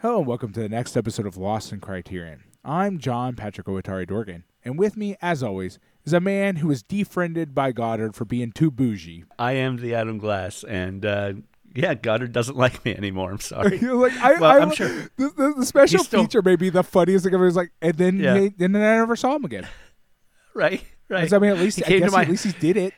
[0.00, 2.44] Hello and welcome to the next episode of Lost in Criterion.
[2.64, 6.82] I'm John Patrick Owatari Dorgan, and with me, as always, is a man who was
[6.82, 9.24] defriended by Godard for being too bougie.
[9.38, 11.32] I am the Adam Glass, and uh,
[11.74, 13.30] yeah, Godard doesn't like me anymore.
[13.30, 13.78] I'm sorry.
[13.82, 17.24] Like, I, Well, I'm sure- the, the, the special still- feature may be the funniest
[17.24, 17.46] thing ever.
[17.46, 18.34] Is like, and then Yeah.
[18.38, 19.68] he, and then I never saw him again.
[20.54, 21.30] right, right.
[21.32, 22.94] I mean, at least he I came guess to my at least he did it.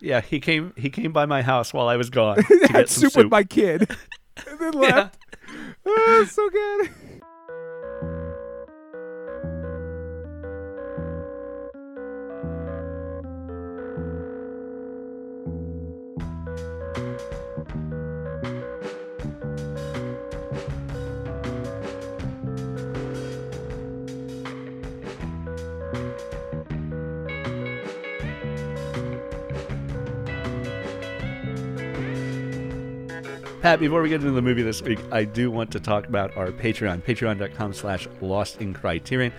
[0.00, 0.20] yeah.
[0.22, 3.02] He came he came by my house while I was gone to Had get some
[3.02, 3.22] soup, soup.
[3.24, 3.88] with my kid,
[4.48, 5.18] and then left.
[5.86, 6.90] Oh, so good.
[33.66, 36.36] Pat, before we get into the movie this week, I do want to talk about
[36.36, 39.32] our Patreon, patreon.com slash lost in criterion.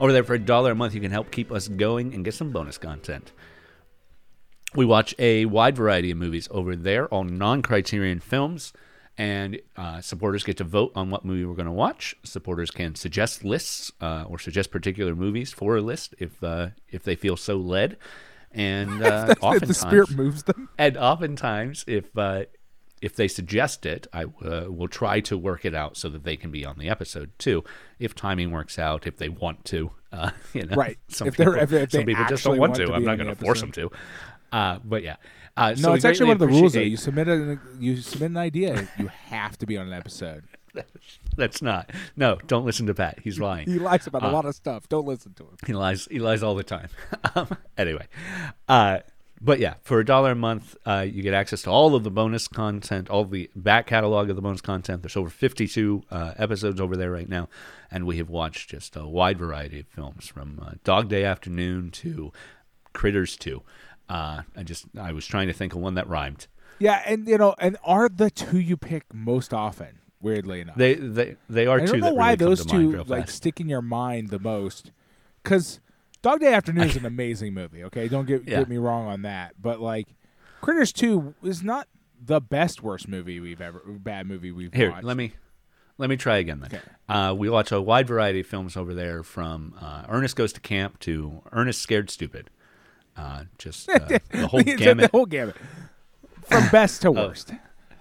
[0.00, 2.32] Over there for a dollar a month, you can help keep us going and get
[2.32, 3.32] some bonus content.
[4.74, 8.72] We watch a wide variety of movies over there, all non criterion films,
[9.18, 12.14] and uh, supporters get to vote on what movie we're going to watch.
[12.22, 17.04] Supporters can suggest lists uh, or suggest particular movies for a list if, uh, if
[17.04, 17.98] they feel so led.
[18.50, 20.70] And uh, oftentimes, the spirit moves them.
[20.78, 22.44] and oftentimes if uh,
[23.06, 26.36] if they suggest it i uh, will try to work it out so that they
[26.42, 27.62] can be on the episode too
[27.98, 30.98] if timing works out if they want to uh, you know Right.
[31.08, 33.04] some If people, if they- if some people just don't want, want to, to i'm
[33.04, 33.90] not going to force them to
[34.52, 35.16] uh, but yeah
[35.56, 36.72] uh, so No, we it's actually one of the rules.
[36.72, 40.42] Though you submit a you submit an idea, you have to be on an episode.
[41.36, 44.44] that's not no don't listen to pat he's lying He lies about a Uh, lot
[44.46, 44.88] of stuff.
[44.88, 45.56] Don't listen to him.
[45.64, 46.08] He lies.
[46.10, 46.88] He lies all the time.
[47.36, 47.46] um,
[47.78, 48.06] anyway,
[48.68, 48.98] uh,
[49.44, 52.10] but yeah, for a dollar a month, uh, you get access to all of the
[52.10, 55.02] bonus content, all the back catalog of the bonus content.
[55.02, 57.48] There's over 52 uh, episodes over there right now,
[57.90, 61.90] and we have watched just a wide variety of films from uh, Dog Day Afternoon
[61.92, 62.32] to
[62.92, 63.62] Critters 2.
[64.08, 66.46] Uh, I just I was trying to think of one that rhymed.
[66.78, 70.00] Yeah, and you know, and are the two you pick most often?
[70.20, 72.92] Weirdly enough, They they they are I two don't know that why really those two
[73.04, 73.36] like fast.
[73.36, 74.90] stick in your mind the most.
[75.42, 75.80] Because
[76.24, 77.84] Dog Day Afternoon is an amazing movie.
[77.84, 78.60] Okay, don't get Yeah.
[78.60, 79.54] get me wrong on that.
[79.60, 80.08] But like,
[80.62, 81.86] Critters Two is not
[82.18, 85.04] the best worst movie we've ever bad movie we've Here, watched.
[85.04, 85.34] let me
[85.98, 86.70] let me try again then.
[86.74, 86.82] Okay.
[87.10, 90.60] Uh, we watch a wide variety of films over there, from uh, Ernest Goes to
[90.60, 92.48] Camp to Ernest Scared Stupid.
[93.16, 93.98] Uh, just uh,
[94.30, 95.12] the whole gamut.
[95.12, 95.56] the whole gamut
[96.46, 97.52] from best to worst.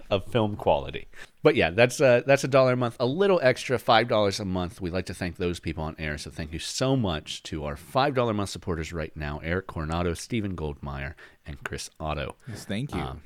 [0.10, 1.08] of film quality.
[1.44, 4.46] But yeah, that's uh, that's a dollar a month, a little extra, five dollars a
[4.46, 4.80] month.
[4.80, 6.18] We'd like to thank those people on air.
[6.18, 9.68] So thank you so much to our five dollar a month supporters right now: Eric
[9.68, 11.16] Coronado, Stephen Goldmeyer,
[11.46, 12.38] and Chris Otto.
[12.48, 13.02] Yes, thank you.
[13.02, 13.22] Um,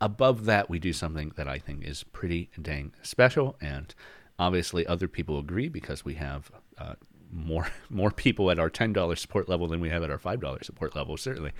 [0.00, 3.92] above that, we do something that I think is pretty dang special, and
[4.38, 6.94] obviously other people agree because we have uh,
[7.32, 10.40] more more people at our ten dollars support level than we have at our five
[10.40, 11.50] dollars support level, certainly.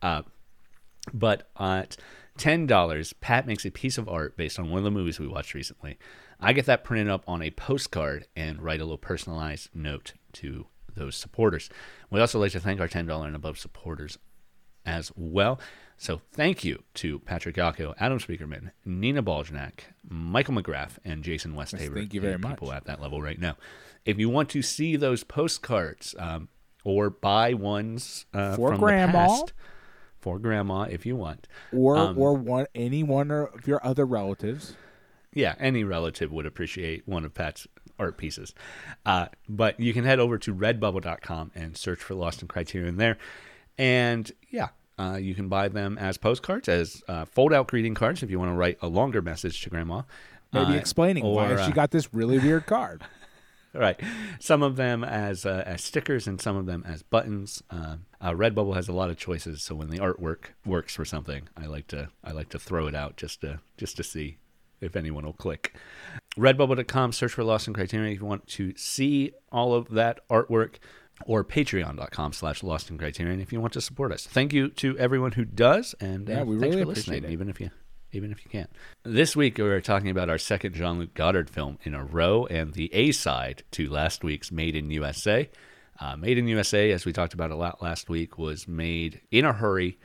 [0.00, 0.22] Uh,
[1.12, 1.98] but at
[2.36, 5.26] ten dollars, Pat makes a piece of art based on one of the movies we
[5.26, 5.98] watched recently.
[6.40, 10.66] I get that printed up on a postcard and write a little personalized note to
[10.94, 11.68] those supporters.
[12.10, 14.18] We also like to thank our ten dollar and above supporters
[14.84, 15.58] as well.
[15.98, 21.94] So thank you to Patrick Yako, Adam Speakerman, Nina Baljanak, Michael McGrath, and Jason Westhaver.
[21.94, 22.52] thank you very much.
[22.52, 23.56] People at that level right now.
[24.04, 26.48] If you want to see those postcards um,
[26.84, 29.12] or buy ones uh, For from Grandma.
[29.12, 29.52] the past,
[30.26, 34.74] for grandma, if you want, or um, or one any one of your other relatives.
[35.32, 38.52] yeah, any relative would appreciate one of Pat's art pieces.
[39.04, 43.18] Uh, but you can head over to redbubble.com and search for Lost in Criterion there.
[43.78, 48.24] And yeah, uh, you can buy them as postcards, as uh, fold out greeting cards
[48.24, 50.02] if you want to write a longer message to grandma.
[50.52, 53.04] Maybe Uh, explaining why or, she uh, got this really weird card.
[53.72, 54.00] right.
[54.40, 57.62] Some of them as uh, as stickers and some of them as buttons.
[58.26, 61.66] Uh, Redbubble has a lot of choices, so when the artwork works for something, I
[61.66, 64.38] like to I like to throw it out just to just to see
[64.80, 65.74] if anyone will click.
[66.36, 70.74] Redbubble.com, search for Lost in Criterion if you want to see all of that artwork,
[71.24, 74.26] or Patreon.com slash Lost in Criterion if you want to support us.
[74.26, 77.30] Thank you to everyone who does, and Yeah, uh, we thanks really for appreciate listening,
[77.30, 77.32] it.
[77.32, 77.70] even if you
[78.12, 78.70] even if you can't.
[79.04, 82.72] This week we're talking about our second Jean Luc Godard film in a row and
[82.72, 85.48] the A side to last week's Made in USA.
[86.00, 89.44] Uh, Made in USA, as we talked about a lot last week, was made in
[89.44, 89.98] a hurry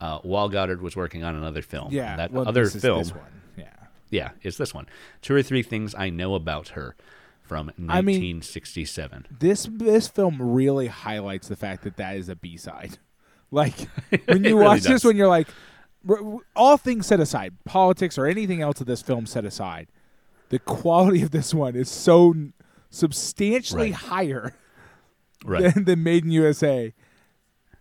[0.00, 1.88] uh, while Godard was working on another film.
[1.92, 3.24] Yeah, that well, other this film, this one.
[3.56, 3.72] Yeah,
[4.10, 4.86] yeah, is this one.
[5.22, 6.94] Two or three things I know about her
[7.42, 9.26] from I mean- 1967.
[9.40, 12.98] this this film really highlights the fact that that is a B side.
[13.52, 13.74] Like
[14.26, 15.04] when you really watch this, does.
[15.04, 15.48] when you're like,
[16.54, 19.88] all things set aside, politics or anything else of this film set aside,
[20.50, 22.32] the quality of this one is so
[22.90, 23.94] substantially Right.
[23.94, 24.54] higher
[25.44, 25.74] Right.
[25.74, 26.92] than, than Made in USA.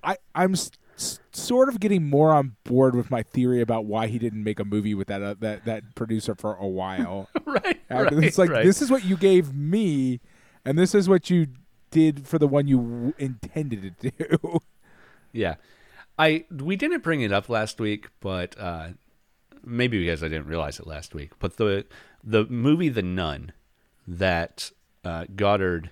[0.03, 4.07] I I'm s- s- sort of getting more on board with my theory about why
[4.07, 7.29] he didn't make a movie with that uh, that that producer for a while.
[7.45, 7.79] right.
[7.89, 8.23] After- right.
[8.23, 8.65] it's like right.
[8.65, 10.21] this is what you gave me,
[10.65, 11.47] and this is what you
[11.91, 14.59] did for the one you w- intended to do.
[15.31, 15.55] Yeah.
[16.17, 18.89] I we didn't bring it up last week, but uh,
[19.63, 21.33] maybe because I didn't realize it last week.
[21.39, 21.85] But the
[22.23, 23.51] the movie The Nun
[24.07, 24.71] that
[25.05, 25.91] uh, Godard,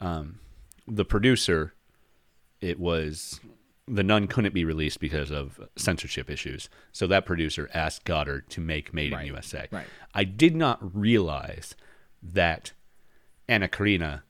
[0.00, 0.40] um,
[0.86, 1.74] the producer,
[2.60, 3.40] it was
[3.86, 6.68] The Nun couldn't be released because of censorship issues.
[6.92, 9.22] So that producer asked Godard to make Made Right.
[9.22, 9.68] in USA.
[9.70, 9.86] Right.
[10.14, 11.74] I did not realize
[12.22, 12.72] that
[13.46, 14.22] Anna Karina,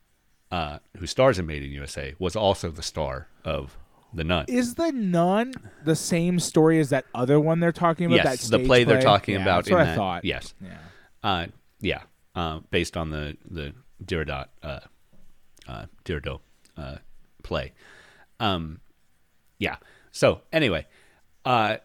[0.51, 3.77] uh, who stars in Made in USA, was also the star of
[4.13, 4.45] The Nun.
[4.49, 5.53] Is the nun
[5.85, 8.25] the same story as that other one they're talking about?
[8.25, 9.65] yes, the play they're talking Yeah, about.
[9.67, 10.25] That's what that, I thought.
[10.25, 10.55] Yes.
[10.61, 10.79] Yeah.
[11.23, 11.47] Uh,
[11.81, 12.03] yeah.
[12.35, 13.73] Uh, based on the the
[14.05, 14.49] Diderot
[15.69, 16.41] uh, Diderot
[16.77, 16.97] uh,
[17.43, 17.73] play.
[18.41, 18.81] Um,
[19.59, 19.77] yeah.
[20.11, 20.87] So anyway,
[21.45, 21.79] uh,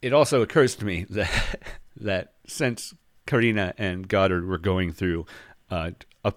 [0.00, 1.60] it also occurs to me that
[1.96, 2.94] that since
[3.26, 5.26] Karina and Godard were going through
[5.70, 5.90] uh,
[6.24, 6.32] a,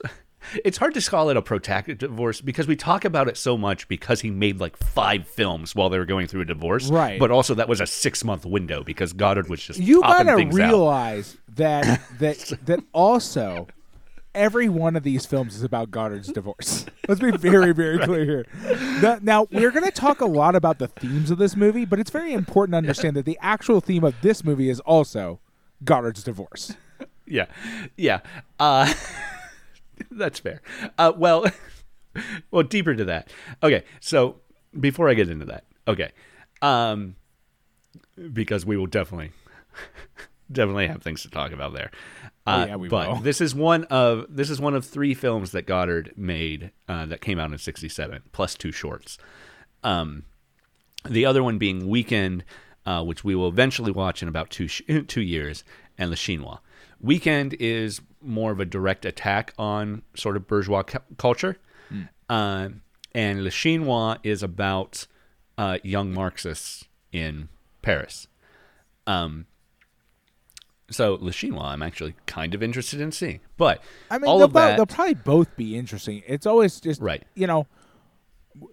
[0.64, 3.88] it's hard to call it a protracted divorce because we talk about it so much
[3.88, 6.90] because he made like five films while they were going through a divorce.
[6.90, 7.18] Right.
[7.18, 10.58] But also that was a six month window because Godard was just You gotta things
[10.58, 10.64] out.
[10.66, 13.68] realize that that that also
[14.38, 16.86] every one of these films is about Godard's divorce.
[17.08, 18.46] Let's be very, very clear here.
[19.00, 21.98] The- now we're going to talk a lot about the themes of this movie, but
[21.98, 25.40] it's very important to understand that the actual theme of this movie is also
[25.84, 26.74] Godard's divorce.
[27.26, 27.46] Yeah,
[27.96, 28.20] yeah.
[28.58, 28.92] Uh,
[30.10, 30.62] that's fair.
[30.96, 31.46] Uh, well,
[32.50, 33.30] well, deeper to that.
[33.62, 34.36] Okay, so
[34.78, 36.12] before I get into that, okay,
[36.62, 37.16] um,
[38.32, 39.32] because we will definitely,
[40.50, 41.90] definitely have things to talk about there.
[42.46, 43.16] Uh, Oh, yeah, we but will.
[43.16, 47.20] this is one of this is one of three films that Godard made uh, that
[47.20, 49.18] came out in '67, plus two shorts.
[49.84, 50.24] Um,
[51.08, 52.44] the other one being Weekend,
[52.86, 55.62] uh, which we will eventually watch in about two sh- two years,
[55.98, 56.58] and Le Chinois.
[57.00, 61.58] Weekend is more of a direct attack on sort of bourgeois cu- culture,
[62.28, 62.70] uh,
[63.14, 65.06] and Le Chinois is about
[65.58, 67.48] uh, young Marxists in
[67.82, 68.26] Paris.
[69.06, 69.46] Um,
[70.90, 74.46] so Le Chinois, I'm actually kind of interested in seeing, but I mean, all they'll,
[74.46, 76.22] of that, they'll probably both be interesting.
[76.26, 77.24] It's always just Right.
[77.34, 77.66] You know,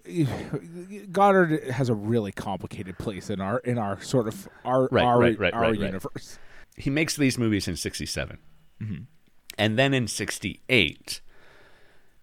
[1.12, 5.20] Godard has a really complicated place in our in our sort of our Right, our,
[5.20, 6.40] right, right, our universe.
[6.76, 8.38] he makes these movies in 67
[8.82, 9.04] mm-hmm.
[9.58, 11.22] and then in 68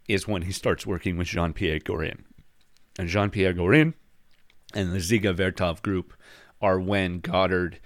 [0.08, 2.24] is when he starts working with jean-pierre gorin
[2.98, 3.94] and jean-pierre gorin
[4.74, 6.14] and the dziga vertov group
[6.60, 7.78] are when godard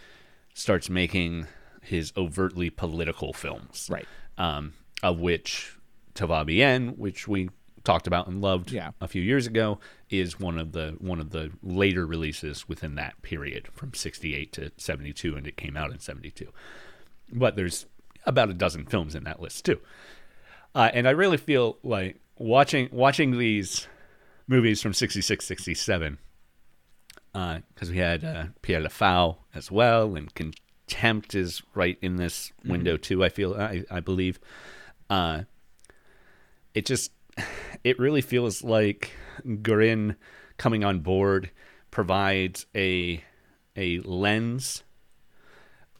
[0.54, 1.46] starts making
[1.86, 4.06] his overtly political films Right.
[4.38, 5.76] um, of which
[6.14, 7.50] Tout Va Bien, which we
[7.84, 8.90] talked about and loved Yeah.
[9.00, 9.78] a few years ago,
[10.10, 14.72] is one of the one of the later releases within that period from 68 to
[14.76, 16.52] 72 and it came out in 72.
[17.32, 17.86] But there's
[18.24, 19.80] about a dozen films in that list too.
[20.74, 23.86] Uh, and I really feel like watching watching these
[24.48, 26.18] movies from 66 67
[27.32, 30.34] because we had uh, Pierrot le Fou as well, and
[30.86, 33.24] Contempt is right in this window too.
[33.24, 34.38] I feel, I, I believe.
[35.10, 35.42] Uh,
[36.74, 37.12] it just,
[37.84, 39.12] it really feels like
[39.44, 40.16] Gorin
[40.58, 41.50] coming on board
[41.90, 43.22] provides a
[43.76, 44.84] a lens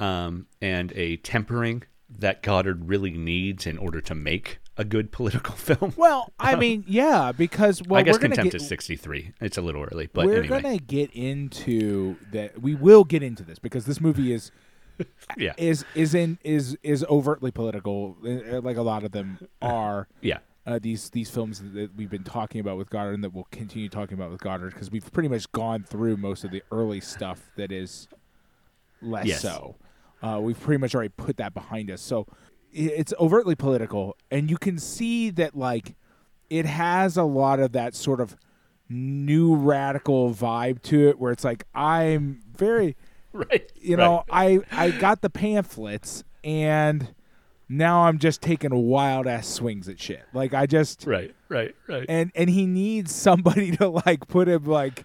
[0.00, 5.55] um, and a tempering that Godard really needs in order to make a good political
[5.57, 5.93] film.
[5.97, 9.33] Well, I mean, yeah, because well, I guess Contempt get, is 63.
[9.40, 10.62] It's a little early, but we're anyway.
[10.62, 12.62] gonna get into that.
[12.62, 14.50] We will get into this because this movie is
[15.37, 15.53] Yeah.
[15.57, 20.09] is is in is is overtly political, uh, like a lot of them are.
[20.23, 20.38] Yeah.
[20.67, 23.88] uh, these these films that we've been talking about with Godard and that we'll continue
[23.88, 27.50] talking about with Godard because we've pretty much gone through most of the early stuff
[27.57, 28.09] that is
[29.03, 29.43] less Yes.
[29.43, 29.76] so.
[30.23, 32.00] Uh, we've pretty much already put that behind us.
[32.00, 32.26] So
[32.73, 35.95] it's overtly political, and you can see that like
[36.50, 38.37] it has a lot of that sort of
[38.88, 42.97] new radical vibe to it, where it's like I'm very
[43.50, 43.71] Right.
[43.81, 47.14] you know, I I got the pamphlets and
[47.69, 50.23] now I'm just taking wild ass swings at shit.
[50.33, 51.35] Like I just Right.
[51.49, 51.75] Right.
[51.88, 52.07] Right.
[52.09, 55.05] and and he needs somebody to like put him like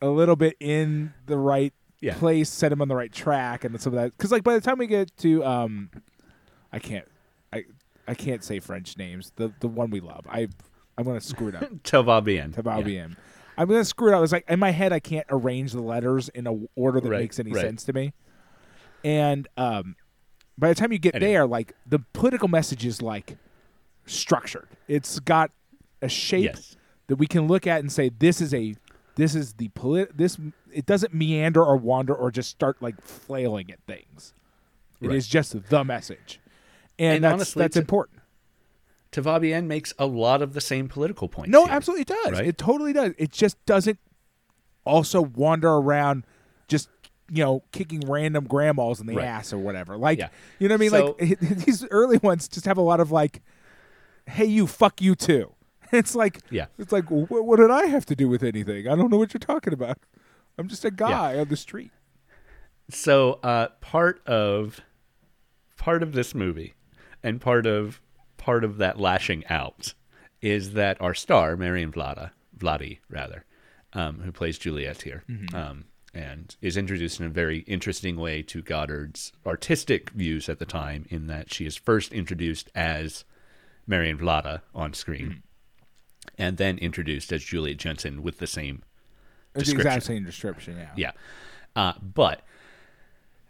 [0.00, 2.14] a little bit in the right Yeah.
[2.14, 4.12] place, set him on the right track, and some of that.
[4.16, 5.90] Because like by the time we get to um,
[6.72, 7.06] I can't
[7.52, 7.64] I
[8.06, 9.32] I can't say French names.
[9.36, 10.26] The the one we love.
[10.28, 10.48] I
[10.98, 11.64] I'm gonna screw it up.
[11.84, 12.52] Tout Va Bien.
[12.56, 13.14] Yeah.
[13.56, 14.22] I'm gonna screw it up.
[14.22, 17.20] It's like in my head, I can't arrange the letters in a order that Right,
[17.20, 17.60] makes any right.
[17.60, 18.12] sense to me.
[19.04, 19.96] And um,
[20.58, 21.32] by the time you get Anyway.
[21.32, 23.36] there, like the political message is like
[24.06, 24.68] structured.
[24.88, 25.50] It's got
[26.02, 26.76] a shape Yes.
[27.06, 28.74] that we can look at and say this is a
[29.16, 30.38] this is the polit this
[30.72, 34.34] it doesn't meander or wander or just start like flailing at things.
[35.00, 35.30] It is Right.
[35.30, 36.40] just the message.
[36.98, 38.13] And, And that's honestly, that's important.
[39.14, 41.50] Tout Va Bien makes a lot of the same political points.
[41.50, 41.74] No, here.
[41.74, 42.32] absolutely does.
[42.32, 42.46] right?
[42.46, 43.12] It totally does.
[43.18, 43.98] It just doesn't
[44.84, 46.24] also wander around
[46.68, 46.88] just
[47.30, 49.24] you know kicking random grandmas in the Right.
[49.26, 49.96] ass or whatever.
[49.96, 50.28] Like Yeah.
[50.58, 50.90] you know what I mean?
[50.90, 53.40] So- like these early ones just have a lot of like,
[54.26, 55.52] "Hey, you, fuck you too."
[55.92, 56.66] It's like Yeah.
[56.78, 58.88] it's like wh- what did I have to do with anything?
[58.88, 59.98] I don't know what you're talking about.
[60.58, 61.92] I'm just a guy on the street.
[62.90, 64.80] So uh, part of
[65.76, 66.74] part of this movie,
[67.22, 68.00] and part of
[68.44, 69.94] part of that lashing out,
[70.42, 73.44] is that our star Marion Vlada, Vlady rather,
[73.94, 75.24] um, who plays Juliet here,
[75.54, 80.66] um, and is introduced in a very interesting way to Godard's artistic views at the
[80.66, 81.06] time.
[81.08, 83.24] In that she is first introduced as
[83.86, 85.42] Marion Vlada on screen,
[86.36, 88.82] and then introduced as Juliet Janson with the same
[89.54, 89.86] It's the description.
[89.86, 90.76] exact same description.
[90.76, 90.90] Yeah.
[90.96, 91.12] Yeah.
[91.74, 92.42] Uh, but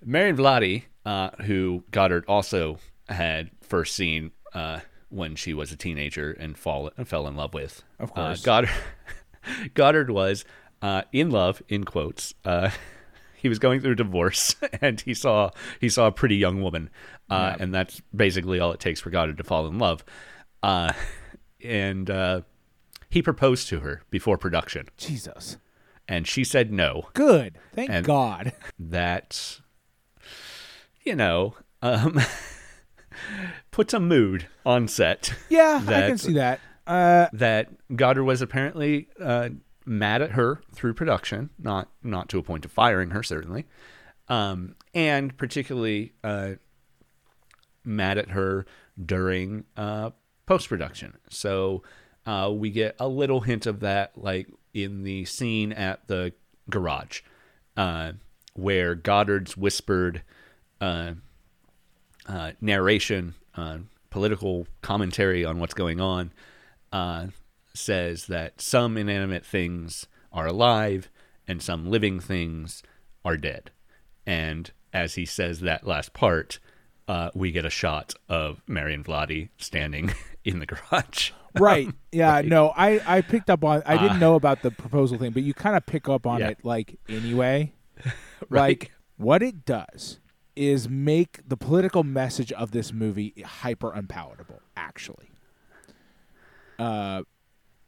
[0.04, 4.80] Marion Vlady, uh, who Godard also had first seen uh,
[5.11, 7.82] when she was a teenager and fall, and fell in love with.
[7.99, 8.42] Of Uh, course.
[8.42, 8.70] Godard,
[9.75, 10.44] Godard was
[10.82, 12.34] uh, in love, in quotes.
[12.44, 12.70] Uh,
[13.37, 16.88] he was going through a divorce and he saw he saw a pretty young woman.
[17.30, 20.04] Uh, And that's basically all it takes for Godard to fall in love.
[20.62, 20.92] Uh,
[21.62, 22.40] and uh,
[23.11, 24.87] he proposed to her before production.
[24.96, 25.56] Jesus.
[26.08, 27.58] And she said no Good.
[27.75, 28.52] Thank And- God.
[28.78, 29.61] that
[31.02, 32.18] you know um
[33.71, 36.61] puts a mood on set Yeah, I can see that.
[36.87, 39.50] Uh, that Godard was apparently uh,
[39.87, 43.66] mad at her through production, not not to a point of firing her certainly,
[44.28, 46.52] um, and particularly uh,
[47.85, 48.66] mad at her
[49.02, 50.11] during uh,
[50.47, 51.16] post production.
[51.30, 51.83] So
[52.26, 56.33] uh, we get a little hint of that, like in the scene at the
[56.71, 57.21] garage,
[57.76, 58.12] uh,
[58.54, 60.23] where Godard's whispered
[62.26, 63.78] uh, narration, uh,
[64.11, 66.33] political commentary on what's going on,
[66.93, 67.26] uh,
[67.75, 71.11] says that some inanimate things are alive
[71.47, 72.83] and some living things
[73.25, 73.71] are dead.
[74.26, 76.59] And as he says that last part,
[77.09, 80.12] uh, we get a shot of Marion Vlady standing
[80.45, 81.33] in the garage.
[81.59, 81.88] right.
[82.12, 82.40] Yeah.
[82.45, 83.83] No, I I picked up on.
[83.87, 86.40] I didn't Uh, know about the proposal thing, but you kind of pick up on
[86.40, 86.49] Yeah.
[86.50, 87.73] it like anyway.
[88.49, 88.81] Right.
[88.83, 90.19] Like what it does
[90.56, 94.61] is make the political message of this movie hyper unpalatable.
[94.76, 95.30] Actually.
[96.78, 97.23] Uh,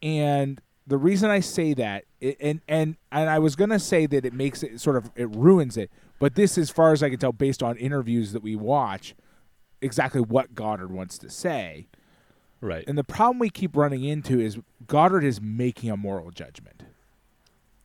[0.03, 4.25] and the reason I say that, i and and and I was gonna say that
[4.25, 7.19] it makes it sort of it ruins it, but this, as far as I can
[7.19, 9.15] tell, based on interviews that we watch,
[9.81, 11.89] exactly what Godard wants to say.
[12.61, 12.85] Right.
[12.89, 16.85] And the problem we keep running into is Godard is making a moral judgment.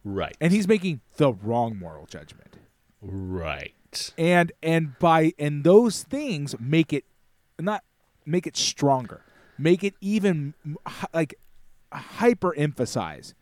[0.04, 0.36] right.
[0.40, 2.58] And he's making the wrong moral judgment.
[3.02, 3.74] right.
[4.18, 7.06] And and by and those things make it
[7.60, 7.84] not
[8.26, 9.22] make it stronger.
[9.58, 10.54] Make it even
[11.14, 11.36] like
[11.92, 13.34] hyper emphasize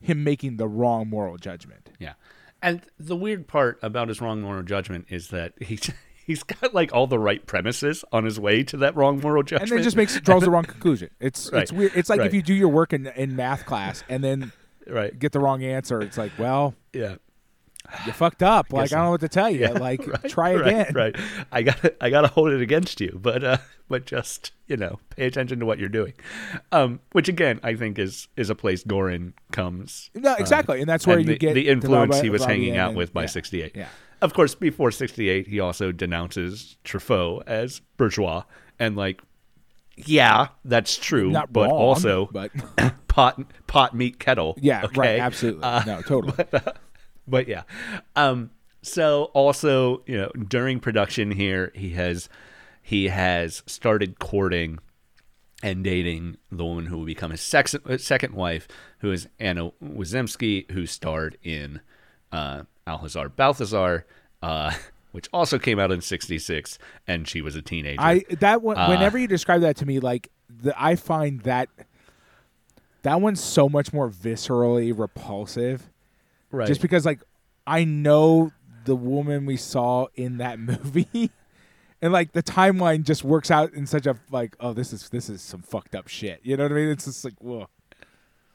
[0.00, 1.90] him making the wrong moral judgment.
[1.98, 2.14] Yeah.
[2.62, 5.78] And the weird part about his wrong moral judgment is that he
[6.26, 9.70] he's got like all the right premises on his way to that wrong moral judgment.
[9.70, 11.10] And then just makes draws the wrong conclusion.
[11.20, 11.62] It's Right.
[11.62, 11.92] it's weird.
[11.94, 14.52] It's like if you do your work in in math class and then
[14.86, 15.16] right.
[15.18, 16.00] get the wrong answer.
[16.00, 17.16] It's like, well, Yeah.
[18.06, 18.72] You fucked up.
[18.72, 19.68] Like I don't know what to tell you.
[19.74, 20.92] like try again.
[20.94, 21.46] Right, right.
[21.52, 23.56] I got I got to hold it against you, but uh,
[23.88, 26.14] but just you know, pay attention to what you're doing.
[26.72, 30.10] Um, which again, I think is is a place Gorin comes.
[30.14, 32.76] No, exactly, and that's where and you the, get the influence he was Robbie hanging
[32.76, 33.26] out and- with by yeah.
[33.28, 33.72] '68.
[33.76, 33.88] Yeah.
[34.22, 38.44] Of course, before '68, he also denounces Truffaut as bourgeois,
[38.78, 39.20] and like,
[39.96, 42.50] yeah, that's true, Not but wrong, also but
[43.08, 44.56] pot pot meat kettle.
[44.60, 45.00] yeah, okay?
[45.00, 46.32] right, absolutely, Uh, no, totally.
[46.50, 46.78] but
[47.26, 47.62] yeah.
[48.16, 48.50] Um
[48.82, 52.28] so also you know during production here he has
[52.82, 54.78] he has started courting
[55.62, 60.70] and dating the woman who will become his sex, second wife who is anna wiazemsky
[60.72, 61.80] who starred in
[62.30, 64.04] uh au hasard balthazar
[64.42, 64.70] uh
[65.12, 68.00] which also came out in 66 and she was a teenager.
[68.00, 71.68] I that one, Uh, whenever you describe that to me, like the, I find that
[73.02, 75.88] that one's so much more viscerally repulsive,
[76.54, 77.20] right just because like
[77.66, 78.52] I know
[78.84, 81.30] the woman we saw in that movie.
[82.02, 85.30] And like the timeline just works out in such a like oh this is this
[85.30, 87.68] is some fucked up shit you know what I mean it's just like whoa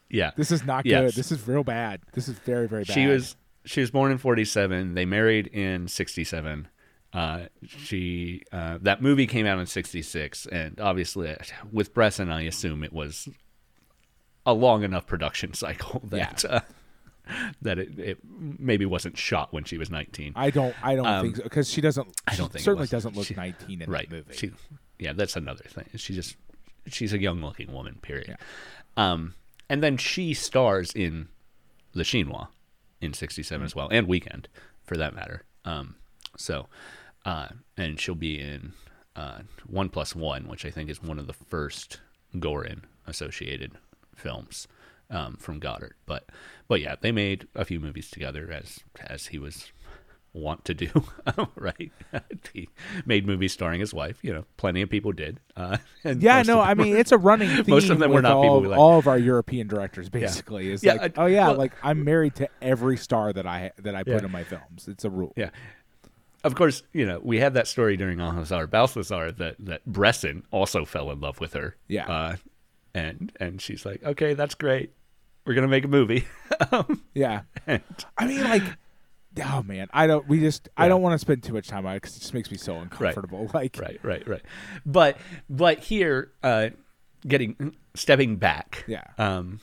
[0.08, 1.02] yeah this is not Yes.
[1.02, 4.12] good this is real bad this is very very bad She was she was born
[4.12, 4.94] in 47.
[4.94, 6.68] They married in 67.
[7.12, 11.36] Uh, she uh, that movie came out in '66, and obviously uh,
[11.72, 13.28] with Bresson, I assume it was
[14.46, 16.62] a long enough production cycle that uh,
[17.62, 18.18] that it, it
[18.60, 20.34] maybe wasn't shot when she was 19.
[20.36, 20.76] I don't.
[20.84, 22.08] I don't Um, think so because she doesn't.
[22.28, 24.10] I don't she think certainly doesn't look She- 19 in right.
[24.10, 24.34] the movie.
[24.36, 24.52] She,
[24.98, 25.86] yeah, that's another thing.
[25.96, 26.36] She just
[26.88, 28.00] she's a young looking woman.
[28.02, 28.28] Period.
[28.30, 28.36] Yeah.
[29.12, 29.36] Um,
[29.70, 31.28] and then she stars in
[31.94, 32.48] the Chinois
[33.02, 33.66] in '67 Mm.
[33.66, 34.48] as well, and Weekend
[34.84, 35.44] for that matter.
[35.66, 35.96] Um,
[36.38, 36.68] so,
[37.26, 38.74] uh, and she'll be in
[39.16, 42.00] uh, One Plus One, which I think is one of the first
[42.36, 43.74] Gorin associated
[44.16, 44.68] films
[45.10, 45.96] um, from Goddard.
[46.06, 46.30] But,
[46.68, 49.72] but yeah, they made a few movies together as as he was
[50.32, 50.90] want to do,
[51.56, 51.92] right?
[52.54, 52.70] he
[53.06, 54.20] made movies starring his wife.
[54.22, 55.40] You know, plenty of people did.
[55.58, 57.74] Uh, and yeah, no, I mean it's a running theme.
[57.74, 58.80] Most of them were not all, people we like.
[58.80, 60.10] all of our European directors.
[60.10, 63.48] Basically, is Yeah, like, I- oh yeah, well- like I'm married to every star that
[63.48, 64.26] I that I put Yeah.
[64.26, 64.88] in my films.
[64.88, 65.34] It's a rule.
[65.36, 65.50] Yeah.
[66.42, 70.44] Of course, you know, we had that story during Au Hasard Balthazar that, that Bresson
[70.52, 71.76] also fell in love with her.
[71.90, 72.08] Yeah.
[72.10, 72.36] Uh,
[72.94, 74.94] and and she's like, okay, that's great.
[75.46, 76.26] We're going to make a movie.
[77.14, 77.42] Yeah.
[77.68, 78.64] I mean, like,
[79.46, 80.28] oh man, I don't.
[80.28, 82.34] We just, I don't want to spend too much time on it because it just
[82.34, 83.50] makes me so uncomfortable.
[83.54, 84.42] Like, right, right, right.
[84.86, 85.18] But
[85.50, 86.70] but here, uh,
[87.26, 88.84] getting stepping back.
[88.88, 89.06] Yeah.
[89.18, 89.62] Um,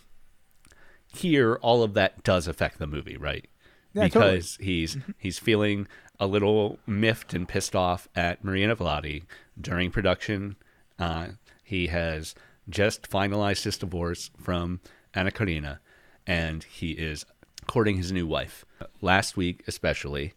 [1.14, 3.46] here, all of that does affect the movie, right?
[3.92, 4.24] Yeah, totally.
[4.24, 4.36] Mm-hmm.
[4.36, 5.86] because he's he's feeling
[6.18, 9.24] a little miffed and pissed off at Marina Vlady
[9.60, 10.56] during production.
[10.98, 11.28] Uh,
[11.62, 12.34] he has
[12.68, 14.80] just finalized his divorce from
[15.16, 15.80] Anna Karina,
[16.26, 17.24] and he is
[17.66, 18.64] courting his new wife.
[19.00, 20.34] Last week, especially,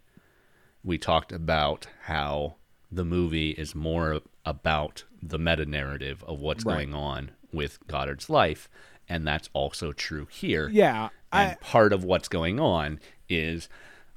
[0.83, 2.55] we talked about how
[2.91, 6.75] the movie is more about the meta narrative of what's Right.
[6.75, 8.69] going on with Godard's life,
[9.07, 10.69] and that's also true here.
[10.69, 13.67] yeah, And I, part of what's going on is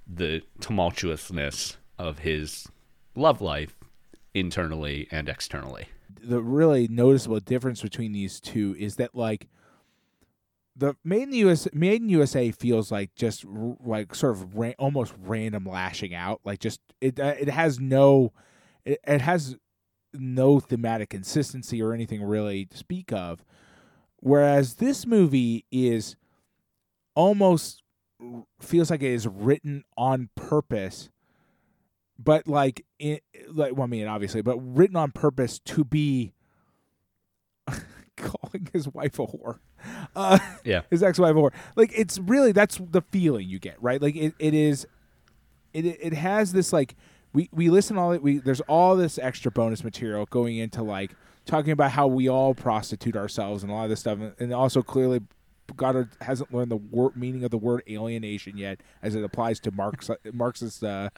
[0.07, 2.69] the tumultuousness of his
[3.15, 3.75] love life
[4.35, 5.87] internally and externally.
[6.25, 9.49] the really noticeable difference between these two is that like
[10.77, 14.57] the made in the US made in USA feels like just r- like sort of
[14.57, 18.33] ra- almost random lashing out like just it uh, it has no
[18.85, 19.57] it, it has
[20.15, 23.45] no thematic consistency or anything really to speak of.
[24.17, 26.17] Whereas this movie is
[27.15, 27.83] almost
[28.61, 31.11] feels like it is written on purpose
[32.23, 36.33] but like in like well, I mean obviously, but written on purpose to be
[38.17, 39.59] calling his wife a whore.
[40.15, 40.83] Uh Yeah.
[40.91, 41.53] his ex-wife a whore.
[41.77, 44.01] Like it's really that's the feeling you get, right?
[44.01, 44.87] Like it, it is
[45.73, 46.95] it it has this like
[47.33, 51.13] we we listen all we there's all this extra bonus material going into like
[51.47, 54.83] talking about how we all prostitute ourselves and a lot of this stuff and- also
[54.83, 55.21] clearly
[55.75, 59.71] Godard hasn't learned the word, meaning of the word alienation yet as it applies to
[59.71, 61.09] Marx Marxist uh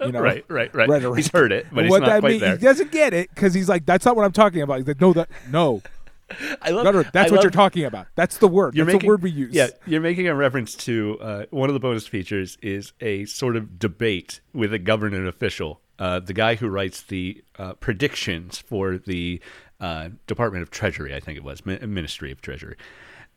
[0.00, 0.88] you know right, right, right.
[0.88, 1.16] rhetoric.
[1.16, 2.56] He's heard it, but he's what not that quite mean- there.
[2.56, 5.00] He doesn't get it because he's like, "That's not what I'm talking about." He's like,
[5.00, 5.82] "No, that no,
[6.62, 8.06] I love, Godard, that's I what love- you're talking about.
[8.14, 8.74] That's the word.
[8.74, 11.68] You're that's making, the word we use." Yeah, you're making a reference to uh, one
[11.70, 16.32] of the bonus features is a sort of debate with a government official, uh, the
[16.34, 19.40] guy who writes the uh, predictions for the
[19.80, 22.76] uh, Department of Treasury, I think it was, Ministry of Treasury.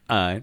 [0.10, 0.40] Uh,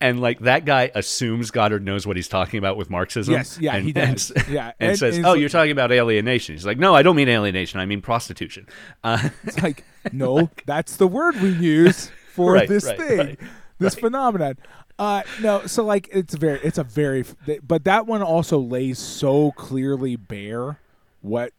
[0.00, 3.34] and like that guy assumes Godard knows what he's talking about with Marxism.
[3.34, 4.30] Yes, yeah, and, he does.
[4.30, 7.02] And, Yeah, and, and- says, "Oh, it's- you're talking about alienation." He's like, "No, I
[7.02, 7.80] don't mean alienation.
[7.80, 8.68] I mean prostitution."
[9.02, 13.40] Uh, It's like, no, that's the word we use for Right, this right, thing, right,
[13.78, 14.56] this phenomenon.
[14.98, 17.24] Uh, no, so like it's very, it's a very,
[17.62, 20.80] but that one also lays so clearly bare
[21.20, 21.52] what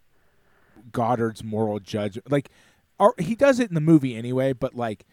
[0.92, 2.50] Godard's moral judgment, like,
[3.00, 5.06] or he does it in the movie anyway, but like,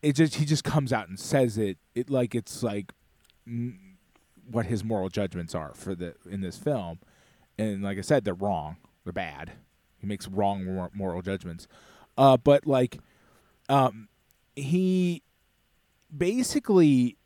[0.00, 2.92] it just he just comes out and says it, it like it's like
[3.48, 3.76] mm,
[4.50, 7.00] what his moral judgments are for the in this film,
[7.58, 9.52] and like I said, they're wrong, they're bad.
[9.98, 11.66] He makes wrong moral judgments,
[12.18, 12.98] uh, but like,
[13.70, 14.08] um,
[14.54, 15.22] he
[16.14, 17.16] basically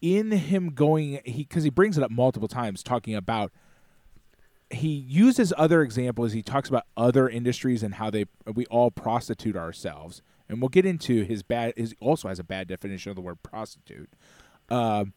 [0.00, 3.52] in him going he because he brings it up multiple times talking about
[4.70, 6.32] he uses other examples.
[6.32, 10.20] He talks about other industries and how they we all prostitute ourselves.
[10.48, 13.42] And we'll get into his bad his also has a bad definition of the word
[13.42, 14.10] prostitute.
[14.68, 15.14] Um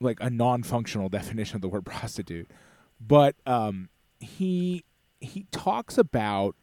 [0.00, 2.50] like a non-functional definition of the word prostitute.
[3.00, 3.88] But um
[4.18, 4.84] he
[5.20, 6.56] he talks about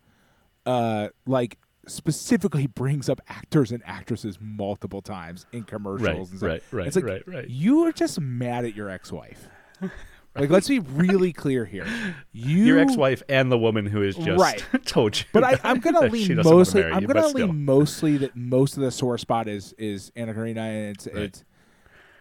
[0.67, 6.87] uh like specifically brings up actors and actresses multiple times in commercials Right, right, right,
[6.87, 7.49] it's like right, right.
[7.49, 9.47] you are just mad at your ex-wife
[10.35, 11.87] like let's be really clear here
[12.33, 14.63] you Your ex-wife and the woman who is just Right.
[14.85, 15.23] told you.
[15.31, 16.83] but I, I'm gonna that she lean mostly.
[16.83, 20.61] I'm gonna but lean mostly that most of the sore spot is is Anna Karina,
[20.61, 21.15] and it's Right.
[21.23, 21.43] it's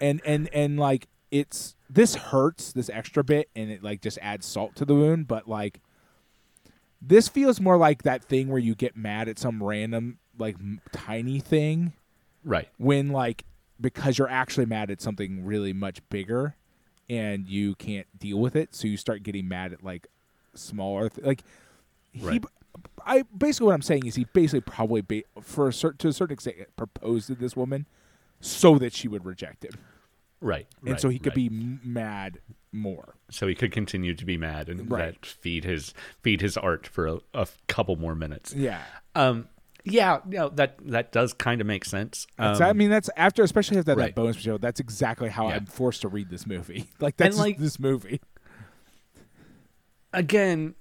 [0.01, 4.47] and and and like it's this hurts this extra bit, and it like just adds
[4.47, 5.27] salt to the wound.
[5.29, 5.81] But like
[7.01, 10.81] This feels more like that thing where you get mad at some random like m-
[10.93, 11.93] tiny thing
[12.45, 12.69] Right.
[12.79, 13.45] when like
[13.81, 16.55] because you're actually mad at something really much bigger
[17.09, 20.07] and you can't deal with it so you start getting mad at like
[20.55, 21.43] smaller th- like
[22.13, 22.45] he Right.
[23.07, 26.13] I basically what I'm saying is he basically probably ba- for a certain to a
[26.13, 27.87] certain extent proposed to this woman
[28.41, 29.73] so that she would reject him
[30.41, 30.67] Right.
[30.83, 31.37] and right, so he could right.
[31.37, 32.39] be m- mad
[32.77, 35.15] more so he could continue to be mad and Right.
[35.15, 38.55] that feed his feed his art for a, a couple more minutes.
[38.55, 38.83] yeah
[39.15, 39.49] Um,
[39.89, 42.27] yeah, no, that that does kind of make sense.
[42.41, 44.15] Um, I mean, that's after, especially after that right.
[44.15, 44.59] bonus material.
[44.59, 45.55] That's exactly how Yeah.
[45.57, 46.89] I'm forced to read this movie.
[47.01, 48.21] Like that's like- this movie.
[50.13, 50.75] again,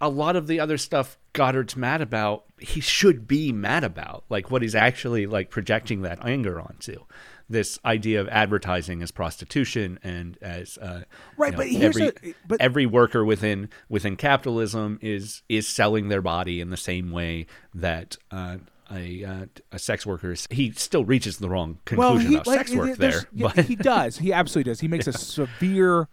[0.00, 4.24] a lot of the other stuff Godard's mad about, he should be mad about.
[4.28, 7.04] Like what he's actually like projecting that anger onto.
[7.50, 11.02] This idea of advertising as prostitution and as uh,
[11.36, 15.66] Right, you know, but here's every, a- but- every worker within within capitalism is is
[15.66, 18.58] selling their body in the same way that uh,
[18.92, 20.46] a uh, a sex worker is.
[20.50, 24.18] He still reaches the wrong conclusion about sex work there, but he does.
[24.18, 24.80] He absolutely does.
[24.80, 26.08] He makes a severe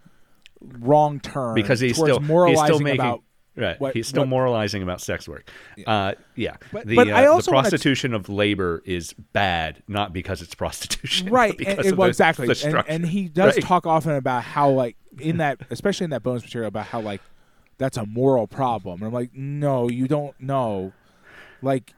[0.59, 3.21] wrong turn because he's still moralizing he's still making about.
[3.57, 3.79] Right.
[3.81, 5.49] what- he's still what- moralizing about sex work.
[5.85, 10.13] Uh, yeah, But- the, but uh, I also the prostitution of labor is bad, not
[10.13, 13.63] because it's prostitution, Right, Because and, well, the- exactly, the and, and he does Right.
[13.63, 17.21] talk often about how, like, in that, especially in that bonus material, about how, like,
[17.79, 19.01] that's a moral problem.
[19.01, 20.93] And I'm like, no, you don't know,
[21.61, 21.93] like,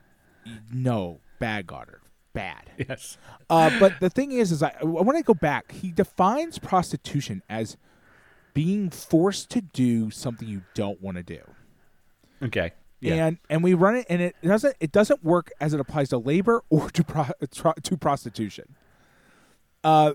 [0.73, 2.01] no, bad Godard,
[2.33, 2.63] bad.
[2.77, 3.17] yes,
[3.49, 5.71] Uh, but the thing is, is I, when I want to go back.
[5.71, 7.77] He defines prostitution as
[8.53, 11.41] being forced to do something you don't want to do,
[12.43, 15.79] okay, yeah, and and we run it, and it doesn't it doesn't work as it
[15.79, 17.25] applies to labor or to pro,
[17.83, 18.75] to prostitution.
[19.83, 20.13] Uh,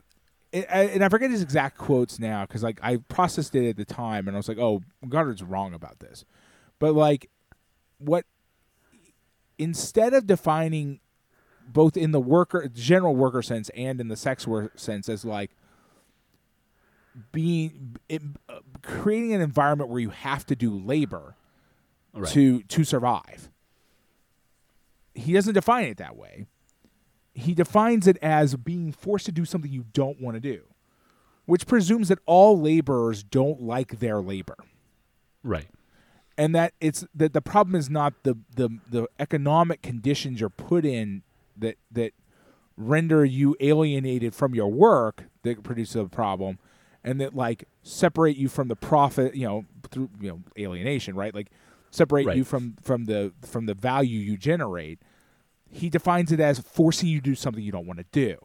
[0.53, 4.29] and I forget his exact quotes now because like I processed it at the time,
[4.29, 6.25] and I was like, oh, Godard's wrong about this,
[6.79, 7.29] but like,
[7.99, 8.25] what
[9.59, 11.01] instead of defining
[11.67, 15.51] both in the worker general worker sense and in the sex work sense as like
[17.33, 21.37] being it, uh, creating an environment where you have to do labor
[22.13, 23.51] right, to to survive.
[25.15, 26.47] He doesn't define it that way.
[27.35, 30.63] He defines it as being forced to do something you don't want to do,
[31.47, 34.57] which presumes that all laborers don't like their labor
[35.43, 35.69] right,
[36.37, 40.85] and that it's that the problem is not the the the economic conditions you're put
[40.85, 41.23] in
[41.57, 42.13] that that
[42.77, 46.59] render you alienated from your work that produces a problem
[47.05, 51.35] and that like separate you from the profit you know through you know alienation right?
[51.35, 51.49] Like
[51.91, 52.37] separate Right.
[52.37, 54.99] you from from the from the value you generate
[55.71, 58.37] he defines it as forcing you to do something you don't want to do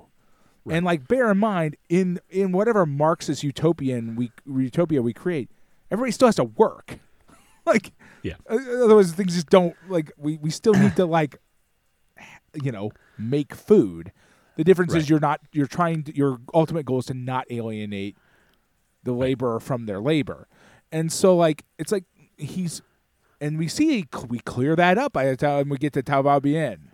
[0.69, 5.49] and like bear in mind in in whatever marxist utopian we utopia we create
[5.89, 6.99] everybody still has to work.
[7.65, 7.91] Like
[8.23, 11.37] yeah, otherwise things just don't like we we still need to like
[12.63, 14.11] you know make food.
[14.55, 15.01] The difference Right.
[15.03, 18.17] is you're not you're trying to your ultimate goal is to not alienate
[19.09, 20.47] the laborer from their labor
[20.91, 22.05] and so like it's like
[22.37, 22.81] he's
[23.41, 26.41] and we see we clear that up by the time we get to Tao Bao
[26.41, 26.91] Bien.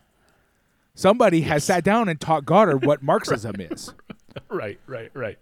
[0.93, 3.93] Somebody has sat down and taught Godard what Marxism is.
[4.49, 5.41] right, right, right,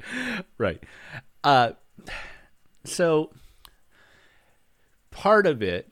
[0.58, 0.84] right.
[1.44, 1.72] Uh,
[2.86, 3.32] so
[5.12, 5.90] part of it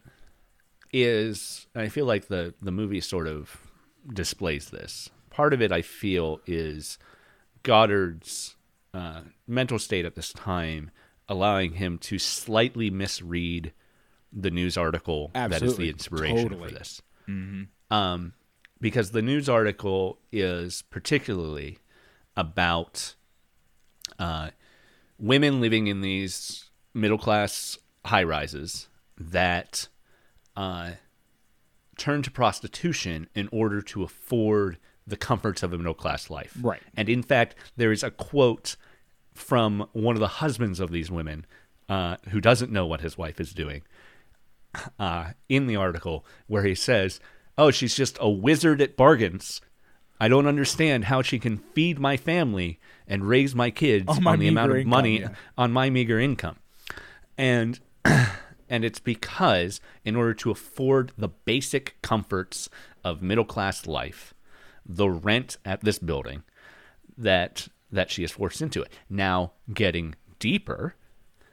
[0.92, 3.58] is I feel like the the movie sort of
[4.12, 5.10] displays this.
[5.30, 6.98] Part of it I feel is
[7.64, 8.56] Godard's
[8.94, 10.92] uh, mental state at this time,
[11.30, 13.74] allowing him to slightly misread
[14.34, 16.70] the news article that is the inspiration Totally.
[16.70, 17.02] for this.
[17.90, 18.34] Um,
[18.80, 21.78] because the news article is particularly
[22.36, 23.16] about
[24.20, 24.50] uh,
[25.20, 29.88] women living in these middle class high rises that
[30.56, 30.92] uh,
[31.98, 34.78] turn to prostitution in order to afford
[35.12, 36.58] the comforts of a middle class life.
[36.60, 36.82] Right.
[36.98, 38.76] And in fact, there is a quote
[39.36, 41.46] from one of the husbands of these women
[41.88, 43.84] uh, who doesn't know what his wife is doing
[45.00, 47.20] uh, in the article where he says,
[47.58, 49.62] Oh, she's just a wizard at bargains.
[50.20, 54.40] I don't understand how she can feed my family and raise my kids On on,
[54.40, 55.30] the amount of income, money yeah.
[55.58, 56.58] on my meager income.
[57.38, 62.70] And and it's because in order to afford the basic comforts
[63.04, 64.34] of middle class life,
[64.96, 66.44] the rent at this building
[67.18, 68.92] that that she is forced into it.
[69.10, 70.96] Now getting deeper,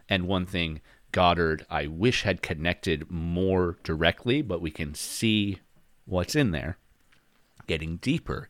[0.09, 0.81] and one thing
[1.13, 5.59] Godard I wish had connected more directly, but we can see
[6.05, 6.79] what's in there.
[7.67, 8.49] Getting deeper,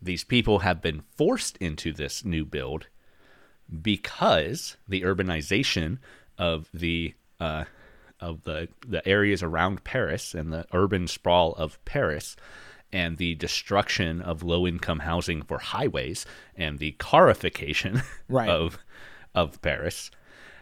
[0.00, 2.88] these people have been forced into this new build
[3.82, 5.98] because the urbanization
[6.36, 7.64] of the uh,
[8.20, 12.36] of the the areas around Paris and the urban sprawl of Paris
[12.94, 16.24] and the destruction of low income housing for highways
[16.56, 18.48] and the carification Right.
[18.48, 18.78] of
[19.34, 20.10] of Paris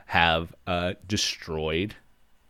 [0.06, 1.94] have uh, destroyed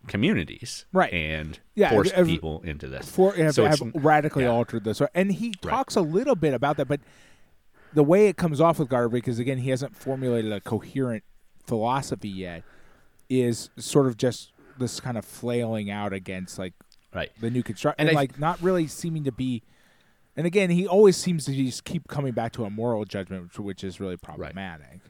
[0.07, 1.13] communities Right.
[1.13, 3.09] and Yeah, forced ev- people into this.
[3.09, 4.49] for have, So have it's- radically yeah.
[4.49, 5.01] altered this.
[5.13, 6.99] And he talks a little bit about that, but
[7.93, 11.23] the way it comes off with Godard, because again, he hasn't formulated a coherent
[11.65, 12.63] philosophy yet,
[13.29, 16.73] is sort of just this kind of flailing out against like
[17.13, 17.31] right.
[17.39, 19.61] the new construction, And and I- like not really seeming to be.
[20.35, 23.59] And again, he always seems to just keep coming back to a moral judgment, which,
[23.59, 25.01] which is really problematic.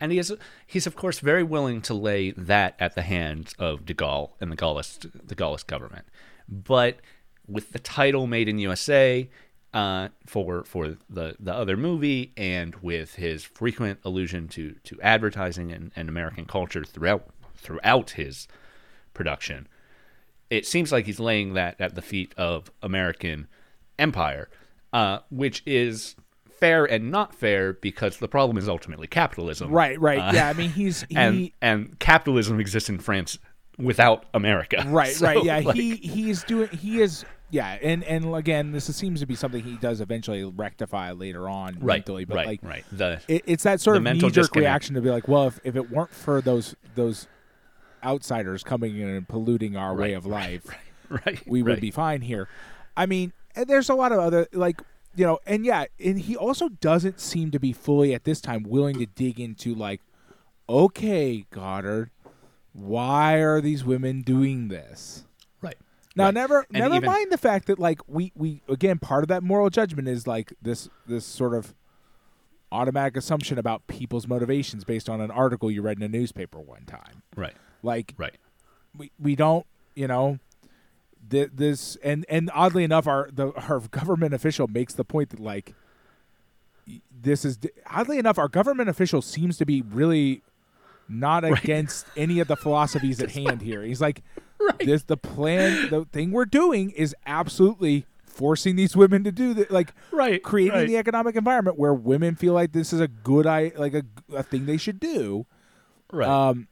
[0.00, 0.32] And he is
[0.66, 4.52] he's of course very willing to lay that at the hands of De Gaulle and
[4.52, 6.06] the Gaullist the Gaullist government.
[6.48, 7.00] But
[7.48, 9.28] with the title made in USA
[9.74, 15.72] uh, for for the, the other movie and with his frequent allusion to, to advertising
[15.72, 18.46] and, and American culture throughout throughout his
[19.14, 19.66] production,
[20.48, 23.48] it seems like he's laying that at the feet of American
[23.98, 24.48] empire,
[24.92, 26.16] uh, which is
[26.50, 29.70] fair and not fair because the problem is ultimately capitalism.
[29.70, 30.18] Right, right.
[30.18, 33.38] Uh, yeah, I mean, he's he, and and capitalism exists in France
[33.78, 34.84] without America.
[34.88, 35.44] Right, So, right.
[35.44, 39.34] Yeah, like, he he's doing he is yeah, and and again, this seems to be
[39.34, 42.84] something he does eventually rectify later on right, mentally, but right, like right.
[42.92, 44.56] The it, it's that sort of knee jerk disconnect.
[44.56, 47.26] reaction to be like, well, if, if it weren't for those those
[48.04, 50.66] outsiders coming in and polluting our way of life,
[51.08, 51.80] right, we would right.
[51.80, 52.48] be fine here.
[52.96, 54.80] I mean, and there's a lot of other like
[55.16, 58.62] you know, and yeah, and he also doesn't seem to be fully at this time
[58.62, 60.00] willing to dig into like,
[60.68, 62.10] okay, Godard,
[62.72, 65.24] why are these women doing this?
[65.60, 65.76] right.
[66.14, 66.34] Now, Right.
[66.34, 69.42] never, And never even- mind the fact that like we, we again, part of that
[69.42, 71.74] moral judgment is like this, this sort of
[72.70, 76.84] automatic assumption about people's motivations based on an article you read in a newspaper one
[76.84, 77.22] time.
[77.34, 78.36] Right, Like right.
[78.96, 79.66] we, we don't,
[79.96, 80.38] you know,
[81.30, 85.40] th- this and and oddly enough, our the our government official makes the point that
[85.40, 85.74] like
[87.10, 87.58] this is
[87.90, 90.42] oddly enough, our government official seems to be really
[91.08, 93.82] not against any of the philosophies at hand here.
[93.82, 94.22] He's like,
[94.80, 99.70] this the plan, the thing we're doing is absolutely forcing these women to do that,
[99.70, 100.86] like Right, creating right.
[100.86, 104.44] the economic environment where women feel like this is a good i like a, a
[104.44, 105.44] thing they should do
[106.12, 106.28] Right.
[106.28, 106.68] um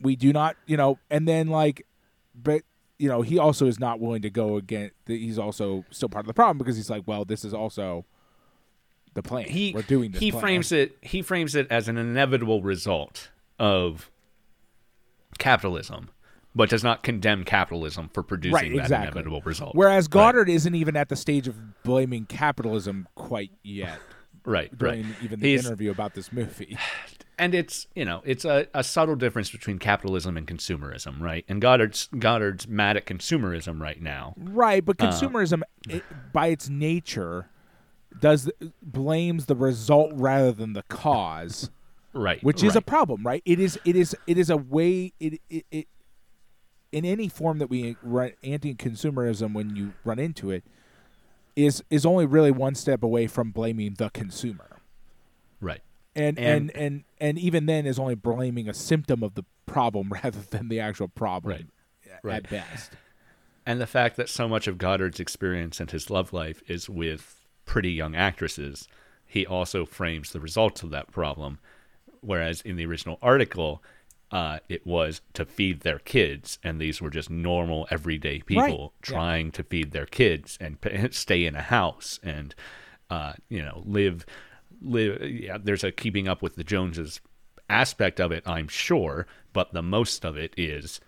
[0.00, 1.84] we do not you know and then like
[2.34, 2.62] but
[3.00, 4.94] you know he also is not willing to go against.
[5.06, 8.04] he's also still part of the problem because he's like well this is also
[9.14, 10.40] the plan he we're doing this he plan.
[10.40, 14.10] frames it he frames it as an inevitable result of
[15.38, 16.10] capitalism
[16.54, 20.10] but does not condemn capitalism for producing right that exactly inevitable result whereas Right.
[20.10, 23.98] godard isn't even at the stage of blaming capitalism quite yet
[24.44, 26.76] right during right even the He's- interview about this movie
[27.40, 31.60] and it's you know it's a, a subtle difference between capitalism and consumerism right and
[31.60, 37.48] godard's godard's mad at consumerism right now Right, but Uh, consumerism, it, by its nature,
[38.18, 38.50] does
[38.82, 41.70] blames the result rather than the cause,
[42.12, 43.24] right which is a problem.
[43.24, 43.42] Right?
[43.44, 43.78] It is.
[43.84, 44.16] It is.
[44.26, 45.12] It is a way.
[45.18, 45.40] It.
[45.48, 45.64] It.
[45.70, 45.86] it
[46.92, 50.64] in any form that we run anti-consumerism, when you run into it,
[51.54, 54.78] is is only really one step away from blaming the consumer,
[55.60, 55.82] right
[56.14, 60.10] and and And- and and, even then is only blaming a symptom of the problem
[60.24, 62.12] rather than the actual problem Right.
[62.12, 62.50] at Right.
[62.50, 62.92] best.
[63.66, 67.46] and the fact that so much of Godard's experience and his love life is with
[67.66, 68.88] pretty young actresses,
[69.26, 71.58] he also frames the results of that problem.
[72.20, 73.82] Whereas in the original article,
[74.32, 79.12] uh, it was to feed their kids, and these were just normal, everyday people Yeah.
[79.12, 80.78] trying to feed their kids and
[81.14, 82.54] stay in a house and,
[83.08, 84.24] uh, you know, live.
[84.82, 85.22] Live.
[85.22, 87.20] Yeah, there's a keeping up with the Joneses
[87.68, 91.00] aspect of it, I'm sure, but the most of it is,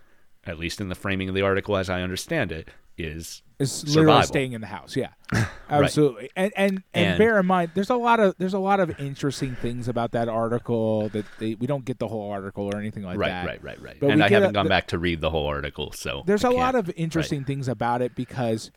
[0.45, 4.07] at least in the framing of the article as I understand it, is It's literally
[4.07, 4.27] survival.
[4.27, 4.95] staying in the house.
[4.95, 5.09] Yeah,
[5.71, 6.31] absolutely.
[6.37, 9.01] And, and and And- bear in mind, there's a lot of there's a lot of
[9.01, 13.03] interesting things about that article that they, we don't get the whole article or anything
[13.03, 13.47] like right, that.
[13.47, 13.97] right, right, right.
[13.99, 16.45] But and I haven't a- gone the- back to read the whole article, so There's
[16.45, 18.71] a a lot of interesting things about it because,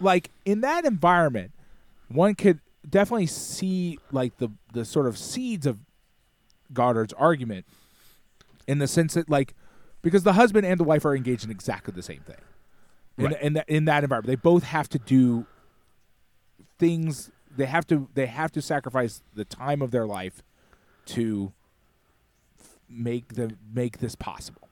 [0.00, 1.52] like in that environment,
[2.08, 2.58] one could
[2.88, 5.78] definitely see like the the sort of seeds of
[6.72, 7.66] Godard's argument,
[8.66, 9.54] in the sense that like
[10.02, 12.36] because the husband and the wife are engaged in exactly the same thing.
[13.18, 13.42] In, Right.
[13.42, 15.46] in, that, in that environment, they both have to do
[16.78, 17.30] things.
[17.54, 18.08] They have to.
[18.14, 20.42] They have to sacrifice the time of their life
[21.06, 21.52] to
[22.58, 24.68] f- make the make this possible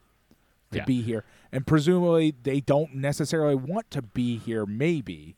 [0.72, 0.84] to Yeah.
[0.84, 1.24] be here.
[1.52, 4.64] And presumably, they don't necessarily want to be here.
[4.64, 5.36] Maybe,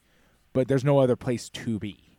[0.52, 2.11] but there's no other place to be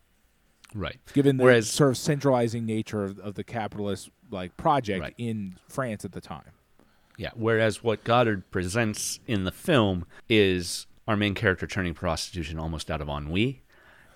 [0.74, 1.00] right.
[1.14, 5.14] given the Whereas- sort of centralizing nature of, of the capitalist like project Right.
[5.18, 6.52] in France at the time.
[7.18, 7.30] Yeah.
[7.36, 13.02] Whereas what Godard presents in the film is our main character turning prostitution almost out
[13.02, 13.62] of ennui.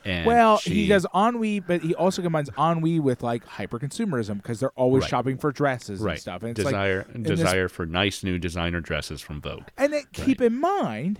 [0.05, 4.37] And Well, she, he does ennui, but he also combines ennui with like hyper consumerism
[4.37, 5.09] because they're always Right.
[5.09, 6.41] shopping for dresses right and stuff.
[6.43, 9.65] And it's like- desire this- desire for nice new designer dresses from Vogue.
[9.77, 11.19] And then keep in mind,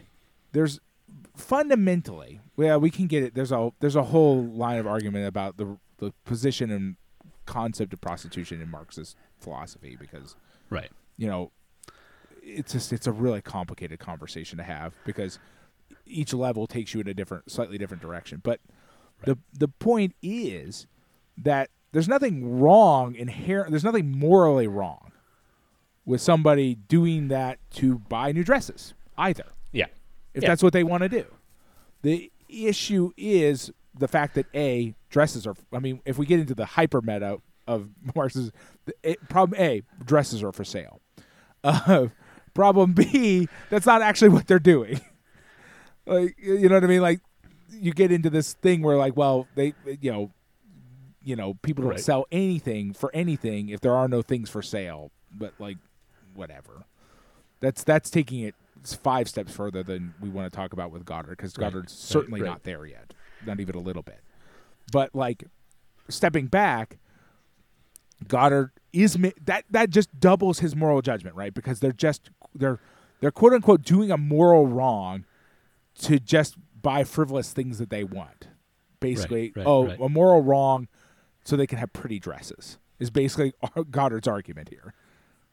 [0.54, 0.80] there's
[1.38, 3.34] fundamentally, yeah, we can get it.
[3.36, 6.96] There's a there's a whole line of argument about the the position and
[7.46, 10.36] concept of prostitution in Marxist philosophy because
[10.70, 10.92] Right.
[11.16, 11.52] you know
[12.44, 15.40] it's just it's a really complicated conversation to have because
[16.06, 18.60] each level takes you in a different slightly different direction but
[19.26, 20.88] the the point is
[21.38, 25.12] that there's nothing wrong inherent there's nothing morally wrong
[26.06, 29.46] with somebody doing that to buy new dresses either.
[30.38, 30.50] If Yeah.
[30.50, 31.26] that's what they want to do.
[32.04, 36.54] The issue is the fact that a dresses are i mean if we get into
[36.54, 38.52] the hyper meta of marx's
[39.04, 41.02] it, problem a dresses are for sale.
[41.64, 42.08] Uh,
[42.54, 45.02] problem b that's not actually what they're doing.
[46.06, 47.02] Like you know what i mean?
[47.02, 47.20] Like
[47.70, 50.32] you get into this thing where like well they you know
[51.22, 52.00] you know people don't Right.
[52.00, 55.78] sell anything for anything if there are no things for sale but like
[56.34, 56.86] whatever.
[57.60, 61.38] That's that's taking it five steps further than we want to talk about with Godard
[61.38, 62.50] because Godard's right, certainly right.
[62.50, 63.14] not there yet,
[63.46, 64.22] not even a little bit.
[64.92, 65.46] But like
[66.10, 66.98] stepping back,
[68.28, 71.54] Godard is that that just doubles his moral judgment, right?
[71.54, 72.80] Because they're just they're
[73.20, 75.26] they're quote unquote doing a moral wrong
[76.00, 78.48] to just buy frivolous things that they want.
[79.00, 80.88] Basically, oh, a moral wrong
[81.44, 83.54] so they can have pretty dresses is basically
[83.92, 84.94] Godard's argument here,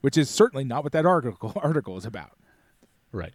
[0.00, 2.38] which is certainly not what that article article is about.
[3.14, 3.32] Right.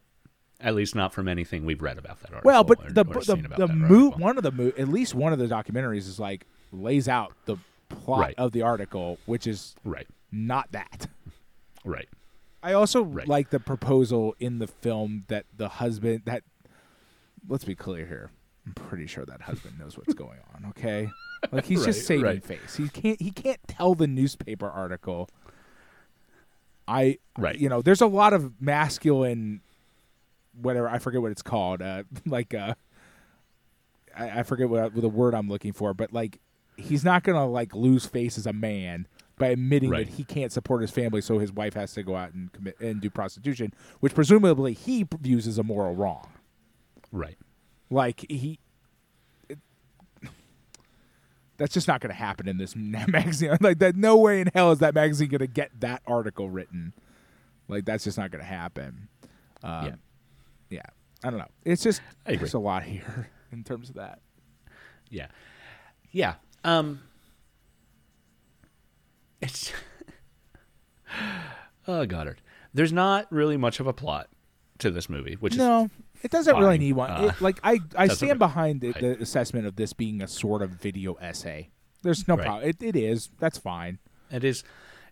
[0.61, 2.41] At least not from anything we've read about that article.
[2.49, 5.31] Well, but or- the or the, the mo- one of the mo- at least one
[5.31, 7.55] of the documentaries is like lays out the
[7.87, 8.35] plot Right.
[8.37, 10.05] of the article, which is Right.
[10.31, 11.07] not that.
[11.85, 12.09] Right.
[12.61, 13.25] I also Right.
[13.27, 16.43] like the proposal in the film that the husband that
[17.47, 18.29] let's be clear here.
[18.67, 21.09] I'm pretty sure that husband knows what's going on, okay?
[21.53, 22.43] Like he's just Right, saving right.
[22.43, 22.75] face.
[22.75, 25.29] He can't he can't tell the newspaper article
[26.87, 27.57] I Right.
[27.57, 29.61] you know, there's a lot of masculine
[30.61, 31.81] whatever, I forget what it's called.
[31.81, 32.75] Uh like uh
[34.17, 36.39] I, I forget what, what the word I'm looking for, but like
[36.77, 40.05] he's not gonna like lose face as a man by admitting Right.
[40.07, 42.77] that he can't support his family, so his wife has to go out and commit
[42.81, 46.27] and do prostitution, which presumably he views as a moral wrong.
[47.11, 47.37] Right.
[47.89, 48.59] Like he,
[49.47, 49.59] it-
[51.57, 53.57] that's just not going to happen in this magazine.
[53.61, 56.93] Like that, no way in hell is that magazine going to get that article written.
[57.67, 59.07] Like that's just not going to happen.
[59.63, 59.95] Um, Yeah.
[60.69, 60.83] Yeah.
[61.23, 61.47] I don't know.
[61.65, 64.19] It's just there's a lot here in terms of that.
[65.09, 65.27] Yeah.
[66.11, 66.35] Yeah.
[66.63, 67.01] Um
[69.41, 69.71] it's
[71.87, 72.41] Oh Godard.
[72.73, 74.27] There's not really much of a plot
[74.79, 75.89] to this movie, which is No,
[76.21, 77.09] it doesn't really need one.
[77.09, 80.61] Uh, It- like I, I stand behind the, the assessment of this being a sort
[80.61, 81.69] of video essay.
[82.03, 82.45] There's no Right.
[82.45, 82.69] problem.
[82.69, 83.29] It, it is.
[83.39, 83.99] That's fine.
[84.31, 84.63] it is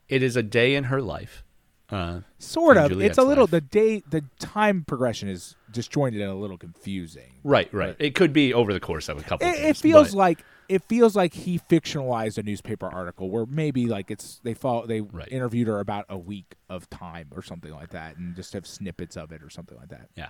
[0.07, 1.43] it is a day in her life.
[1.89, 2.89] Uh Sort of.
[2.91, 3.51] Juliet's it's a little life.
[3.51, 7.33] the day the time progression is disjointed and a little confusing.
[7.43, 7.95] right, right.
[7.99, 9.65] It could be over the course of a couple of It, days.
[9.69, 14.11] it feels but- like it feels like he fictionalized a newspaper article where maybe like
[14.11, 15.29] it's they follow they Right.
[15.31, 19.15] interviewed her about a week of time or something like that and just have snippets
[19.15, 20.09] of it or something like that.
[20.15, 20.29] Yeah.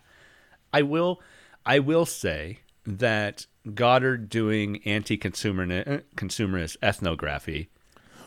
[0.72, 1.22] I will
[1.66, 7.70] I will say that Godard doing anti-consumer uh, consumerist ethnography,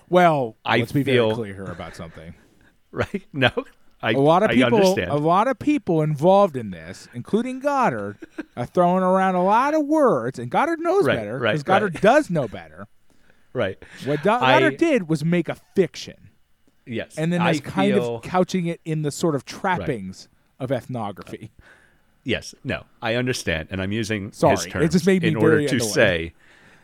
[0.08, 2.34] Well, I let's be feel- very clear here about something.
[2.92, 3.22] right?
[3.32, 3.50] No.
[4.02, 8.16] I a lot of people a lot of people involved in this including godard
[8.56, 11.94] are throwing around a lot of words and godard knows Right, better right, because godard
[11.96, 12.02] right.
[12.02, 12.86] does know better
[13.52, 13.76] right.
[14.06, 16.30] what Do- I- godard did was make a fiction
[16.86, 17.18] Yes.
[17.18, 20.72] and then I is kind feel, of couching it in the sort of trappings of
[20.72, 21.50] ethnography
[22.24, 25.66] Yes, no, I understand, and I'm using Sorry, his it just made me in order
[25.66, 25.90] to annoyed.
[25.90, 26.34] say,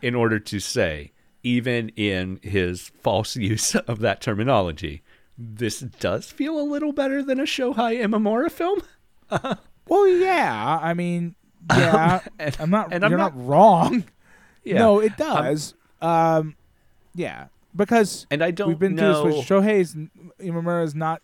[0.01, 5.03] in order to say, even in his false use of that terminology,
[5.39, 8.81] this does feel a little better than a Shohei Imamura film.
[9.89, 11.35] well yeah i mean
[11.77, 14.05] yeah and- i'm not and I'm you're not- not, wrong
[14.65, 16.55] Yeah, no it does um
[17.15, 19.23] yeah because and I don't we've been know.
[19.23, 19.97] through this with Shohei's
[20.41, 21.21] Imamura is not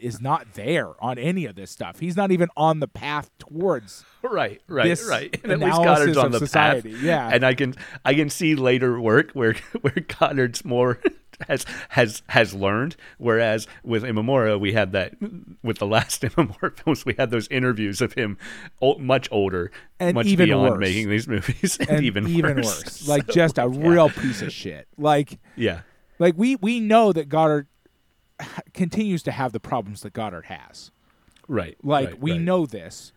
[0.00, 1.98] is not there on any of this stuff.
[2.00, 5.38] He's not even on the path towards right, right, right.
[5.42, 6.92] And at least Godard's on the society.
[6.94, 7.02] path.
[7.02, 7.28] Yeah.
[7.32, 7.74] and I can
[8.04, 10.98] I can see later work where where Godard's more
[11.48, 12.96] has has has learned.
[13.18, 15.14] Whereas with Imamura, we had that
[15.62, 18.38] with the last Imamura films, we had those interviews of him
[18.82, 19.70] o- much older,
[20.00, 20.80] And much even beyond worse.
[20.80, 22.84] making these movies, and, and even even worse.
[22.84, 23.08] worse.
[23.08, 23.88] Like So, just a yeah.
[23.88, 24.88] real piece of shit.
[24.96, 25.80] Like yeah,
[26.18, 27.66] like we we know that Godard
[28.74, 30.90] continues to have the problems that Godard has.
[31.48, 31.76] Right.
[31.82, 32.40] Like right, we right.
[32.40, 33.12] know this,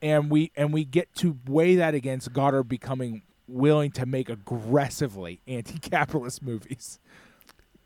[0.00, 5.40] and we and we get to weigh that against Godard becoming willing to make aggressively
[5.46, 6.98] anti-capitalist movies.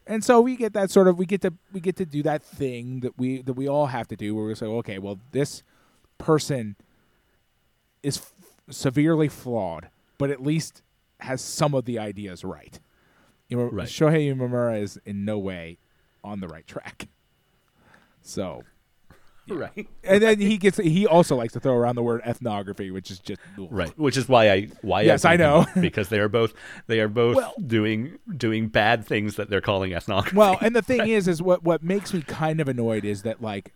[0.06, 2.42] And so we get that sort of we get to we get to do that
[2.42, 5.62] thing that we that we all have to do where we say, okay, well, this
[6.18, 6.76] person
[8.02, 8.32] is f-
[8.70, 9.88] severely flawed,
[10.18, 10.82] but at least
[11.20, 12.80] has some of the ideas right.
[13.48, 13.86] You know, Right.
[13.88, 15.78] Shohei Imamura is in no way
[16.24, 17.08] on the right track.
[18.22, 18.64] So
[19.58, 19.88] Right.
[20.04, 23.18] and then he gets he also likes to throw around the word ethnography, which is
[23.18, 25.80] just Right, which is why I why Yes, I them know.
[25.82, 26.54] because they are both
[26.86, 30.36] they are both Well- doing doing bad things that they're calling ethnography.
[30.36, 33.40] Well, and the thing is, is what what makes me kind of annoyed is that
[33.42, 33.72] like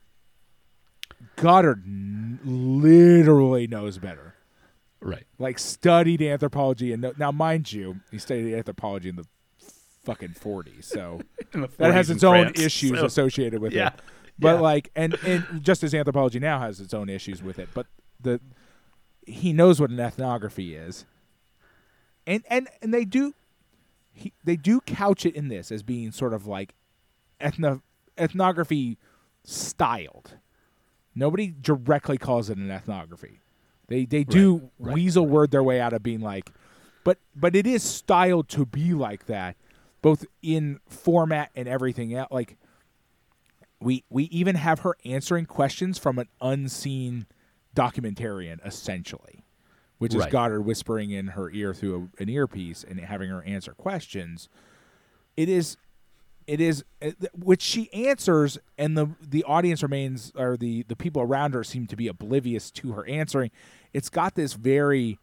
[1.36, 4.34] Godard n- literally knows better.
[5.00, 9.24] right, Like studied anthropology and no, now, mind you, he studied anthropology in the
[10.04, 11.20] fucking forties, so
[11.52, 13.94] In the that has its own France, issues so- associated with yeah, it.
[14.38, 14.60] But yeah.
[14.60, 17.86] like, and and just as anthropology now has its own issues with it, but
[18.20, 18.40] the
[19.26, 21.06] he knows what an ethnography is,
[22.26, 23.34] and and and they do,
[24.12, 26.74] he, they do couch it in this as being sort of like
[27.40, 27.80] ethno
[28.18, 28.98] ethnography
[29.44, 30.36] styled.
[31.14, 33.40] Nobody directly calls it an ethnography.
[33.88, 34.94] They they do right.
[34.94, 36.50] weasel word their way out of being like,
[37.04, 39.56] but but it is styled to be like that,
[40.02, 42.30] both in format and everything else.
[42.30, 42.58] Like
[43.80, 47.26] we we even have her answering questions from an unseen
[47.74, 49.44] documentarian, essentially,
[49.98, 50.30] which is Right.
[50.30, 54.48] Godard whispering in her ear through a, an earpiece and having her answer questions.
[55.36, 55.76] It is,
[56.46, 61.20] it is, uh, which she answers, and the the audience remains, or the the people
[61.20, 63.50] around her seem to be oblivious to her answering.
[63.92, 65.18] It's got this very,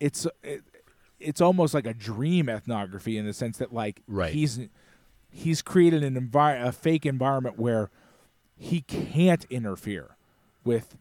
[0.00, 0.26] it's.
[0.42, 0.62] It,
[1.20, 4.34] it's almost like a dream ethnography in the sense that like Right.
[4.34, 4.60] he's
[5.34, 7.90] he's created an envi- a fake environment where
[8.56, 10.16] he can't interfere
[10.62, 10.96] with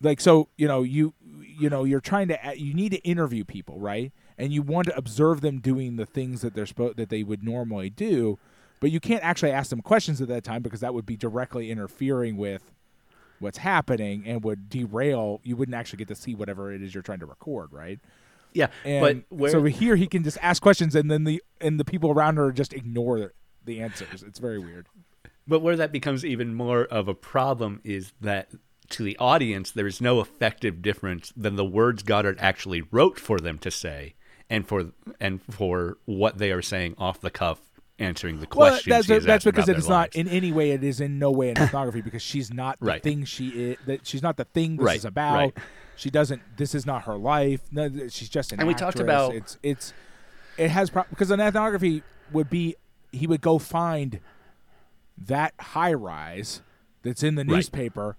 [0.00, 3.78] like so you know you you know you're trying to you need to interview people
[3.80, 7.24] right and you want to observe them doing the things that they're supposed that they
[7.24, 8.38] would normally do
[8.80, 11.70] but you can't actually ask them questions at that time because that would be directly
[11.70, 12.72] interfering with
[13.40, 17.02] what's happening and would derail you wouldn't actually get to see whatever it is you're
[17.02, 17.98] trying to record right
[18.52, 18.68] yeah.
[18.84, 21.84] and but where, so here he can just ask questions and then the and the
[21.84, 23.32] people around her just ignore
[23.68, 24.86] the answers it's very weird
[25.46, 28.50] But where that becomes even more of a problem is that
[28.90, 33.38] to the audience, there is no effective difference than the words Godard actually wrote for
[33.38, 34.14] them to say,
[34.50, 37.60] and for and for what they are saying off the cuff,
[37.98, 38.90] answering the Well, questions.
[38.94, 40.16] that's he is that's because it is not lives.
[40.16, 40.70] in any way.
[40.70, 43.02] It is in no way an ethnography because she's not the Right.
[43.02, 43.76] thing she is.
[43.86, 45.36] That she's not the thing this Right, is about.
[45.36, 45.54] right.
[45.96, 46.40] She doesn't.
[46.56, 47.60] This is not her life.
[47.70, 48.60] No, she's just an.
[48.60, 49.92] And we talked about- it's it's
[50.56, 52.02] it has pro- because an ethnography
[52.32, 52.74] would be
[53.12, 54.20] he would go find
[55.16, 56.62] that high rise
[57.02, 57.56] that's in the Right.
[57.56, 58.16] newspaper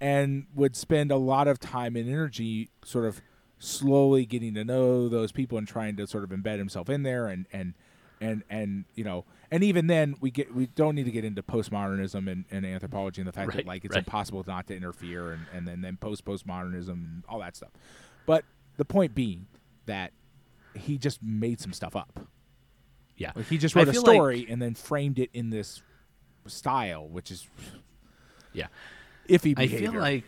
[0.00, 3.20] and would spend a lot of time and energy sort of
[3.58, 7.26] slowly getting to know those people and trying to sort of embed himself in there
[7.26, 7.72] and and
[8.20, 11.42] and and you know and even then we get we don't need to get into
[11.42, 14.04] postmodernism and, and anthropology and the fact that like it's right.
[14.04, 17.70] impossible not to interfere and, and then then post postmodernism and all that stuff
[18.26, 18.44] but
[18.76, 19.46] the point being
[19.86, 20.12] that
[20.74, 22.20] he just made some stuff up
[23.16, 23.32] yeah.
[23.34, 25.82] like he just wrote a feel like- story and then framed it in this
[26.46, 27.46] style which is
[28.52, 28.66] yeah.
[29.28, 29.88] iffy Behavior.
[29.88, 30.24] I feel like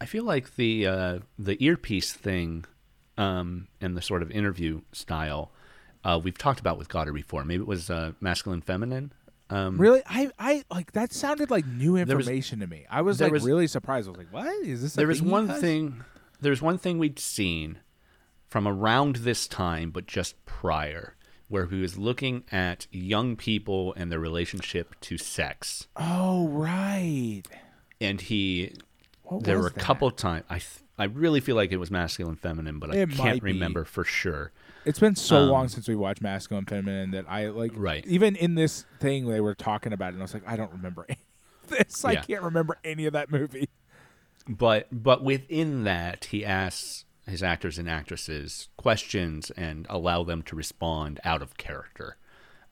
[0.00, 2.64] I feel like the uh, the earpiece thing
[3.16, 5.52] um, and the sort of interview style
[6.04, 7.44] uh, we've talked about with Godard before.
[7.44, 9.12] Maybe it was uh, masculine, feminine.
[9.50, 12.86] Um, Really, I, I like that sounded like new There was- information to me.
[12.90, 14.08] I was like was- really surprised.
[14.08, 15.60] I was like, "What is this?" a there was one does?
[15.60, 16.02] thing.
[16.40, 17.78] There was one thing we'd seen
[18.48, 21.14] from around this time, but just prior,
[21.52, 27.42] where he was looking at young people and their relationship to sex, Oh right.
[28.00, 28.74] and he
[29.24, 29.78] What there were a that?
[29.80, 33.08] couple times I th- I really feel like it was masculine, feminine, but I It
[33.10, 34.52] might can't remember for sure.
[34.84, 37.72] It's been so Um, long since we watched Masculine Feminine that I like.
[37.74, 38.04] Right.
[38.06, 40.72] Even in this thing, they were talking about it, and I was like, I don't
[40.72, 41.06] remember
[41.68, 42.04] this.
[42.04, 42.22] I Yeah.
[42.22, 43.68] can't remember any of that movie.
[44.48, 50.56] but but within that he asks his actors and actresses questions and allow them to
[50.56, 52.16] respond out of character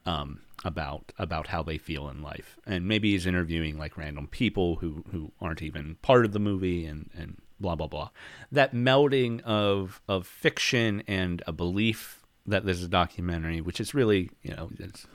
[0.07, 2.59] um, about about how they feel in life.
[2.67, 6.85] And maybe he's interviewing like random people who who aren't even part of the movie
[6.87, 8.11] and and blah blah blah.
[8.51, 13.95] That melding of of fiction and a belief that this is a documentary which is
[13.95, 15.07] really you know it's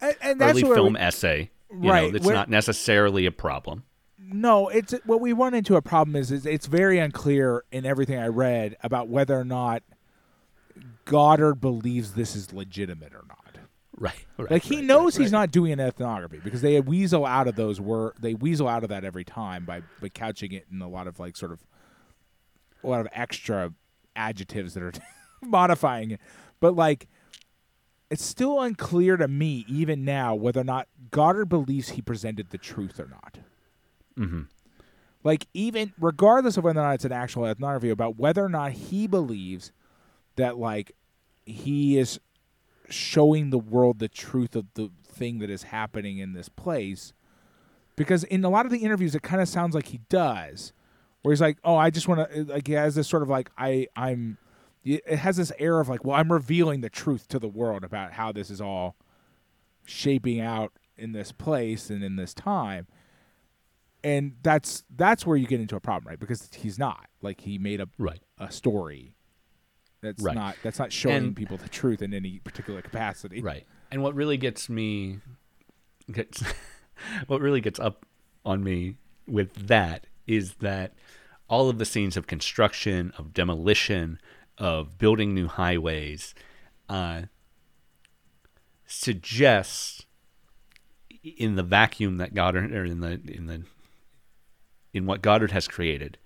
[0.00, 3.32] And, and that's early film we, essay you Right, know it's where- not necessarily a
[3.32, 3.84] problem
[4.32, 8.18] no, it's what we run into a problem is, is it's very unclear in everything
[8.18, 9.82] I read about whether or not
[11.04, 13.58] Godard believes this is legitimate or not.
[14.00, 14.14] Right.
[14.36, 17.48] right like he right, knows right, he's not doing an ethnography because they weasel out
[17.48, 20.80] of those word they weasel out of that every time by by couching it in
[20.80, 21.58] a lot of like sort of
[22.84, 23.72] a lot of extra
[24.14, 24.92] adjectives that are
[25.42, 26.20] modifying it.
[26.60, 27.08] But like
[28.10, 32.58] it's still unclear to me even now whether or not Godard believes he presented the
[32.58, 33.38] truth or not.
[34.18, 34.42] Mm-hmm.
[35.24, 38.72] Like even regardless of whether or not it's an actual ethnography about whether or not
[38.72, 39.72] he believes
[40.36, 40.92] that like
[41.44, 42.20] he is
[42.88, 47.12] showing the world the truth of the thing that is happening in this place.
[47.96, 50.72] Because in a lot of the interviews it kind of sounds like he does.
[51.22, 53.50] Where he's like oh i just want to like he has this sort of like
[53.58, 54.38] i i'm
[54.84, 58.12] it has this air of like well i'm revealing the truth to the world about
[58.12, 58.94] how this is all
[59.84, 62.86] shaping out in this place and in this time
[64.04, 67.58] and that's that's where you get into a problem right because he's not like he
[67.58, 68.22] made a Right.
[68.38, 69.14] a story
[70.00, 70.34] that's Right.
[70.34, 73.66] not that's not showing And- people the truth in any particular capacity Right.
[73.90, 75.18] And what really gets me
[76.12, 76.42] gets
[77.26, 78.04] what really gets up
[78.44, 78.96] on me
[79.26, 80.94] with that is that
[81.48, 84.20] all of the scenes of construction, of demolition,
[84.58, 86.34] of building new highways,
[86.90, 87.22] uh,
[88.86, 90.06] suggests
[91.22, 93.62] in the vacuum that Godard or in the in the
[94.98, 96.18] in what Godard has created,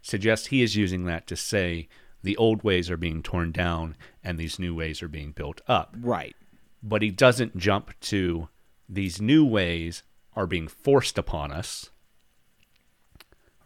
[0.00, 1.88] suggests he is using that to say
[2.22, 5.96] the old ways are being torn down and these new ways are being built up
[6.00, 6.36] right
[6.82, 8.48] but he doesn't jump to
[8.88, 10.02] these new ways
[10.34, 11.90] are being forced upon us,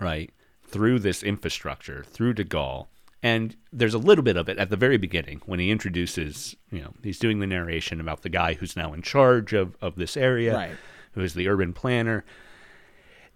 [0.01, 0.31] right,
[0.67, 2.89] through this infrastructure, through De Gaulle.
[3.23, 6.81] And there's a little bit of it at the very beginning when he introduces, you
[6.83, 10.17] know, he's doing the narration about the guy who's now in charge of, of this
[10.17, 10.77] area, Right.
[11.13, 12.25] who is the urban planner.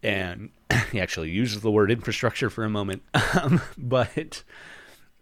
[0.02, 0.50] And
[0.92, 3.02] he actually uses the word infrastructure for a moment.
[3.42, 4.42] Um, but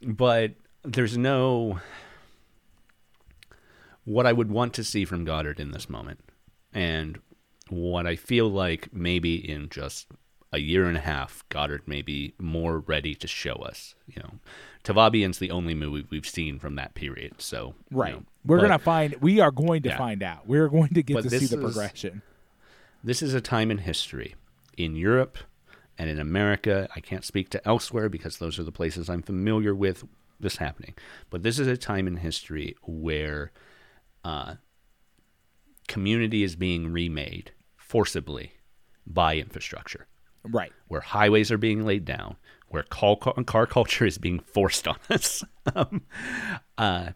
[0.02, 0.52] but
[0.84, 1.80] there's no
[4.04, 6.20] what I would want to see from Godard in this moment,
[6.72, 7.18] and
[7.68, 10.06] what I feel like maybe in just
[10.52, 13.94] a year and a half, Godard may be more ready to show us.
[14.06, 14.30] You know,
[14.84, 18.22] Tout Va Bien's the only movie we've seen from that period, so you right know,
[18.44, 19.98] we're but gonna find we are going to Yeah.
[19.98, 22.22] find out we're going to get to see the is- progression
[23.02, 24.36] This is a time in history
[24.76, 25.38] in Europe
[25.98, 26.88] and in America.
[26.94, 30.04] I can't speak to elsewhere because those are the places I'm familiar with
[30.38, 30.94] this happening.
[31.30, 33.52] But this is a time in history where
[34.24, 34.56] uh,
[35.88, 38.52] community is being remade forcibly
[39.06, 40.06] by infrastructure,
[40.44, 42.36] right where highways are being laid down,
[42.68, 45.44] where car, car culture is being forced on us.
[45.74, 46.02] um,
[46.76, 47.10] uh,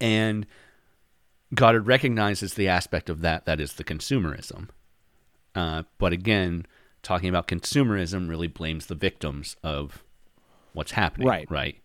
[0.00, 0.46] and
[1.54, 4.68] Godard recognizes the aspect of that that is the consumerism.
[5.56, 6.66] Uh, but again,
[7.02, 10.04] talking about consumerism really blames the victims of
[10.74, 11.26] what's happening.
[11.26, 11.50] Right.
[11.50, 11.78] Right.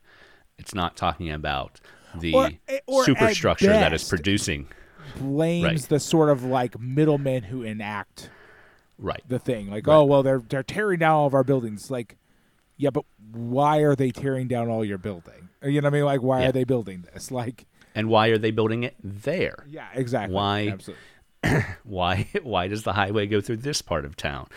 [0.59, 1.79] It's not talking about
[2.13, 4.67] the Or- eh, or superstructure that is producing.
[5.17, 5.89] blames Right.
[5.89, 8.29] the sort of like middlemen who enact
[8.99, 9.23] Right.
[9.27, 9.95] the thing like Right.
[9.95, 12.17] oh well they're they're tearing down all of our buildings like
[12.77, 13.03] yeah but
[13.33, 16.41] why are they tearing down all your building you know what i mean like why
[16.43, 16.49] Yeah.
[16.49, 17.65] are they building this like
[17.95, 19.65] And why are they building it there?
[19.67, 21.03] yeah exactly Why- Absolutely.
[21.83, 24.47] why why does the highway go through this part of town?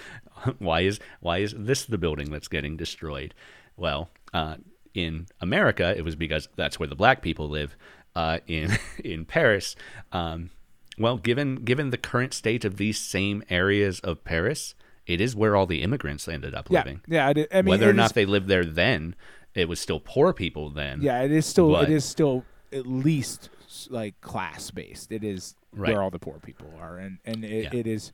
[0.59, 3.33] Why is why is this the building that's getting destroyed?
[3.77, 4.57] Well uh,
[4.93, 7.77] in america it was because that's where the black people live
[8.15, 9.75] uh, in in paris.
[10.13, 10.51] Um,
[10.99, 14.75] well given given the current state of these same areas of paris
[15.07, 17.01] it is where all the immigrants ended up yeah living.
[17.09, 19.17] yeah it, i mean whether or not is- they lived there then
[19.55, 21.01] it was still poor people then.
[21.01, 23.51] Yeah it is still it is still at least
[23.91, 25.93] like class based it is Right.
[25.93, 27.81] where all the poor people are and and it, Yeah.
[27.81, 28.13] it is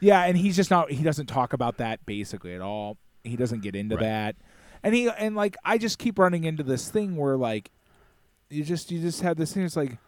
[0.00, 3.62] yeah and he's just not he doesn't talk about that basically at all he doesn't
[3.62, 4.02] get into Right.
[4.04, 4.36] that
[4.84, 7.70] and he and like i just keep running into this thing where like
[8.50, 9.98] you just you just have this thing it's like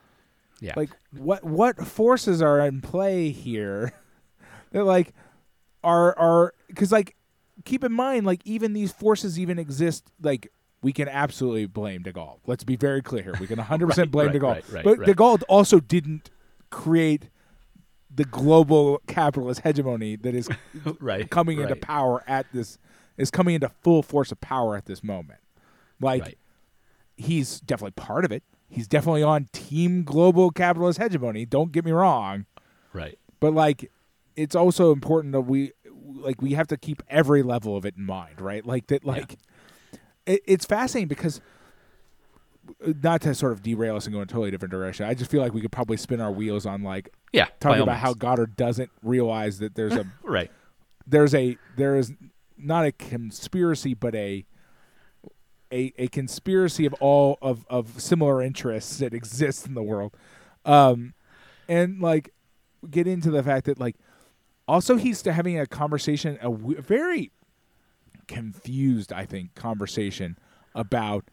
[0.60, 3.92] yeah like what what forces are in play here
[4.70, 5.12] that like
[5.82, 7.16] are are because like
[7.64, 10.50] keep in mind like even these forces even exist like
[10.84, 12.38] we can absolutely blame de gaulle.
[12.46, 13.34] Let's be very clear here.
[13.40, 14.48] We can 100% Right, blame right, de gaulle.
[14.54, 16.30] right, right, but de gaulle also didn't
[16.70, 17.30] create
[18.14, 20.48] the global capitalist hegemony that is
[21.00, 22.78] right coming into power at this
[23.16, 25.40] is coming into full force of power at this moment.
[26.00, 26.38] Like right.
[27.16, 28.42] he's definitely part of it.
[28.68, 31.46] He's definitely on team global capitalist hegemony.
[31.46, 32.44] Don't get me wrong,
[32.92, 33.18] right.
[33.40, 33.90] But like
[34.36, 35.72] it's also important that we
[36.04, 38.64] like we have to keep every level of it in mind, right?
[38.66, 39.38] Like that like
[40.26, 41.40] it, it's fascinating because
[43.02, 45.06] not to sort of derail us and go in a totally different direction.
[45.06, 47.98] I just feel like we could probably spin our wheels on like yeah talking about
[47.98, 48.14] how.
[48.14, 50.50] Godard doesn't realize that there's a right
[51.06, 52.12] there's a there is
[52.56, 54.44] not a conspiracy but a
[55.72, 60.16] a, a conspiracy of all of, of similar interests that exist in the world
[60.64, 61.14] um
[61.68, 62.32] and like
[62.90, 63.96] get into the fact that like
[64.68, 67.32] also he's having a conversation a w- very
[68.28, 70.36] confused i think conversation
[70.74, 71.24] about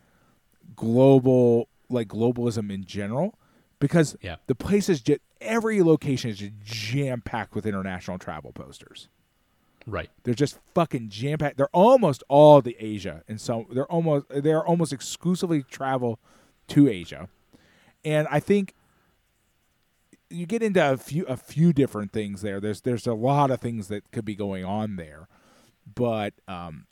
[0.75, 3.37] global like globalism in general
[3.79, 4.35] because Yeah.
[4.47, 9.09] the place is just every location is just jam packed with international travel posters
[9.87, 10.09] Right.
[10.23, 11.57] they're just fucking jam packed.
[11.57, 16.19] They're almost all the Asia, and so they're almost they're almost exclusively travel
[16.67, 17.29] to Asia,
[18.05, 18.75] and I think
[20.29, 22.59] you get into a few a few different things there.
[22.59, 25.27] There's there's a lot of things that could be going on there,
[25.95, 26.85] but um,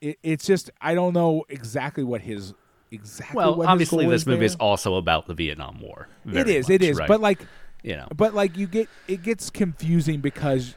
[0.00, 2.54] it, it's just I don't know exactly what his
[2.90, 3.36] exactly.
[3.36, 4.46] Well, obviously, this is movie there.
[4.46, 6.08] is also about the Vietnam War.
[6.26, 7.08] It is, it much, is, right?
[7.08, 7.46] but like
[7.82, 10.74] you know, but like you get it gets confusing because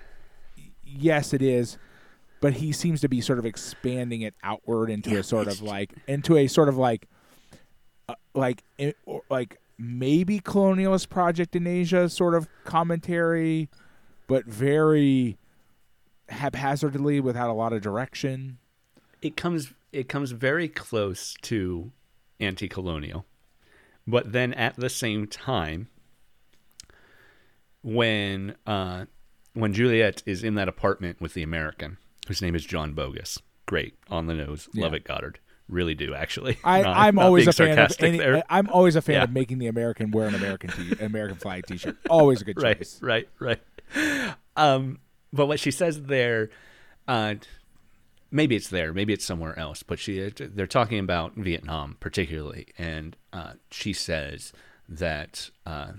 [0.83, 1.77] yes it is
[2.41, 5.93] but he seems to be sort of expanding it outward into a sort of like
[6.07, 7.07] into a sort of like
[8.09, 8.63] uh, like
[9.29, 13.69] like maybe colonialist project in Asia sort of commentary
[14.27, 15.37] but very
[16.31, 18.57] haphazardly without a lot of direction
[19.21, 21.91] it comes it comes very close to
[22.39, 23.25] anti-colonial,
[24.07, 25.89] but then at the same time,
[27.83, 29.05] when uh,
[29.53, 33.95] when Juliet is in that apartment with the American, whose name is John Bogus, great
[34.09, 36.57] on the nose, love it, Godard, really do actually.
[36.63, 38.43] I, not always a fan of any, there.
[38.49, 39.23] I'm always a fan Yeah.
[39.23, 41.97] of making the American wear an American t- American flag T-shirt.
[42.09, 42.63] Always a good choice.
[43.01, 43.41] right, choice.
[43.41, 43.59] right,
[43.95, 44.33] right.
[44.55, 44.99] Um,
[45.33, 46.49] but what she says there,
[47.07, 47.35] uh,
[48.31, 49.83] maybe it's there, maybe it's somewhere else.
[49.83, 54.53] But she, they're talking about Vietnam particularly, and uh, she says
[54.87, 55.93] that uh,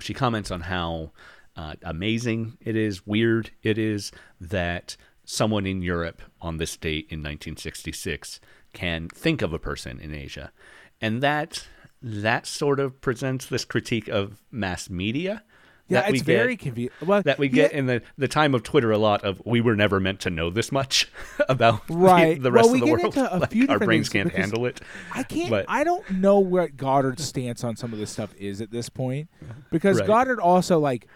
[0.00, 1.12] she comments on how
[1.56, 7.20] uh, amazing it is, weird it is that someone in Europe on this date in
[7.20, 8.40] 1966
[8.72, 10.52] can think of a person in Asia,
[11.00, 11.66] and that
[12.02, 15.42] that sort of presents this critique of mass media.
[15.88, 16.94] Yeah, that it's get- very convenient.
[17.02, 19.76] Well, that we get in the, the time of Twitter a lot of we were
[19.76, 21.10] never meant to know this much
[21.48, 22.42] about the- Right.
[22.42, 23.16] the, rest Well, of the world.
[23.40, 24.80] Like, our brains can't handle it.
[25.14, 25.50] I can't.
[25.50, 28.88] But- I don't know what Godard's stance on some of this stuff is at this
[28.88, 29.28] point,
[29.70, 30.06] because Right.
[30.06, 31.06] Godard also like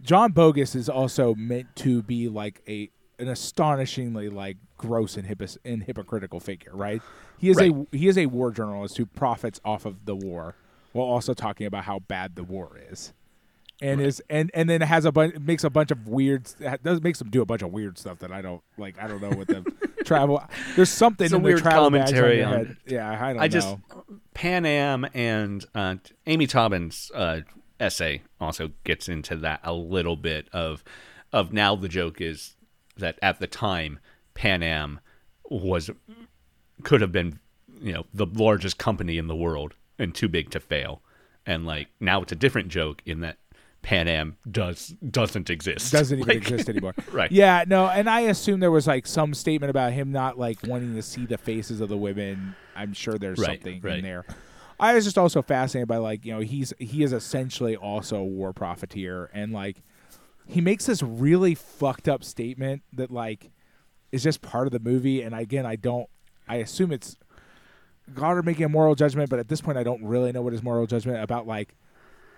[0.00, 5.82] John Bogus is also meant to be like a an astonishingly like gross and, and
[5.84, 7.00] hypocritical figure, right?
[7.38, 10.54] He is a he is a war journalist who profits off of the war
[10.92, 13.12] while also talking about how bad the war is.
[13.84, 16.48] And is and and then has a bunch makes a bunch of weird
[16.82, 19.20] does makes them do a bunch of weird stuff that I don't like I don't
[19.20, 19.62] know what the
[20.04, 20.42] travel
[20.76, 23.76] there's something It's in weird travel on commentary on- yeah I don't I just
[24.32, 27.40] Pan Am and uh, Amy Taubin's uh,
[27.78, 30.82] essay also gets into that a little bit of
[31.32, 32.56] of now the joke is
[32.96, 33.98] that at the time
[34.34, 35.00] Pan Am
[35.50, 35.90] was
[36.82, 37.38] could have been
[37.80, 41.02] you know the largest company in the world and too big to fail,
[41.46, 43.36] and like now it's a different joke in that
[43.84, 46.94] Pan Am does doesn't exist doesn't even Like, exist anymore.
[47.12, 47.30] Right.
[47.30, 50.94] Yeah, no, and I assume there was like some statement about him not like wanting
[50.96, 52.56] to see the faces of the women.
[52.74, 53.98] I'm sure there's Right, something right.
[53.98, 54.24] in there.
[54.80, 58.24] I was just also fascinated by like, you know, he's he is essentially also a
[58.24, 59.82] war profiteer and like
[60.46, 63.50] he makes this really fucked up statement that like
[64.12, 66.08] is just part of the movie and again I don't
[66.48, 67.16] I assume it's
[68.14, 70.62] Godard making a moral judgment, but at this point I don't really know what his
[70.62, 71.74] moral judgment about like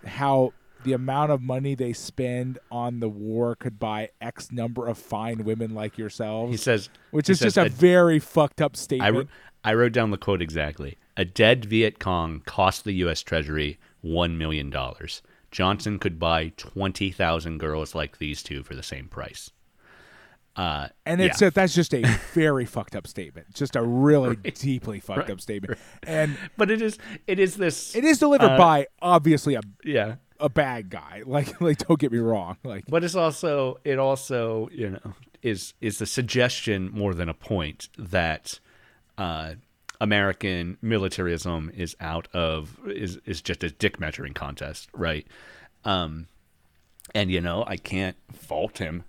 [0.04, 0.52] how
[0.84, 5.44] the amount of money they spend on the war could buy X number of fine
[5.44, 6.50] women like yourselves.
[6.52, 9.14] He says, which is just says a very fucked up statement.
[9.14, 9.28] wrote-
[9.64, 10.96] I wrote down the quote exactly.
[11.16, 13.22] A dead Viet Cong cost the U.S.
[13.22, 14.72] Treasury $1 million.
[15.50, 19.50] Johnson could buy 20,000 girls like these two for the same price.
[20.54, 21.48] Uh, and it's yeah.
[21.48, 22.02] a, that's just a
[22.32, 23.52] very fucked up statement.
[23.54, 25.30] Just a really deeply fucked Right.
[25.30, 25.78] up statement.
[26.04, 26.96] And but it is
[27.26, 31.22] it is this it is delivered Uh, by obviously a yeah a bad guy.
[31.26, 32.56] Like like don't get me wrong.
[32.64, 37.34] Like but it's also it also you know is is the suggestion more than a
[37.34, 38.58] point that
[39.18, 39.54] uh,
[40.00, 45.26] American militarism is out of is is just a dick measuring contest, right?
[45.84, 46.28] Um,
[47.14, 49.04] and you know I can't fault him.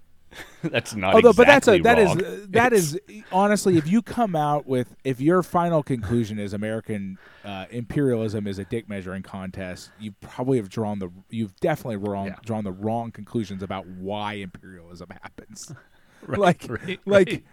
[0.63, 2.47] that's not Although, exactly but that's a that is wrong.
[2.51, 2.99] that is
[3.31, 8.59] honestly, if you come out with if your final conclusion is American uh, imperialism is
[8.59, 12.35] a dick measuring contest, you probably have drawn the you've definitely wrong Yeah.
[12.45, 15.71] drawn the wrong conclusions about why imperialism happens.
[16.25, 17.43] Right, like right, like right.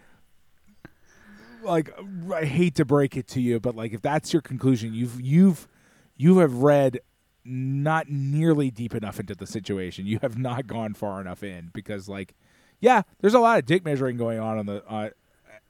[1.63, 1.91] like
[2.33, 5.69] I hate to break it to you, but like if that's your conclusion, you've you've
[6.17, 7.01] you have read
[7.45, 10.07] not nearly deep enough into the situation.
[10.07, 12.35] You have not gone far enough in because like
[12.81, 15.11] yeah, there's a lot of dick measuring going on on the uh,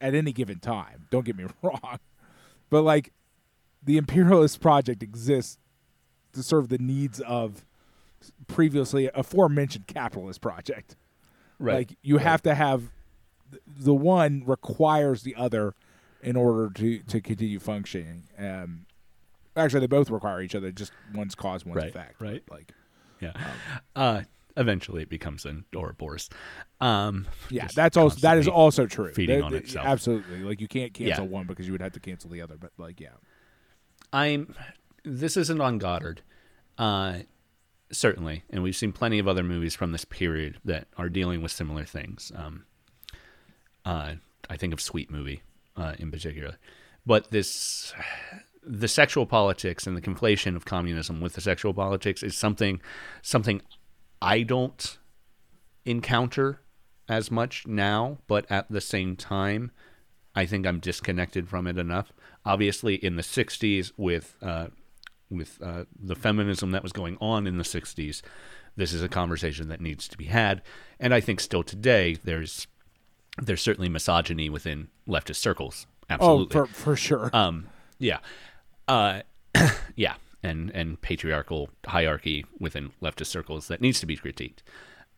[0.00, 1.06] at any given time.
[1.10, 1.98] Don't get me wrong,
[2.70, 3.12] but like
[3.82, 5.58] the imperialist project exists
[6.32, 7.64] to serve the needs of
[8.46, 10.96] previously aforementioned capitalist project.
[11.58, 11.74] Right.
[11.74, 12.90] Like you have to have
[13.66, 15.74] the one requires the other
[16.22, 18.24] in order to to continue functioning.
[18.38, 18.86] Um,
[19.56, 20.72] actually, they both require each other.
[20.72, 22.20] Just one's cause, one's Right, effect.
[22.20, 22.42] right.
[22.50, 22.72] Like
[23.20, 23.32] yeah.
[23.94, 24.22] Uh,
[24.56, 26.28] eventually, it becomes an Ouroboros.
[26.80, 29.12] Um, yeah, that's also that is also true.
[29.12, 29.86] feeding That- on that- itself.
[29.86, 30.40] Absolutely.
[30.40, 31.30] Like you can't cancel Yeah.
[31.30, 32.56] one because you would have to cancel the other.
[32.56, 33.10] But like, yeah,
[34.12, 34.54] I'm.
[35.04, 36.22] This isn't on Godard,
[36.78, 37.18] uh,
[37.92, 41.52] certainly, and we've seen plenty of other movies from this period that are dealing with
[41.52, 42.32] similar things.
[42.34, 42.64] Um,
[43.84, 44.14] uh,
[44.48, 45.42] I think of Sweet Movie
[45.76, 46.56] uh, in particular,
[47.04, 47.92] but this,
[48.66, 52.80] the sexual politics and the conflation of communism with the sexual politics is something,
[53.20, 53.60] something
[54.24, 54.98] I don't
[55.84, 56.60] encounter
[57.08, 59.70] as much now, but at the same time,
[60.34, 62.12] I think I'm disconnected from it enough.
[62.44, 64.68] Obviously, in the '60s, with uh,
[65.30, 68.22] with uh, the feminism that was going on in the '60s,
[68.76, 70.62] this is a conversation that needs to be had.
[70.98, 72.66] And I think still today, there's
[73.40, 75.86] there's certainly misogyny within leftist circles.
[76.08, 76.60] Absolutely.
[76.60, 77.30] oh, for for sure.
[77.32, 77.68] Um,
[77.98, 78.18] yeah,
[78.88, 79.20] uh,
[79.96, 80.14] yeah,
[80.44, 84.58] and and patriarchal hierarchy within leftist circles that needs to be critiqued.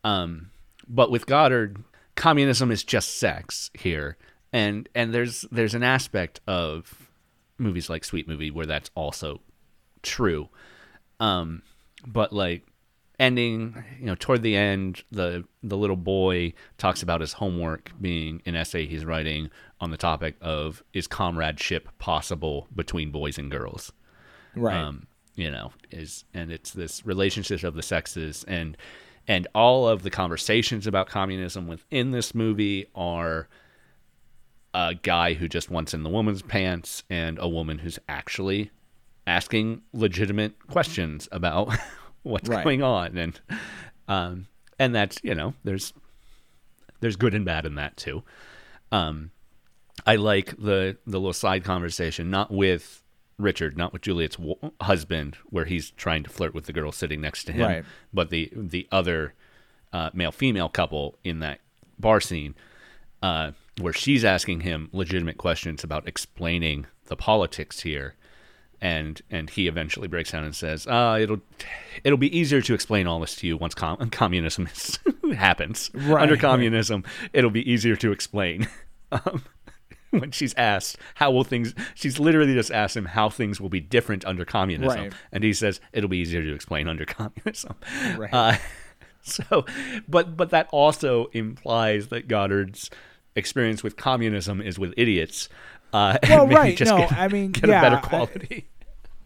[0.05, 0.51] Um,
[0.89, 1.83] but with Godard,
[2.14, 4.16] communism is just sex here,
[4.53, 7.11] and and there's there's an aspect of
[7.59, 9.41] movies like Sweet Movie where that's also
[10.03, 10.49] true.
[11.18, 11.62] Um,
[12.07, 12.66] but like
[13.18, 18.43] ending, you know, toward the end, the the little boy talks about his homework being
[18.47, 19.51] an essay he's writing
[19.81, 23.93] on the topic of is comradeship possible between boys and girls
[24.57, 24.77] right.
[24.77, 25.07] um,
[25.37, 28.45] you know, is and it's this relationship of the sexes.
[28.49, 28.76] And
[29.28, 33.49] and all of the conversations about communism within this movie are
[34.74, 38.70] a guy who just wants in the woman's pants and a woman who's actually
[39.26, 41.72] asking legitimate questions about
[42.22, 42.62] what's Right.
[42.64, 43.16] going on.
[43.16, 43.41] And
[44.09, 44.47] um
[44.78, 45.93] and that's you know there's
[47.01, 48.22] there's good and bad in that too.
[48.93, 49.30] Um
[50.07, 53.03] I like the the little side conversation, not with
[53.39, 57.20] Richard, not with Juliet's w- husband, where he's trying to flirt with the girl sitting
[57.20, 57.84] next to him, Right.
[58.12, 59.34] but the the other
[59.93, 61.61] uh, male female couple in that
[61.99, 62.55] bar scene,
[63.22, 68.14] uh, where she's asking him legitimate questions about explaining the politics here,
[68.80, 71.41] and and he eventually breaks down and says, uh, "It'll
[72.05, 74.66] it'll be easier to explain all this to you once com- communism
[75.37, 75.91] happens.
[75.95, 78.66] Right, Under communism, it'll be easier to explain."
[79.12, 79.43] um,
[80.11, 83.80] when she's asked how will things, she's literally just asked him how things will be
[83.80, 85.12] different under communism, Right.
[85.32, 87.74] and he says it'll be easier to explain under communism.
[88.16, 88.32] Right.
[88.32, 88.57] Uh,
[89.22, 89.64] so,
[90.09, 92.90] but but that also implies that Godard's
[93.34, 95.48] experience with communism is with idiots.
[95.92, 98.66] Uh, Well, right, no, get, I mean, get yeah, a better I- quality.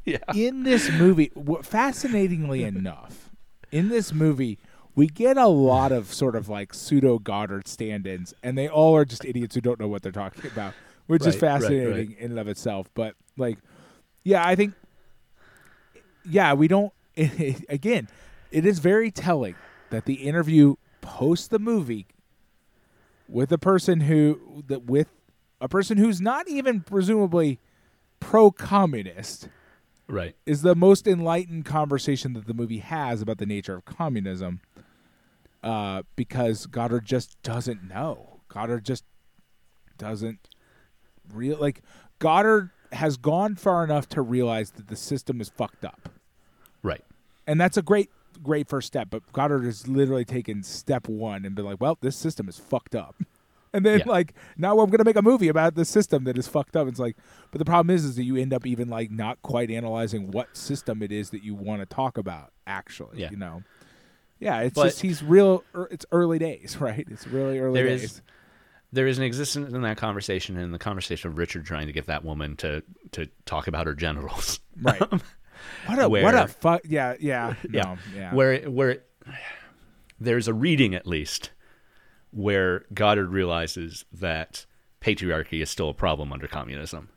[0.04, 1.30] yeah, in this movie,
[1.62, 3.30] fascinatingly enough,
[3.72, 4.58] in this movie,
[4.94, 9.04] we get a lot of sort of like pseudo Godard stand-ins, and they all are
[9.04, 10.74] just idiots who don't know what they're talking about,
[11.06, 12.88] which is Right, right, fascinating in and of itself.
[12.94, 13.58] But like,
[14.24, 14.74] yeah, I think,
[16.24, 16.92] yeah, we don't.
[17.68, 18.08] again,
[18.50, 19.54] it is very telling
[19.90, 22.06] that the interview post the movie
[23.28, 25.08] with a person who that with
[25.60, 27.58] a person who's not even presumably
[28.18, 29.48] pro-communist
[30.08, 30.34] right.
[30.46, 34.60] is the most enlightened conversation that the movie has about the nature of communism.
[35.62, 38.40] Uh, because Godard just doesn't know.
[38.48, 39.04] Godard just
[39.98, 40.48] doesn't
[41.32, 41.82] real like
[42.18, 46.08] Godard has gone far enough to realize that the system is fucked up.
[46.82, 47.04] Right.
[47.46, 48.10] And that's a great
[48.42, 52.16] great first step, but Godard has literally taken step 1 and been like, "Well, this
[52.16, 53.16] system is fucked up."
[53.72, 54.04] And then Yeah.
[54.08, 56.88] like now I'm gonna make a movie about the system that is fucked up.
[56.88, 57.16] It's like,
[57.52, 60.56] but the problem is, is that you end up even like not quite analyzing what
[60.56, 62.52] system it is that you want to talk about.
[62.66, 63.30] Actually, Yeah.
[63.30, 63.62] you know,
[64.40, 65.62] yeah, it's But- just he's real.
[65.74, 67.06] er, It's early days, right?
[67.10, 68.02] It's really early There days.
[68.04, 68.22] is
[68.92, 72.06] there is an existence in that conversation and the conversation of Richard trying to get
[72.06, 72.82] that woman to
[73.12, 74.58] to talk about her genitals.
[74.82, 75.00] right.
[75.86, 76.80] What a what a fuck.
[76.84, 78.34] Yeah, yeah, yeah, no, yeah.
[78.34, 79.02] where where
[80.18, 81.50] there's a reading at least
[82.32, 84.66] where Godard realizes that
[85.00, 87.08] patriarchy is still a problem under communism,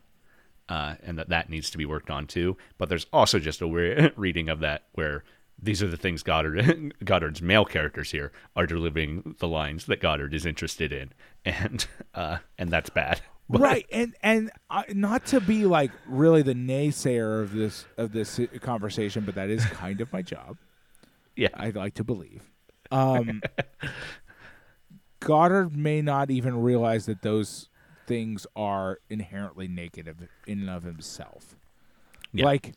[0.68, 2.56] uh, and that that needs to be worked on too.
[2.78, 5.24] But there's also just a weird reading of that where
[5.60, 10.34] these are the things Godard Godard's male characters here are delivering the lines that Godard
[10.34, 11.12] is interested in,
[11.44, 13.20] and uh, and that's bad.
[13.46, 18.10] But- right and and uh, not to be like really the naysayer of this of
[18.12, 20.56] this conversation but that is kind of my job
[21.36, 21.48] Yeah.
[21.56, 22.42] i'd like to believe
[22.90, 23.42] um
[25.20, 27.68] godard may not even realize that those
[28.06, 31.56] things are inherently negative in and of himself
[32.32, 32.46] Yeah.
[32.46, 32.72] like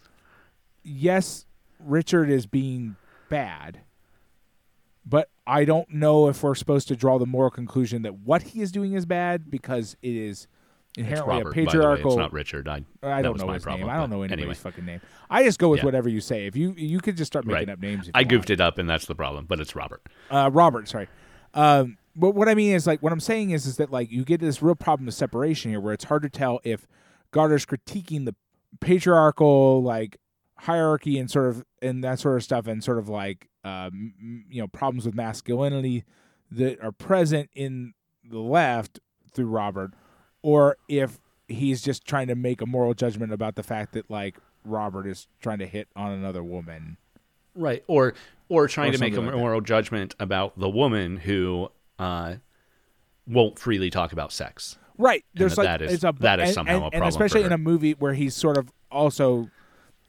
[0.84, 1.45] yes
[1.80, 2.95] richard is being
[3.30, 3.82] bad.
[5.05, 8.61] But I don't know if we're supposed to draw the moral conclusion that what he
[8.61, 10.47] is doing is bad because it is
[10.97, 11.65] inherently Robert, a by the way.
[11.65, 12.11] patriarchal.
[12.11, 12.67] It's not Richard.
[12.67, 13.89] I, I don't know my his problem, name.
[13.95, 14.53] I don't know anybody's anyway.
[14.55, 14.99] fucking name.
[15.30, 15.86] I just go with Yeah.
[15.86, 16.45] whatever you say.
[16.45, 17.69] If you you could just start making Right.
[17.69, 18.07] up names.
[18.09, 18.59] If I goofed want.
[18.59, 19.45] it up, and that's the problem.
[19.45, 20.01] But it's Robert.
[20.30, 21.07] Uh, Robert, sorry.
[21.53, 24.25] Um, but what I mean is like what I'm saying is is that like you
[24.25, 26.86] get this real problem of separation here, where it's hard to tell if
[27.32, 28.36] Godard's critiquing the
[28.82, 30.17] patriarchal like
[30.57, 34.13] hierarchy and sort of and that sort of stuff, and sort of like um,
[34.49, 36.03] you know problems with masculinity
[36.51, 38.99] that are present in the left
[39.34, 39.91] through Robert,
[40.41, 44.38] or if he's just trying to make a moral judgment about the fact that like
[44.65, 46.97] Robert is trying to hit on another woman.
[47.55, 47.84] Right.
[47.88, 48.13] Or
[48.49, 49.38] or trying Or to make a like that.
[49.38, 51.69] moral judgment about the woman who
[51.99, 52.36] uh,
[53.28, 54.78] won't freely talk about sex.
[54.97, 55.23] Right.
[55.34, 56.91] And There's that like that is- it's a that is and, somehow and, a and
[56.93, 59.49] problem for especially in a movie where he's sort of also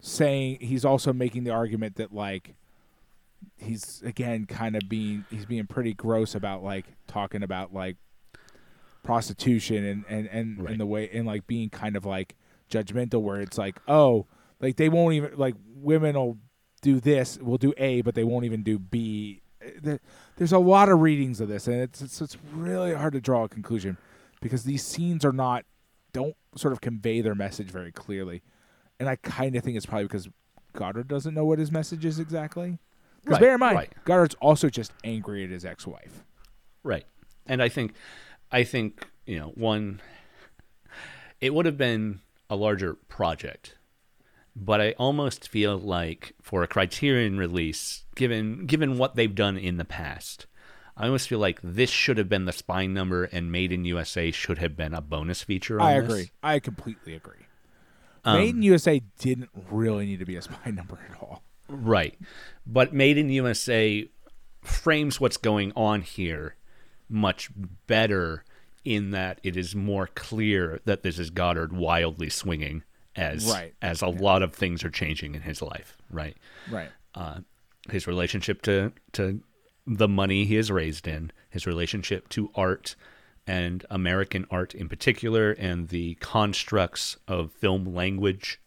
[0.01, 2.55] saying he's also making the argument that like
[3.57, 7.97] he's again kind of being he's being pretty gross about like talking about like
[9.03, 10.71] prostitution and and and, Right.
[10.73, 12.37] and the way and like being kind of like
[12.71, 14.27] judgmental where it's like oh
[14.61, 16.39] like they won't even like women will
[16.83, 19.43] do this will do A but they won't even do B.
[20.37, 23.45] There's a lot of readings of this and it's it's, it's really hard to draw
[23.45, 23.97] a conclusion
[24.41, 25.65] because these scenes are not
[26.13, 28.43] don't sort of convey their message very clearly.
[29.01, 30.29] And I kind of think it's probably because
[30.73, 32.79] Godard doesn't know what his message is exactly.
[33.23, 33.93] Because Right, bear in mind, right.
[34.05, 36.25] Godard's also just angry at his ex-wife.
[36.83, 37.05] Right.
[37.47, 37.95] And I think
[38.51, 40.01] I think, you know, one
[41.41, 42.21] it would have been
[42.51, 43.77] a larger project.
[44.57, 49.77] But I almost feel like for a Criterion release, given given what they've done in
[49.77, 50.47] the past,
[50.97, 54.33] I almost feel like this should have been the spine number and Made in USA
[54.33, 56.11] should have been a bonus feature on I this.
[56.11, 56.31] agree.
[56.43, 57.47] I completely agree.
[58.25, 61.43] Um, Made in USA didn't really need to be a spy number at all.
[61.69, 62.19] Right.
[62.67, 64.09] But Made in USA
[64.63, 66.57] frames what's going on here
[67.09, 67.51] much
[67.87, 68.45] better
[68.85, 72.83] in that it is more clear that this is Godard wildly swinging
[73.17, 73.75] as Right.
[73.83, 76.37] as a lot of things are changing in his life, right?
[76.71, 76.91] Right.
[77.15, 77.41] Uh,
[77.91, 79.41] his relationship to to
[79.87, 82.95] the money he is raised in, his relationship to art
[83.49, 88.61] and American art in particular, and the constructs of film language,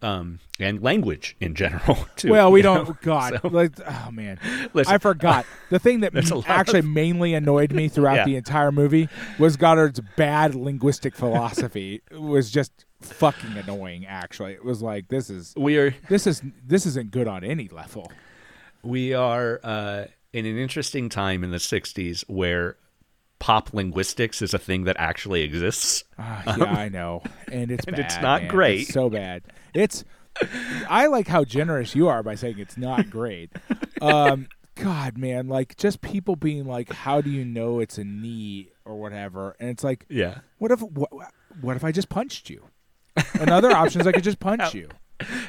[0.00, 1.96] um, and language in general.
[2.16, 3.00] Too, Well, we don't.
[3.02, 4.38] God, So- like, oh man,
[4.72, 8.14] Listen, I forgot the thing that There's a lot actually of- mainly annoyed me throughout
[8.16, 8.24] Yeah.
[8.24, 12.00] the entire movie was Godard's bad linguistic philosophy.
[12.10, 14.06] it was just fucking annoying.
[14.06, 17.68] Actually, it was like this is we are this is this isn't good on any
[17.68, 18.10] level.
[18.82, 22.76] we are uh, in an interesting time in the '60s where
[23.38, 26.04] pop linguistics is a thing that actually exists.
[26.18, 28.50] Ah, yeah, I know, and it's And bad, it's not man.
[28.50, 28.80] great.
[28.82, 29.42] It's so bad.
[29.74, 30.04] It's.
[30.88, 33.50] I like how generous you are by saying it's not great.
[34.00, 38.70] Um, God, man, like just people being like, "How do you know it's a knee
[38.84, 40.38] or whatever?" And it's like, Yeah.
[40.58, 41.10] What if what,
[41.60, 42.62] what if I just punched you?
[43.34, 44.88] Another option is I could just punch you.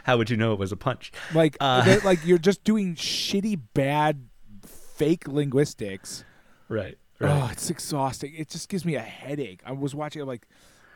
[0.04, 1.12] How would you know it was a punch?
[1.36, 2.00] Like Uh.
[2.04, 4.28] like you're just doing shitty bad
[4.66, 6.24] fake linguistics.
[6.68, 6.98] Right.
[7.22, 8.34] Oh, it's exhausting.
[8.36, 9.62] It just gives me a headache.
[9.66, 10.48] I was watching it like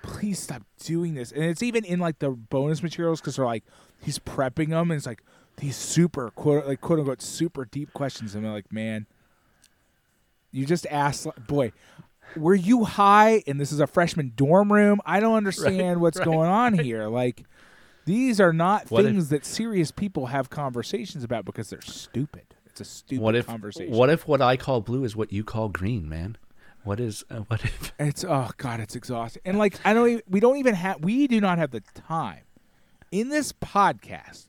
[0.03, 1.31] please stop doing this.
[1.31, 3.63] And it's even in like the bonus materials cuz they're like
[4.01, 5.23] he's prepping them and it's like
[5.57, 9.05] these super quote like quote unquote super deep questions and I'm like, "Man,
[10.51, 11.71] you just asked boy,
[12.35, 14.99] were you high and this is a freshman dorm room?
[15.05, 17.07] I don't understand what's right, going on here.
[17.07, 17.45] Like
[18.05, 22.52] these are not What if- things that serious people have conversations about because they're stupid.
[22.73, 23.93] It's a stupid What if conversation.
[23.95, 26.37] what if what I call blue is what you call green, man?
[26.83, 29.43] What is uh, what if It's oh god, it's exhausting.
[29.45, 32.41] And like I don't, even, we don't even have, we do not have the time
[33.11, 34.47] in this podcast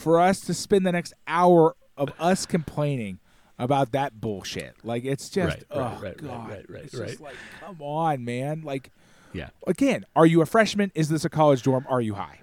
[0.00, 3.20] for us to spend the next hour of us complaining
[3.56, 4.74] about that bullshit.
[4.82, 7.20] Like it's just, Right, oh right, right, right, god, right, right, it's just right.
[7.20, 8.62] like, come on, man.
[8.62, 8.90] Like
[9.32, 9.50] Yeah.
[9.68, 10.90] again, are you a freshman?
[10.96, 11.86] Is this a college dorm?
[11.88, 12.40] Are you high?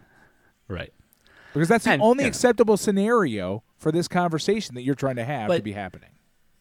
[0.69, 0.93] Right.
[1.53, 2.29] Because that's the And, only know.
[2.29, 6.09] acceptable scenario for this conversation that you're trying to have to be happening.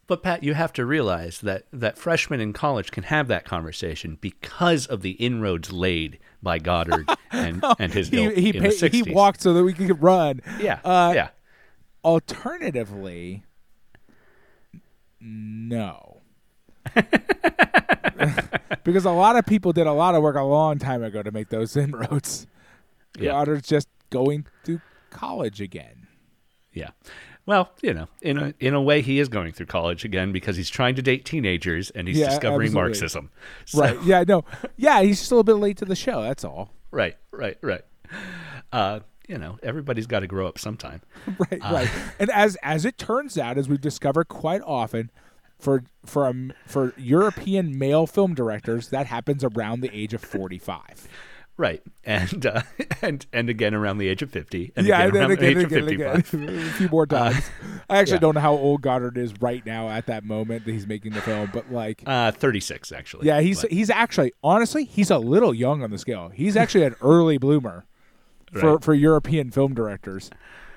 [0.06, 4.18] But Pat, you have to realize that that freshmen in college can have that conversation
[4.20, 8.88] because of the inroads laid by Godard and, and his He he, in the pa-
[8.88, 10.40] he walked so that we could run.
[10.58, 10.80] Yeah.
[10.82, 11.28] Uh, yeah.
[12.02, 13.44] Alternatively,
[15.20, 16.22] no.
[18.82, 21.30] because a lot of people did a lot of work a long time ago to
[21.30, 22.46] make those inroads.
[23.18, 23.32] Yeah.
[23.32, 25.99] Godard's just going through college again.
[26.72, 26.90] Yeah.
[27.46, 30.56] Well, you know, in a in a way, he is going through college again because
[30.56, 32.80] he's trying to date teenagers and he's Yeah, discovering absolutely.
[32.90, 33.30] Marxism.
[33.64, 34.02] So- Right.
[34.04, 34.44] Yeah, no.
[34.76, 36.22] Yeah, he's just a little bit late to the show.
[36.22, 36.72] That's all.
[36.90, 37.16] Right.
[37.32, 37.56] Right.
[37.62, 37.82] Right.
[38.72, 41.00] Uh, you know, everybody's got to grow up sometime.
[41.50, 41.90] right, right.
[42.18, 45.10] And as as it turns out, as we've discovered quite often,
[45.58, 50.58] for for um, for European male film directors, that happens around the age of forty
[50.58, 51.06] five.
[51.60, 52.62] Right, and uh,
[53.02, 55.46] and and again around the age of fifty, and yeah, again and around then the
[55.46, 57.44] again, age again, of again, a few more times.
[57.90, 58.18] I actually yeah.
[58.20, 61.20] don't know how old Godard is right now at that moment that he's making the
[61.20, 63.26] film, but like, Uh, Thirty-six, actually.
[63.26, 66.30] yeah, he's but- he's actually honestly he's a little young on the scale.
[66.30, 67.84] He's actually an early bloomer
[68.52, 68.82] for Right.
[68.82, 70.30] for European film directors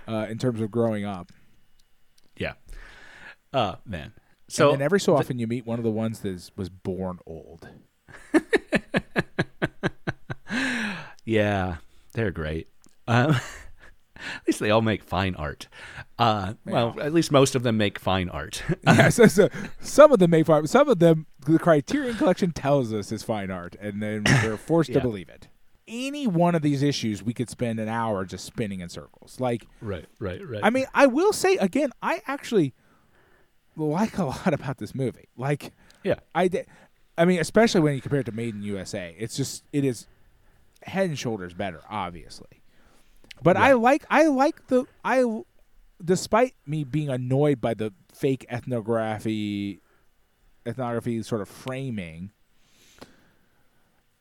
[0.06, 1.32] uh, in terms of growing up.
[2.36, 2.54] yeah.
[3.54, 4.12] Uh, man.
[4.50, 6.68] So, and then every so often you meet one of the ones that is, was
[6.68, 7.70] born old.
[11.26, 11.78] Yeah,
[12.14, 12.68] they're great.
[13.08, 13.32] Um,
[14.16, 15.68] at least they all make fine art.
[16.20, 18.64] Uh, well, at least most of them make fine art.
[18.84, 19.50] yeah, so, so
[19.82, 20.68] some of them make fine.
[20.68, 24.90] Some of them, the Criterion Collection tells us is fine art, and then we're forced
[24.90, 24.96] Yeah.
[24.96, 25.48] to believe it.
[25.86, 29.40] Any one of these issues, we could spend an hour just spinning in circles.
[29.42, 30.62] Like, right, right, right.
[30.64, 32.74] I mean, I will say again, I actually
[33.76, 35.28] like a lot about this movie.
[35.36, 36.68] Like, yeah, I did.
[37.18, 40.08] I mean, especially when you compare it to Made in USA, it's just it is
[40.86, 42.62] head and shoulders better, obviously.
[43.42, 45.42] But I like I like the I,
[46.04, 49.80] despite me being annoyed by the fake ethnography,
[50.66, 52.32] ethnography sort of framing.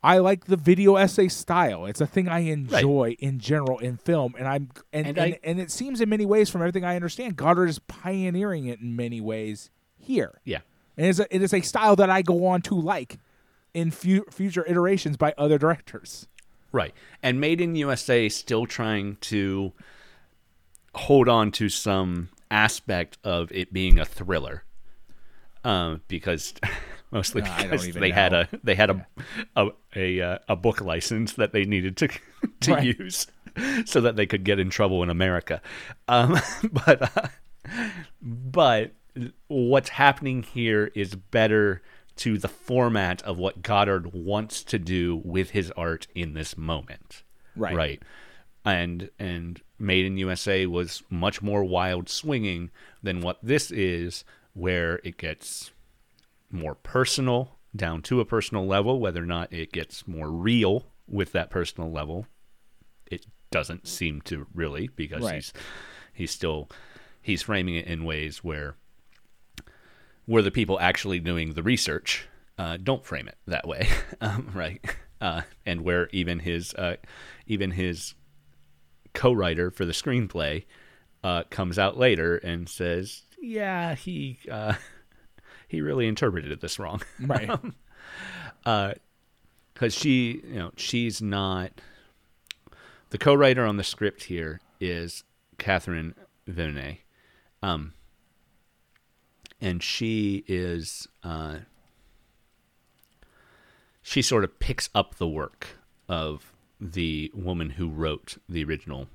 [0.04, 1.86] I like the video essay style.
[1.86, 5.38] It's a thing I enjoy in general in film, and I'm and And and, I-
[5.44, 8.96] and it seems in many ways, from everything I understand, Godard is pioneering it in
[8.96, 10.40] many ways here.
[10.44, 10.58] yeah,
[10.96, 13.18] And it's a, it is a style that I go on to like
[13.74, 16.26] in fu- future iterations by other directors.
[16.72, 16.94] Right.
[17.22, 19.72] And Made in USA still trying to
[20.94, 24.64] hold on to some aspect of it being a thriller,
[25.64, 26.54] um, because
[27.10, 29.06] mostly No, because they had a they had a
[29.56, 32.08] a a, uh, a book license that they needed to
[32.60, 32.96] to Right.
[32.98, 33.26] use
[33.84, 35.60] so that they could get in trouble in America.
[36.08, 36.38] Um,
[36.72, 37.28] but uh,
[38.20, 38.92] but
[39.48, 41.82] what's happening here is better
[42.16, 47.22] to the format of what Godard wants to do with his art in this moment.
[47.56, 47.74] Right.
[47.74, 48.02] Right.
[48.64, 52.70] And and Made in USA was much more wild swinging
[53.02, 55.72] than what this is where it gets
[56.50, 61.32] more personal down to a personal level whether or not it gets more real with
[61.32, 62.26] that personal level
[63.10, 65.36] it doesn't seem to really because Right.
[65.36, 65.52] he's
[66.12, 66.68] he's still
[67.22, 68.76] he's framing it in ways where
[70.26, 72.26] where the people actually doing the research
[72.58, 73.88] uh, don't frame it that way,
[74.20, 74.84] um, right?
[75.20, 76.96] Uh, and where even his uh,
[77.46, 78.14] even his
[79.14, 80.64] co-writer for the screenplay
[81.22, 84.74] uh, comes out later and says, "Yeah, he uh,
[85.68, 87.50] he really interpreted this wrong." Right.
[89.74, 91.80] because she, you know, she's not.
[93.10, 95.24] The co-writer on the script here is
[95.58, 96.14] Catherine
[96.46, 96.98] Villeneuve,
[97.62, 97.92] um,
[99.62, 101.58] and she is uh,
[104.02, 109.06] she sort of picks up the work of the woman who wrote the original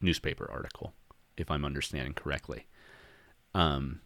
[0.00, 0.92] newspaper article,
[1.36, 2.66] if I'm understanding correctly.
[3.54, 4.00] Um,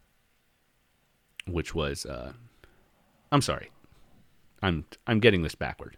[1.47, 2.35] which was, uh,
[3.33, 3.71] I'm sorry,
[4.63, 5.97] I'm I'm getting this backwards.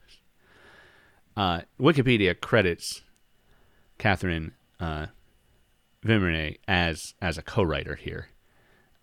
[1.36, 3.02] Uh, Wikipedia credits
[3.98, 5.06] Catherine uh,
[6.68, 8.28] as as a co-writer here,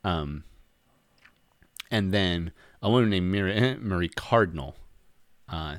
[0.05, 0.45] um,
[1.91, 4.75] and then a woman named Marie, Marie Cardinal
[5.49, 5.77] uh,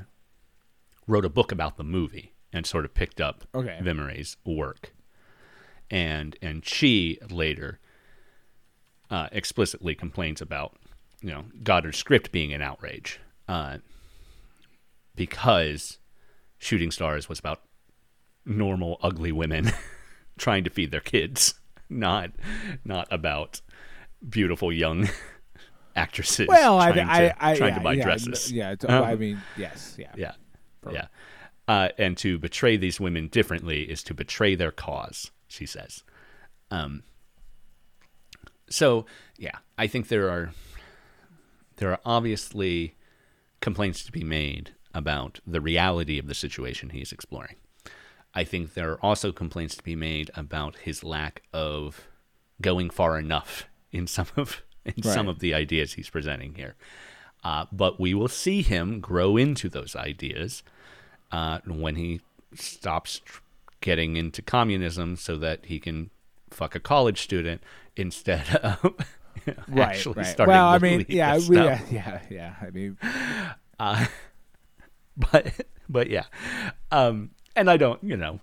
[1.06, 3.78] wrote a book about the movie and sort of picked up Okay.
[3.82, 4.92] Vimenet's work,
[5.90, 7.78] and and she later
[9.11, 10.76] uh, explicitly complains about
[11.20, 13.78] you know Godard's script being an outrage uh,
[15.14, 15.98] because
[16.59, 17.62] Shooting Stars was about
[18.44, 19.72] normal ugly women
[20.38, 21.54] trying to feed their kids,
[21.88, 22.30] not
[22.84, 23.61] not about
[24.28, 25.09] beautiful young
[25.99, 26.49] actresses.
[26.49, 28.53] Well, I, trying I, to, I, trying yeah, to buy yeah, dresses.
[28.53, 30.32] Yeah, Um, I mean, yes, yeah, Yeah.
[30.80, 31.09] Perfect.
[31.68, 31.74] Yeah.
[31.74, 36.03] Uh, and to betray these women differently is to betray their cause, she says.
[36.70, 37.03] Um,
[38.70, 39.05] so,
[39.36, 40.53] yeah, I think there are
[41.76, 42.94] there are obviously
[43.61, 47.57] complaints to be made about the reality of the situation he's exploring.
[48.34, 52.09] I think there are also complaints to be made about his lack of
[52.61, 54.62] going far enough in some of
[54.97, 56.74] in some of the ideas he's presenting here.
[57.45, 60.62] Uh, but we will see him grow into those ideas
[61.30, 62.20] uh, when he
[62.55, 63.41] stops tr-
[63.80, 66.11] getting into communism so that he can
[66.51, 67.62] fuck a college student
[67.97, 68.95] instead of
[69.47, 70.26] you know, right, actually right.
[70.26, 72.55] starting Well, I mean, yeah, we, yeah, yeah, yeah.
[72.61, 72.99] I mean,
[75.30, 75.53] but
[75.89, 76.24] but yeah
[76.91, 78.41] um and i don't you know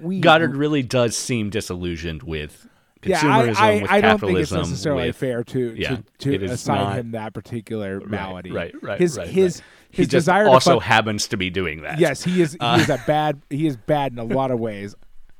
[0.00, 2.68] we Godard really does seem disillusioned with
[3.08, 6.44] Yeah, I, I, with I don't think it's necessarily with- fair to yeah, to, to
[6.46, 8.50] assign not- him that particular malady.
[8.52, 9.64] Right, right, His right, his right.
[9.90, 11.98] his He just desire also fuck- happens to be doing that.
[11.98, 14.58] yes, he is he Uh, is a bad he is bad in a lot of
[14.60, 14.94] ways.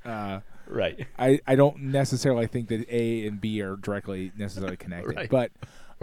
[0.05, 1.07] Uh, right.
[1.19, 5.31] I, I don't necessarily think that A and B are directly necessarily connected, Right.
[5.31, 5.51] but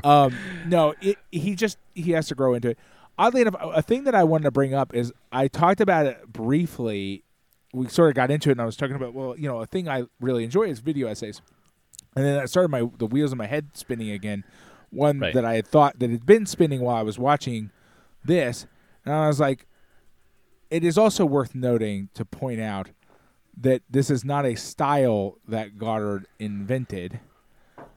[0.04, 0.36] um,
[0.68, 2.80] no, it, he just he has to grow into it.
[3.18, 6.34] Oddly enough, a thing that I wanted to bring up is I talked about it
[6.34, 7.24] briefly.
[7.74, 9.66] We sort of got into it, and I was talking about well, you know, a
[9.66, 11.42] thing I really enjoy is video essays,
[12.16, 14.44] and then I started my the wheels in my head spinning again.
[14.92, 15.34] One Right.
[15.34, 17.72] that I had thought that had been spinning while I was watching
[18.24, 18.68] this,
[19.06, 19.66] and I was like,
[20.70, 22.92] it is also worth noting to point out
[23.60, 27.20] that this is not a style that Godard invented,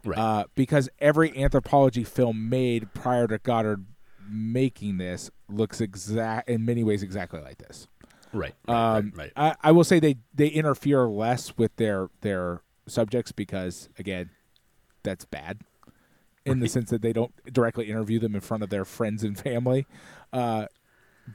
[0.05, 0.18] Right.
[0.18, 3.85] uh, because every anthropology film made prior to Godard
[4.29, 7.89] making this looks exact in many ways exactly like this.
[8.37, 8.55] Right.
[8.68, 8.97] Right.
[8.97, 9.32] Um, right.
[9.37, 14.30] I, I will say they they interfere less with their their subjects because again,
[15.03, 15.61] that's bad
[16.45, 19.39] in the sense that they don't directly interview them in front of their friends and
[19.39, 19.87] family.
[20.32, 20.66] Uh,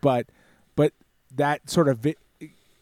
[0.01, 0.27] but
[0.75, 0.93] but
[1.35, 2.15] that sort of vi-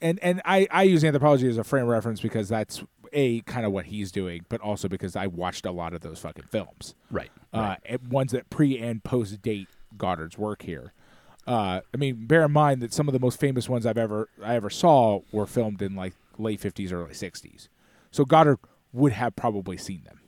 [0.02, 3.72] and and I I use anthropology as a frame reference because that's a kind of
[3.72, 7.32] what he's doing, but also because I watched a lot of those fucking films right.
[7.52, 9.68] uh, and ones that pre and post date
[9.98, 10.94] Godard's work here.
[11.48, 14.30] Uh, I mean, bear in mind that some of the most famous ones I've ever
[14.44, 17.70] I ever saw were filmed in like late fifties, early sixties.
[18.12, 18.60] So Godard
[18.94, 20.20] would have probably seen them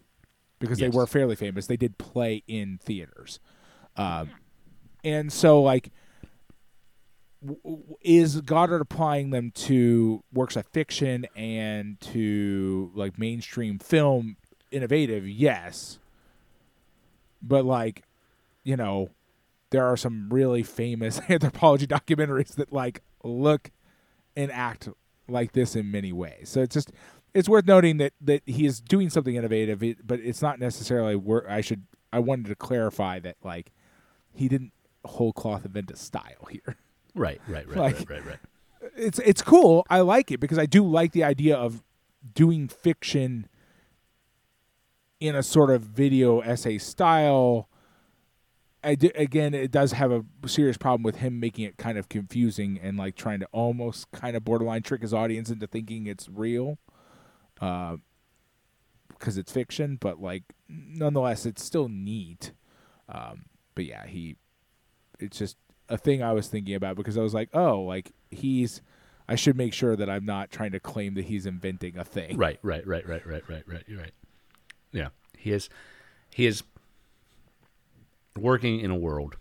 [0.59, 0.91] because Yes.
[0.91, 1.67] they were fairly famous.
[1.67, 3.39] They did play in theaters,
[3.97, 4.31] um,
[5.03, 5.91] and so like.
[7.43, 14.37] w- w- Is Godard applying them to works of fiction and to like mainstream film
[14.71, 15.27] innovative?
[15.27, 15.99] Yes,
[17.41, 18.03] but like
[18.63, 19.09] you know
[19.71, 23.71] there are some really famous anthropology documentaries that like look
[24.35, 24.87] and act
[25.27, 26.91] like this in many ways so it's just
[27.33, 31.49] it's worth noting that that he is doing something innovative but it's not necessarily where
[31.49, 33.71] i should i wanted to clarify that like
[34.33, 34.71] he didn't
[35.05, 36.75] whole cloth invent a style here
[37.13, 37.41] Right.
[37.47, 37.67] Right.
[37.67, 37.77] Right.
[37.77, 38.09] Like- right.
[38.09, 38.25] Right.
[38.25, 38.39] Right.
[38.95, 39.85] it's it's cool.
[39.89, 41.83] I like it because I do like the idea of
[42.33, 43.49] doing fiction
[45.19, 47.67] in a sort of video essay style.
[48.83, 52.09] I di- again, it does have a serious problem with him making it kind of
[52.09, 56.27] confusing and like trying to almost kind of borderline trick his audience into thinking it's
[56.27, 56.79] real,
[57.55, 57.99] because
[59.37, 59.97] it's fiction.
[59.99, 62.53] But like, nonetheless, it's still neat.
[63.07, 64.37] Um, but yeah, he
[65.19, 65.57] it's just
[65.89, 68.81] a thing I was thinking about because I was like, oh, like he's.
[69.29, 72.35] I should make sure that I'm not trying to claim that he's inventing a thing.
[72.35, 73.83] Right, right, right, right, right, right, right.
[73.87, 74.11] You're right.
[74.91, 75.69] Yeah, he is.
[76.33, 76.63] He is
[78.37, 79.37] working in a world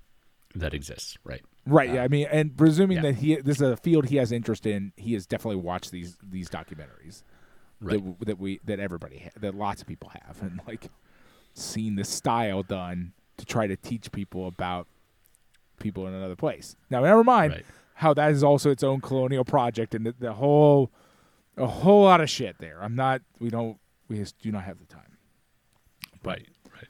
[0.55, 1.16] that exists.
[1.24, 1.43] Right.
[1.66, 1.91] Right.
[1.93, 3.03] yeah, uh, I mean, and presuming yeah.
[3.03, 6.16] that he this is a field he has interest in, he has definitely watched these
[6.22, 7.22] these documentaries
[7.82, 8.03] Right.
[8.18, 10.88] that that we that everybody ha- that lots of people have, and like
[11.55, 14.86] seen the style done to try to teach people about
[15.78, 16.76] people in another place.
[16.91, 17.64] Now, never mind Right.
[17.95, 20.91] how that is also its own colonial project and the, the whole
[21.57, 22.82] a whole lot of shit there.
[22.82, 23.22] I'm not.
[23.38, 23.78] We don't.
[24.09, 25.16] We just do not have the time.
[26.24, 26.88] Right, right.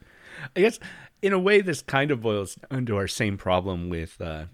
[0.57, 0.79] I guess
[1.23, 4.45] in a way, this kind of boils down to our same problem with uh,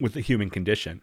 [0.00, 1.02] with the human condition,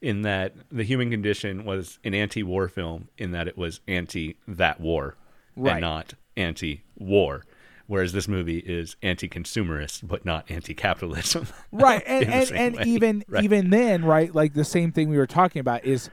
[0.00, 4.80] in that the human condition was an anti-war film, in that it was anti that
[4.80, 5.16] war,
[5.56, 5.72] Right.
[5.72, 7.44] and not anti-war.
[7.88, 11.46] Whereas this movie is anti-consumerist, but not anti-capitalism.
[11.72, 12.82] right and and, and way.
[12.86, 13.44] even Right.
[13.44, 16.08] even then right like the same thing we were talking about is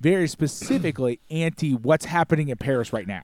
[0.00, 3.22] very specifically anti what's happening in paris right now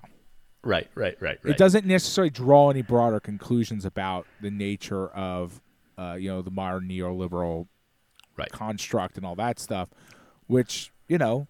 [0.64, 1.50] right, right, right, right.
[1.52, 5.60] it doesn't necessarily draw any broader conclusions about the nature of
[5.98, 7.66] uh, you know the modern neoliberal
[8.36, 8.52] Right.
[8.52, 9.88] construct and all that stuff
[10.46, 11.48] which you know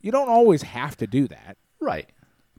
[0.00, 2.08] you don't always have to do that Right.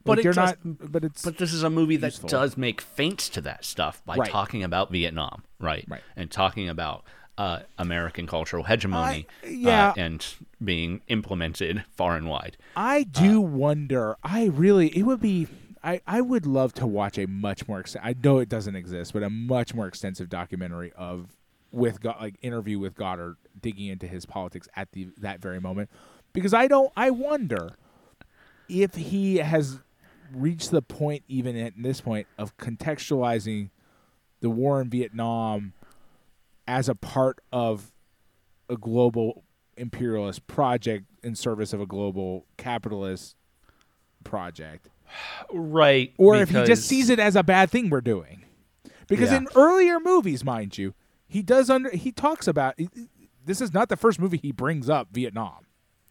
[0.04, 2.28] but But you're does- not but it's But this is a movie that useful.
[2.28, 4.30] does make feints to that stuff by Right.
[4.30, 5.84] talking about Vietnam, right?
[5.88, 6.02] Right.
[6.14, 7.04] And talking about
[7.38, 9.88] uh, American cultural hegemony, I- yeah.
[9.90, 10.26] uh, and
[10.62, 12.56] being implemented far and wide.
[12.76, 14.16] I do wonder.
[14.22, 15.46] I really, it would be.
[15.84, 17.84] I, I would love to watch a much more.
[18.02, 21.28] I know it doesn't exist, but a much more extensive documentary of
[21.70, 25.90] with Go- like interview with Godard digging into his politics at the that very moment,
[26.32, 26.90] because I don't.
[26.96, 27.76] I wonder
[28.68, 29.78] if he has
[30.34, 33.70] reached the point, even at this point, of contextualizing
[34.40, 35.72] the war in Vietnam
[36.66, 37.92] as a part of
[38.68, 39.44] a global
[39.76, 43.36] imperialist project in service of a global capitalist
[44.24, 44.88] project
[45.52, 46.12] Right.
[46.18, 48.44] or if he just sees it as a bad thing we're doing
[49.06, 49.38] because Yeah.
[49.38, 50.94] in earlier movies mind you
[51.28, 52.74] he does under he talks about
[53.44, 55.66] this is not the first movie he brings up vietnam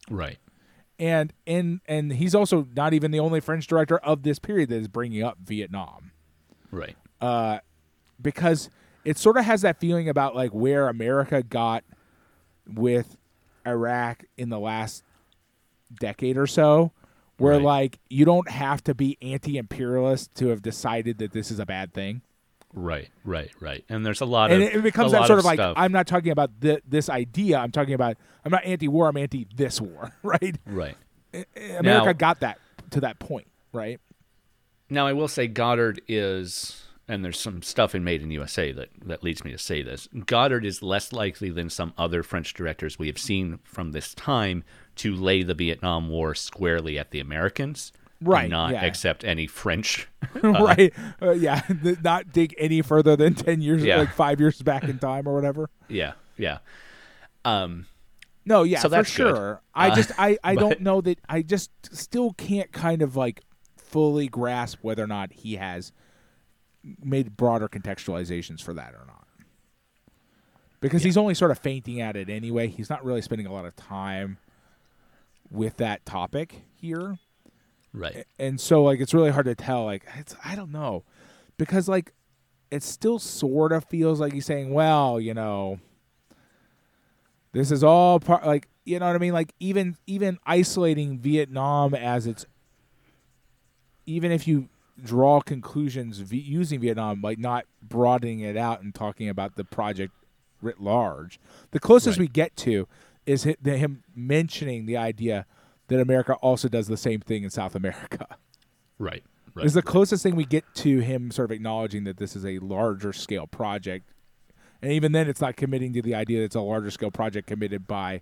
[0.08, 0.38] Right.
[0.98, 4.76] and and and he's also not even the only French director of this period that
[4.76, 6.12] is bringing up Vietnam
[6.70, 6.96] Right.
[7.20, 7.58] uh,
[8.22, 8.70] because
[9.06, 11.84] it sort of has that feeling about like where America got
[12.66, 13.16] with
[13.66, 15.04] Iraq in the last
[16.00, 16.92] decade or so,
[17.38, 17.62] where Right.
[17.62, 21.92] like you don't have to be anti-imperialist to have decided that this is a bad
[21.94, 22.22] thing,
[22.74, 23.08] Right.
[23.24, 23.50] Right.
[23.58, 23.84] Right.
[23.88, 25.58] And there's a lot and of it, it becomes that sort of, like.
[25.60, 27.56] I'm not talking about th- this idea.
[27.58, 29.08] I'm talking about I'm not anti-war.
[29.08, 30.12] I'm anti this war.
[30.22, 30.58] Right?
[30.66, 30.96] right.
[31.78, 32.58] America Now- got that
[32.90, 33.46] to that point.
[33.72, 33.98] Right?
[34.90, 38.88] Now I will say Godard is, and there's some stuff in Made in USA that
[39.04, 40.08] that leads me to say this.
[40.26, 44.64] Godard is less likely than some other French directors we have seen from this time
[44.96, 48.84] to lay the Vietnam War squarely at the Americans, and Right, Not yeah.
[48.84, 50.08] accept any French.
[50.42, 50.92] right?
[51.20, 51.60] Uh, yeah.
[52.02, 53.98] Not dig any further than ten years, Yeah.
[53.98, 55.68] like five years back in time or whatever.
[55.88, 56.58] yeah, yeah.
[57.44, 57.86] Um,
[58.44, 59.36] No, yeah, So for that's good.
[59.36, 59.60] sure.
[59.74, 63.16] I Uh, just I I but- don't know that I just still can't kind of
[63.16, 63.42] like
[63.76, 65.92] fully grasp whether or not he has
[67.02, 69.26] made broader contextualizations for that or not.
[70.80, 72.68] Because he's only sort of feinting at it anyway.
[72.68, 74.38] He's not really spending a lot of time
[75.50, 77.18] with that topic here.
[77.92, 78.26] right.
[78.38, 81.04] And so like it's really hard to tell like it's I don't know.
[81.56, 82.12] Because like
[82.70, 85.80] it still sort of feels like he's saying, well, you know,
[87.52, 91.94] this is all part like you know what I mean like even even isolating Vietnam
[91.94, 92.44] as its
[94.04, 94.68] even if you
[95.02, 100.12] draw conclusions v- using Vietnam like not broadening it out and talking about the project
[100.62, 101.38] writ large
[101.72, 102.24] the closest Right.
[102.24, 102.88] we get to
[103.26, 105.44] is him mentioning the idea
[105.88, 108.26] that America also does the same thing in South America
[108.98, 109.22] Right.
[109.54, 109.66] Right.
[109.66, 112.58] is the closest thing we get to him sort of acknowledging that this is a
[112.58, 114.10] larger scale project.
[114.82, 117.46] And even then, it's not committing to the idea that it's a larger scale project
[117.46, 118.20] committed by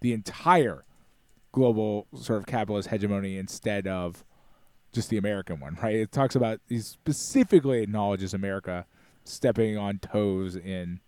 [0.00, 0.84] the entire
[1.50, 4.24] global sort of capitalist hegemony instead of
[4.92, 5.94] just the American one, right?
[5.96, 8.86] It talks about, he specifically acknowledges America
[9.24, 11.00] stepping on toes in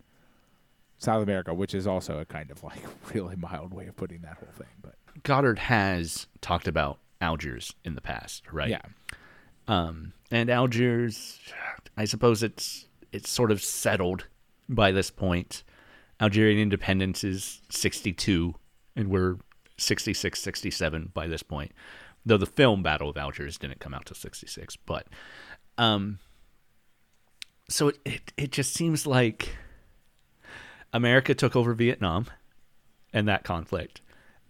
[0.97, 2.83] South America, which is also a kind of like
[3.13, 4.67] really mild way of putting that whole thing.
[4.81, 8.69] But Godard has talked about Algiers in the past, right?
[8.69, 8.81] yeah.
[9.67, 11.39] Um, and Algiers,
[11.95, 14.27] I suppose it's it's sort of settled
[14.69, 15.63] by this point.
[16.19, 18.55] Algerian independence is 62,
[18.95, 19.37] and we're
[19.77, 21.71] 66, 67 by this point.
[22.25, 25.07] Though the film Battle of Algiers didn't come out till 66, but
[25.77, 26.19] um,
[27.67, 29.55] so it, it it just seems like
[30.93, 32.27] America took over Vietnam
[33.13, 34.01] and that conflict,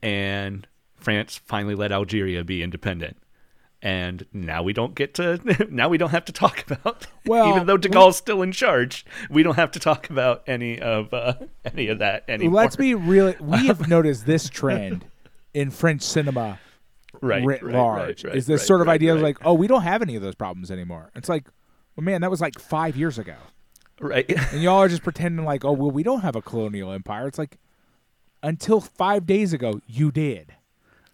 [0.02, 3.18] and France finally let Algeria be independent.
[3.84, 5.39] And now we don't get to.
[5.72, 7.07] Now we don't have to talk about.
[7.26, 10.80] Well, even though De Gaulle's still in charge, we don't have to talk about any
[10.80, 11.34] of uh,
[11.65, 12.61] any of that anymore.
[12.61, 13.35] Let's be really.
[13.39, 15.06] We have noticed this trend
[15.53, 16.60] in French cinema
[17.22, 18.23] right, writ right, large.
[18.23, 20.35] right, is this sort of idea of like, oh, we don't have any of those
[20.35, 21.11] problems anymore.
[21.15, 21.48] It's like,
[21.95, 23.35] well, man, that was like five years ago,
[23.99, 27.27] right, and y'all are just pretending like, oh, well, we don't have a colonial empire.
[27.27, 27.57] It's like,
[28.43, 30.56] until five days ago, you did,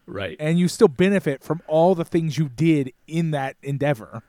[0.05, 4.23] right, and you still benefit from all the things you did in that endeavor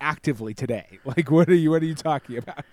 [0.00, 0.98] actively today.
[1.04, 1.70] Like, what are you?
[1.70, 2.64] What are you talking about?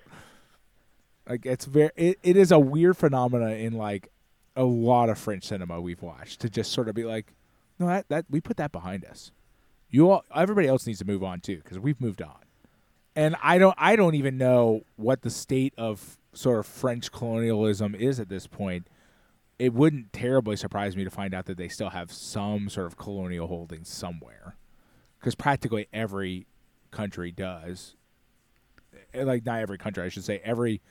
[1.28, 1.92] Like, it's very.
[1.96, 4.10] It, it is a weird phenomena in like
[4.56, 7.34] a lot of French cinema we've watched to just sort of be like,
[7.80, 9.32] no, that that we put that behind us.
[9.90, 12.38] You all, everybody else needs to move on too because we've moved on.
[13.16, 17.96] And I don't, I don't even know what the state of sort of French colonialism
[17.96, 18.88] is at this point.
[19.58, 22.98] It wouldn't terribly surprise me to find out that they still have some sort of
[22.98, 24.58] colonial holdings somewhere,
[25.18, 26.46] because practically every
[26.92, 27.96] country does.
[29.14, 30.42] Eh, Like not every country, I should say.
[30.44, 30.82] Every,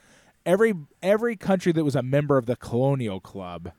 [0.47, 3.73] every, every country that was a member of the colonial club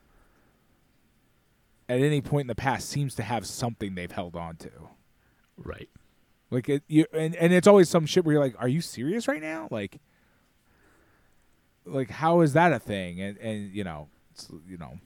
[1.88, 4.70] at any point in the past seems to have something they've held on to.
[5.57, 5.90] right.
[6.52, 9.28] Like it, you and and it's always some shit where you're like, "Are you serious
[9.28, 9.99] right now?" Like,
[11.86, 13.20] like how is that a thing?
[13.20, 14.99] And and you know, it's, you know,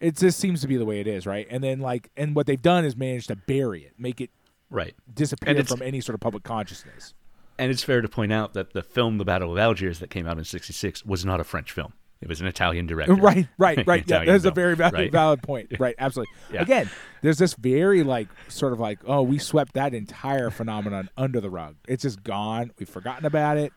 [0.00, 1.46] it just seems to be the way it is, right?
[1.50, 4.30] And then like, and what they've done is managed to bury it, make it
[4.68, 4.96] Right.
[5.14, 7.14] disappear from any sort of public consciousness.
[7.58, 10.26] And it's fair to point out that the film The Battle of Algiers that came
[10.26, 11.92] out in 66 was not a French film.
[12.20, 13.14] It was an Italian director.
[13.26, 14.04] Right, right, right.
[14.06, 15.12] yeah, that's a very valid, right?
[15.12, 15.72] valid point.
[15.78, 16.34] Right, absolutely.
[16.52, 16.62] Yeah.
[16.62, 16.90] Again,
[17.22, 21.50] there's this very like sort of like, oh, we swept that entire phenomenon under the
[21.50, 21.76] rug.
[21.86, 22.72] It's just gone.
[22.78, 23.72] We've forgotten about it.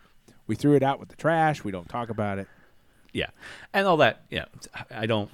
[0.47, 1.63] We threw it out with the trash.
[1.63, 2.47] We don't talk about it.
[3.13, 3.27] Yeah.
[3.73, 4.45] And all that, yeah.
[4.91, 5.29] I don't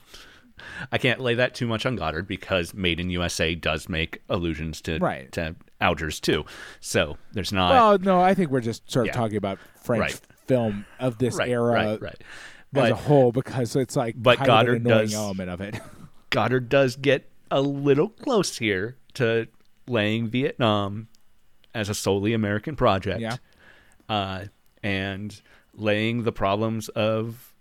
[0.92, 4.82] I can't lay that too much on Godard because Made in USA does make allusions
[4.82, 5.32] to Right.
[5.34, 6.46] to Algiers too.
[6.80, 9.20] So there's not Well, no, I think we're just sort of Yeah.
[9.20, 10.22] talking about French Right.
[10.48, 12.24] film of this right, era right, right.
[12.74, 15.62] As a whole because it's like but kind Godard of an annoying does- element of
[15.62, 15.76] it.
[16.30, 19.48] Godard does get a little close here to
[19.88, 21.08] laying Vietnam
[21.74, 23.22] as a solely American project.
[23.22, 23.38] Yeah.
[24.10, 24.46] Uh,
[24.84, 25.42] and
[25.74, 27.54] laying the problems of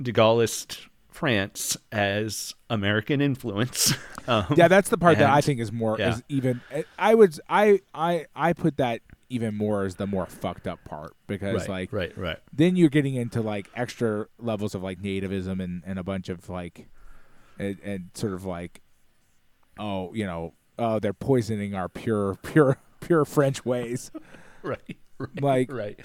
[0.00, 3.94] de Gaullist France as American influence.
[4.28, 6.14] Um, Yeah, that's the part that I think is more yeah.
[6.14, 6.60] is even.
[6.98, 11.14] I would I I I put that even more is the more fucked up part
[11.26, 12.38] because right, like right, right.
[12.52, 16.48] then you're getting into like extra levels of like nativism and, and a bunch of
[16.48, 16.88] like
[17.58, 18.80] and, and sort of like
[19.78, 24.10] oh you know oh they're poisoning our pure pure pure French ways
[24.62, 26.00] right, right, Like- right.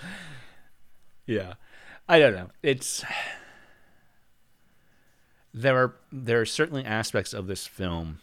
[1.27, 1.53] Yeah,
[2.09, 2.49] I don't know.
[2.63, 3.05] It's
[5.53, 8.19] there are there are certainly aspects of this film,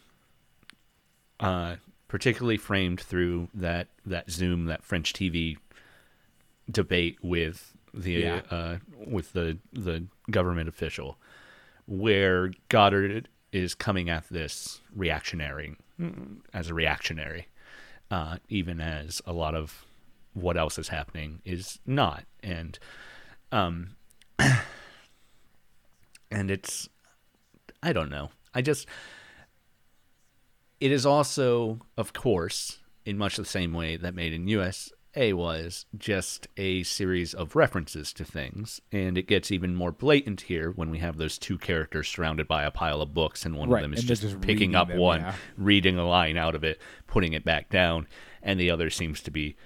[1.41, 1.77] uh,
[2.09, 5.57] particularly framed through that that Zoom that French TV
[6.71, 8.43] debate with the Yeah.
[8.51, 11.19] uh, with the the government official,
[11.87, 15.77] where Godard is coming at this reactionary
[16.55, 17.49] as a reactionary,
[18.11, 19.85] uh, even as a lot of
[20.35, 22.79] what else is happening is not, and
[23.51, 23.97] um,
[26.31, 26.89] and it's
[27.83, 28.31] I don't know.
[28.55, 28.87] I just
[30.81, 35.87] it is also, of course, in much the same way that Made in USA was
[35.97, 40.91] just a series of references to things, and it gets even more blatant here when
[40.91, 43.91] we have those two characters surrounded by a pile of books, and one Right, of
[43.91, 45.35] them is just, just picking up them, one, yeah.
[45.57, 48.07] reading a line out of it, putting it back down,
[48.43, 49.57] and the other seems to be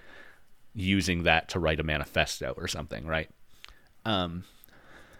[0.74, 3.28] using that to write a manifesto or something, right?
[4.06, 4.44] Um,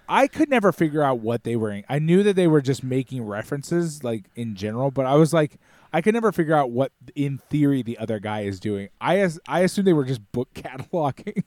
[0.08, 1.82] I could never figure out what they were.
[1.88, 5.58] I knew that they were just making references, like in general, but I was like,
[5.92, 8.88] I could never figure out what, in theory, the other guy is doing.
[9.00, 11.44] I as I assumed they were just book cataloging.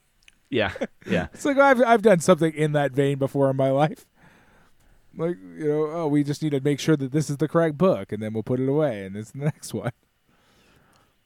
[0.50, 0.72] yeah,
[1.08, 1.28] yeah.
[1.34, 4.06] it's like I've I've done something in that vein before in my life.
[5.16, 7.78] Like you know, oh, we just need to make sure that this is the correct
[7.78, 9.92] book, and then we'll put it away, and it's the next one.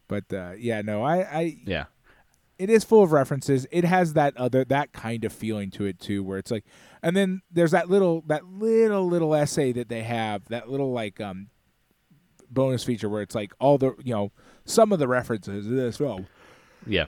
[0.09, 1.85] But uh, yeah, no, I, I Yeah.
[2.61, 3.67] It is full of references.
[3.71, 6.65] It has that other that kind of feeling to it too, where it's like,
[7.03, 11.21] and then there's that little that little little essay that they have, that little like
[11.21, 11.49] um
[12.51, 14.31] bonus feature where it's like all the you know
[14.65, 16.27] some of the references to this film,
[16.87, 17.07] Yeah.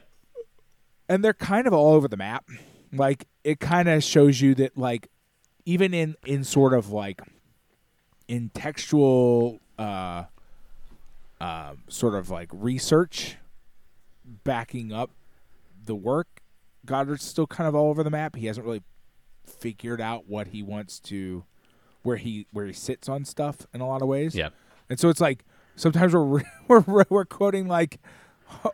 [1.08, 2.44] and they're kind of all over the map.
[2.92, 5.08] Like it kind of shows you that like
[5.64, 7.20] even in in sort of like
[8.28, 10.24] in textual uh
[11.40, 13.36] uh, sort of like research
[14.44, 15.10] backing up
[15.84, 16.42] the work
[16.86, 18.82] godard's still kind of all over the map he hasn't really
[19.46, 21.44] figured out what he wants to
[22.02, 24.48] where he where he sits on stuff in a lot of ways Yeah.
[24.90, 25.44] and so it's like
[25.76, 27.98] sometimes we're we're we're quoting like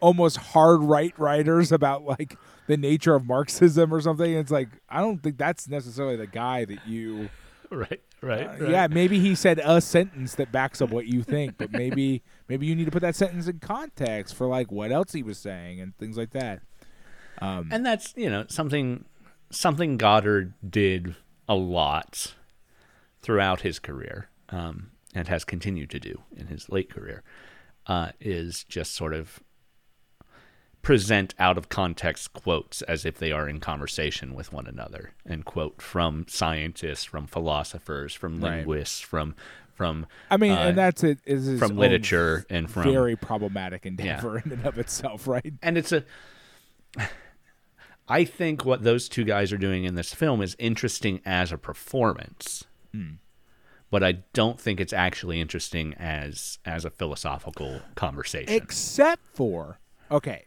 [0.00, 2.36] almost hard right writers about like
[2.66, 4.30] the nature of Marxism or something.
[4.34, 7.28] It's like I don't think that's necessarily the guy that you.
[7.70, 8.00] Right.
[8.22, 8.46] Right.
[8.46, 8.70] uh, right.
[8.70, 12.64] Yeah, maybe he said a sentence that backs up what you think, but maybe maybe
[12.64, 15.78] you need to put that sentence in context for like what else he was saying
[15.78, 16.62] and things like that.
[17.40, 19.04] Um, and that's you know something
[19.50, 21.14] something Godard did
[21.48, 22.34] a lot
[23.22, 27.22] throughout his career, um, and has continued to do in his late career,
[27.86, 29.40] uh, is just sort of
[30.80, 35.44] present out of context quotes as if they are in conversation with one another, and
[35.44, 38.58] quote from scientists, from philosophers, from Right.
[38.58, 39.34] linguists, from
[39.74, 44.38] from I mean, uh, and that's it is from literature and from very problematic endeavor
[44.44, 45.52] in and of itself, right?
[45.62, 46.04] and it's a
[48.08, 51.58] I think what those two guys are doing in this film is interesting as a
[51.58, 52.64] performance.
[53.90, 58.52] But I don't think it's actually interesting as as a philosophical conversation.
[58.54, 59.78] Except for
[60.10, 60.46] okay,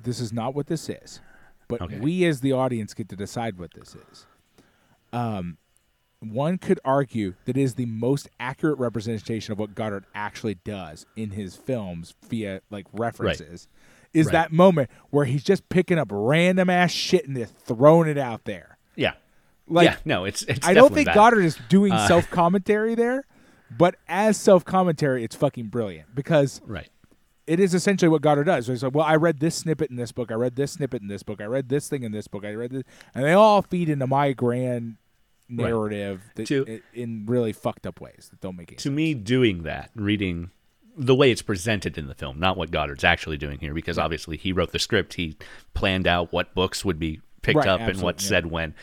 [0.00, 1.20] this is not what this is,
[1.68, 1.98] but Okay.
[1.98, 4.26] we as the audience get to decide what this is.
[5.12, 5.58] Um,
[6.20, 11.04] one could argue that it is the most accurate representation of what Godard actually does
[11.16, 13.68] in his films via like references.
[14.12, 14.32] Is Right.
[14.32, 18.44] that moment where he's just picking up random ass shit and just throwing it out
[18.44, 18.76] there?
[18.96, 19.12] yeah.
[19.68, 21.14] Like yeah, no, it's it's I don't think that.
[21.14, 23.24] Godard is doing Uh, self commentary there,
[23.78, 26.88] but as self commentary, it's fucking brilliant because Right.
[27.46, 28.66] it is essentially what Godard does.
[28.66, 31.02] So he's like, well, I read this snippet in this book, I read this snippet
[31.02, 32.82] in this book, I read this thing in this book, I read this,
[33.14, 34.96] and they all feed into my grand
[35.48, 39.62] narrative that, To- in really fucked up ways that don't make any To me doing
[39.62, 40.50] that, reading
[41.00, 44.36] the way it's presented in the film, not what Godard's actually doing here because obviously
[44.36, 45.36] he wrote the script, he
[45.74, 48.28] planned out what books would be picked Right, up and what yeah.
[48.28, 48.74] said when.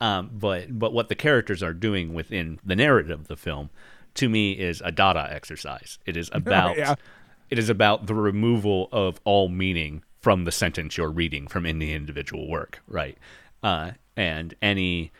[0.00, 3.70] Um, but but what the characters are doing within the narrative of the film,
[4.14, 5.98] to me, is a Dada exercise.
[6.04, 6.96] It is about Yeah.
[7.50, 11.92] it is about the removal of all meaning from the sentence you're reading from any
[11.94, 13.16] individual work, right?
[13.62, 15.12] Uh, and any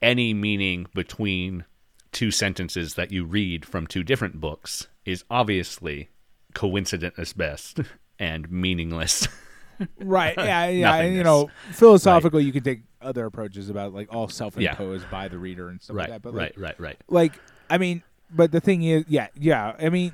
[0.00, 1.64] any meaning between
[2.10, 6.08] two sentences that you read from two different books is obviously
[6.54, 7.80] coincident as best
[8.18, 9.28] and meaningless.
[9.98, 10.34] right.
[10.36, 10.68] Yeah.
[10.68, 10.94] Yeah.
[10.96, 15.38] And, you know, philosophically, you can take other approaches about like all self-imposed by the
[15.38, 16.22] reader and stuff right, like that.
[16.22, 16.96] But right, like, right, right.
[17.08, 19.74] like I mean, but the thing is, yeah, yeah.
[19.78, 20.12] I mean,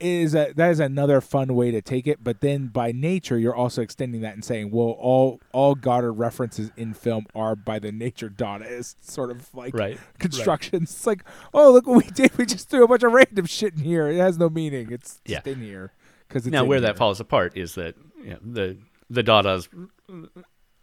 [0.00, 2.22] is a, that is another fun way to take it.
[2.22, 6.70] But then by nature, you're also extending that and saying, well, all all Godard references
[6.76, 10.90] in film are by the nature Dadaist sort of like Right, constructions.
[10.90, 12.36] It's like, oh, look what we did.
[12.36, 14.08] We just threw a bunch of random shit in here.
[14.08, 14.90] It has no meaning.
[14.90, 15.36] It's Yeah.
[15.36, 15.92] just in here
[16.28, 18.78] because now where that falls apart is that you know, the
[19.10, 19.68] the Dada's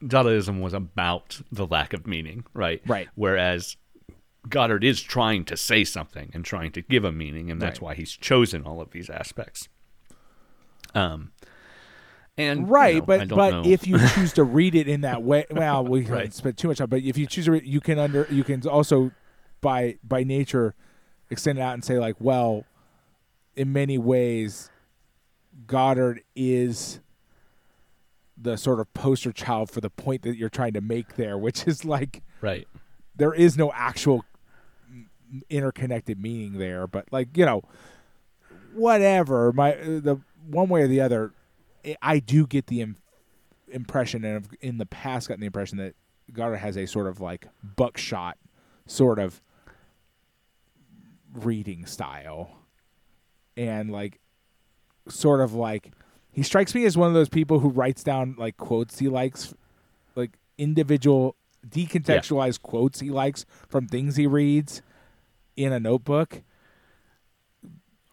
[0.04, 2.82] Dadaism was about the lack of meaning, right?
[2.88, 3.08] Right.
[3.16, 3.78] Whereas
[4.50, 7.90] Godard is trying to say something and trying to give a meaning, and that's Right.
[7.90, 9.70] why he's chosen all of these aspects.
[10.96, 11.32] Um,
[12.38, 13.64] and you Right, know, but but know.
[13.66, 16.34] if you choose to read it in that way, well, we can Right.
[16.34, 16.90] spend too much time.
[16.90, 19.12] But if you choose to, read, you can under you can also
[19.62, 20.74] by by nature
[21.30, 22.66] extend it out and say like, well,
[23.56, 24.72] in many ways,
[25.68, 27.00] Godard is
[28.36, 31.68] the sort of poster child for the point that you're trying to make there, which
[31.68, 32.68] is like right,
[33.16, 34.26] there is no actual
[35.50, 37.62] interconnected meaning there but like you know
[38.74, 39.52] whatever.
[39.52, 41.34] My the one way or the other
[42.02, 42.96] i- do get the Im-
[43.70, 45.96] impression and in the past gotten the impression that
[46.32, 48.38] Godard has a sort of like buckshot
[48.86, 49.42] sort of
[51.34, 52.58] reading style.
[53.58, 54.20] And like
[55.08, 55.92] sort of like
[56.32, 59.54] he strikes me as one of those people who writes down like quotes he likes
[60.16, 61.36] like individual
[61.68, 64.82] decontextualized quotes he likes from things he reads
[65.56, 66.42] in a notebook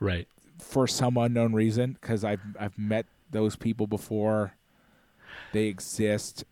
[0.00, 0.26] right.
[0.60, 4.54] for some unknown reason because I've I've met those people before.
[5.52, 6.44] They exist,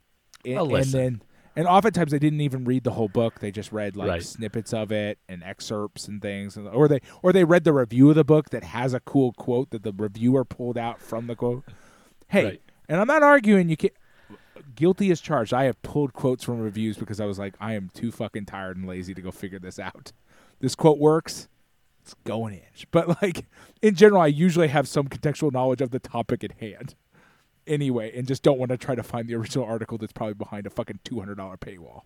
[0.45, 1.23] and, and then
[1.55, 3.41] and oftentimes they didn't even read the whole book.
[3.41, 4.23] They just read like Right.
[4.23, 8.11] snippets of it and excerpts and things, and, or they or they read the review
[8.11, 11.37] of the book that has a cool quote that the reviewer pulled out from the
[11.37, 11.65] quote.
[12.29, 12.63] Hey, Right.
[12.89, 13.91] and I'm not arguing you can
[14.75, 15.55] guilty as charged.
[15.55, 18.77] I have pulled quotes from reviews because I was like, I am too fucking tired
[18.77, 20.13] and lazy to go figure this out.
[20.61, 21.49] This quote works.
[22.03, 22.61] It's going in.
[22.91, 23.47] But like
[23.83, 26.95] in general, I usually have some contextual knowledge of the topic at hand.
[27.67, 30.67] Anyway, and just don't want to try to find the original article that's probably behind
[30.67, 32.03] a fucking two hundred dollar paywall.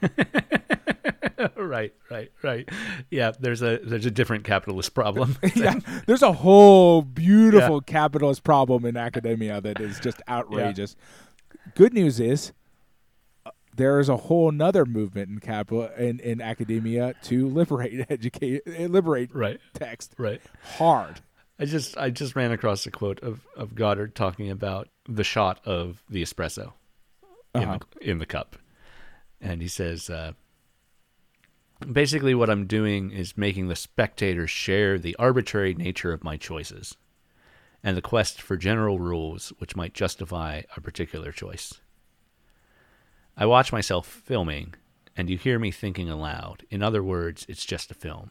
[1.56, 2.68] right, right, right.
[3.10, 5.36] Yeah, there's a there's a different capitalist problem.
[5.54, 10.96] yeah, there's a whole beautiful capitalist problem in academia that is just outrageous.
[11.74, 12.52] Good news is
[13.76, 19.34] there is a whole nother movement in capital in, in academia to liberate educate liberate
[19.34, 20.40] right, text right.
[20.76, 21.20] hard.
[21.58, 25.60] I just I just ran across a quote of, of Godard talking about the shot
[25.64, 26.72] of the espresso
[27.54, 27.78] in, Uh-huh.
[28.00, 28.56] the, in the cup,
[29.40, 30.32] and he says, uh,
[31.92, 36.96] basically, what I'm doing is making the spectator share the arbitrary nature of my choices,
[37.84, 41.80] and the quest for general rules which might justify a particular choice.
[43.36, 44.74] I watch myself filming,
[45.16, 46.64] and you hear me thinking aloud.
[46.70, 48.30] In other words, it's just a film.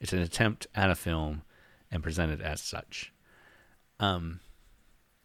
[0.00, 1.42] It's an attempt at a film
[1.90, 3.12] and presented as such.
[4.00, 4.40] Um,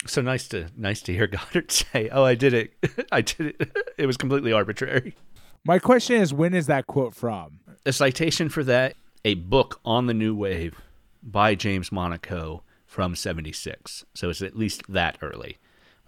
[0.05, 2.73] so nice to nice to hear Godard say, "Oh, I did it.
[3.11, 3.71] I did it.
[3.97, 5.15] It was completely arbitrary."
[5.65, 7.59] My question is, when is that quote from?
[7.85, 8.95] A citation for that:
[9.25, 10.79] a book on the new wave
[11.21, 14.05] by James Monaco from '76.
[14.13, 15.57] So it's at least that early.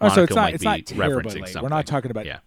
[0.00, 1.52] Oh, so it's Monaco not might it's be not terribly referencing late.
[1.52, 1.62] something.
[1.62, 2.38] We're not talking about yeah.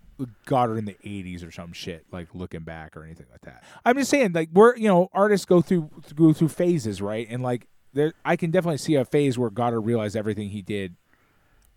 [0.45, 3.63] Godard in the '80s or some shit like looking back or anything like that.
[3.83, 7.27] I'm just saying, like we're you know artists go through go through phases, right?
[7.29, 10.95] And like there, I can definitely see a phase where Godard realized everything he did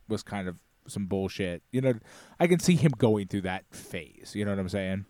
[0.09, 0.57] was kind of
[0.87, 1.63] some bullshit.
[1.71, 1.95] You know,
[2.41, 4.33] I can see him going through that phase.
[4.35, 5.07] You know what I'm saying?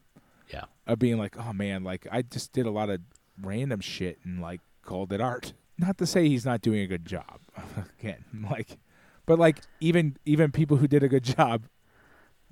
[0.53, 0.65] Yeah.
[0.87, 3.01] Of being like, oh man, like I just did a lot of
[3.41, 5.53] random shit and like called it art.
[5.79, 7.41] Not to say he's not doing a good job.
[8.01, 8.79] Again, like,
[9.27, 11.65] but like even even people who did a good job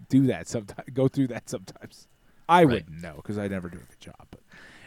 [0.09, 0.89] do that sometimes.
[0.93, 2.07] Go through that sometimes.
[2.49, 2.73] I Right.
[2.75, 4.27] wouldn't know because I never do a good job.
[4.31, 4.41] But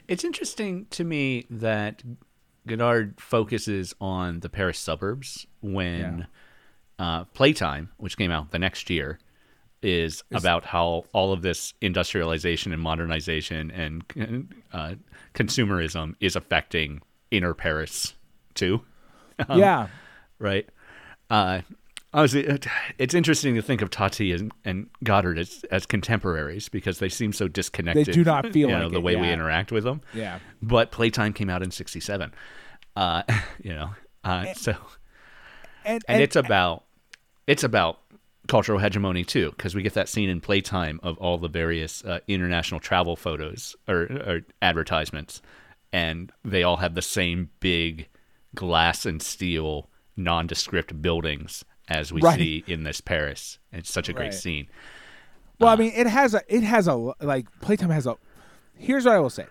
[0.07, 2.01] It's interesting to me that
[2.67, 6.27] Godard focuses on the Paris suburbs when
[6.97, 9.19] uh, Playtime, which came out the next year,
[9.81, 14.95] is about how all of this industrialization and modernization and uh,
[15.33, 17.01] consumerism is affecting
[17.31, 18.13] inner Paris
[18.53, 18.81] too.
[19.47, 19.87] Um, yeah,
[20.37, 20.67] right?
[21.29, 21.61] Uh,
[22.13, 22.67] honestly, it-
[22.97, 27.33] it's interesting to think of Tati and, and Godard as, as contemporaries because they seem
[27.33, 28.07] so disconnected.
[28.07, 30.01] They do not feel you know, like the it, way we interact with them.
[30.13, 30.39] yeah.
[30.61, 32.33] But Playtime came out in '67,
[32.95, 33.23] uh,
[33.63, 33.91] you know,
[34.23, 34.75] uh, so
[35.85, 36.83] And and it's about
[37.47, 37.99] it's about
[38.47, 42.19] cultural hegemony too because we get that scene in Playtime of all the various uh,
[42.27, 45.41] international travel photos or, or advertisements
[45.93, 48.07] and they all have the same big
[48.55, 49.87] glass and steel
[50.17, 52.37] nondescript buildings as we Right.
[52.39, 53.59] see in this Paris.
[53.71, 54.33] It's such a great Right.
[54.33, 54.67] scene.
[55.59, 58.15] Well, I Uh, mean, it has a it has a like Playtime has a.
[58.77, 59.47] Here's what I will say: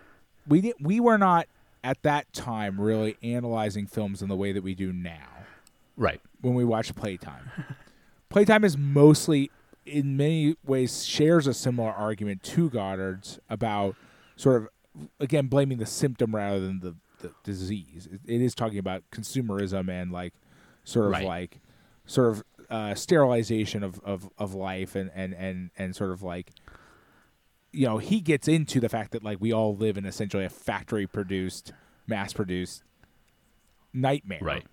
[0.46, 1.46] we didn't we were not
[1.84, 5.28] at that time really analyzing films in the way that we do now
[5.96, 6.20] Right.
[6.40, 7.50] when we watch Playtime.
[8.30, 9.50] Playtime is mostly,
[9.86, 13.96] in many ways, shares a similar argument to Godard's about
[14.36, 14.68] sort of
[15.20, 18.08] again blaming the symptom rather than the, the disease.
[18.10, 20.32] It, it is talking about consumerism and like
[20.84, 21.24] sort of Right.
[21.26, 21.60] like
[22.08, 26.50] sort of uh, sterilization of, of, of life and, and, and, and sort of like
[27.70, 30.48] you know he gets into the fact that like we all live in essentially a
[30.48, 31.72] factory produced
[32.06, 32.82] mass produced
[33.92, 34.66] nightmare Right.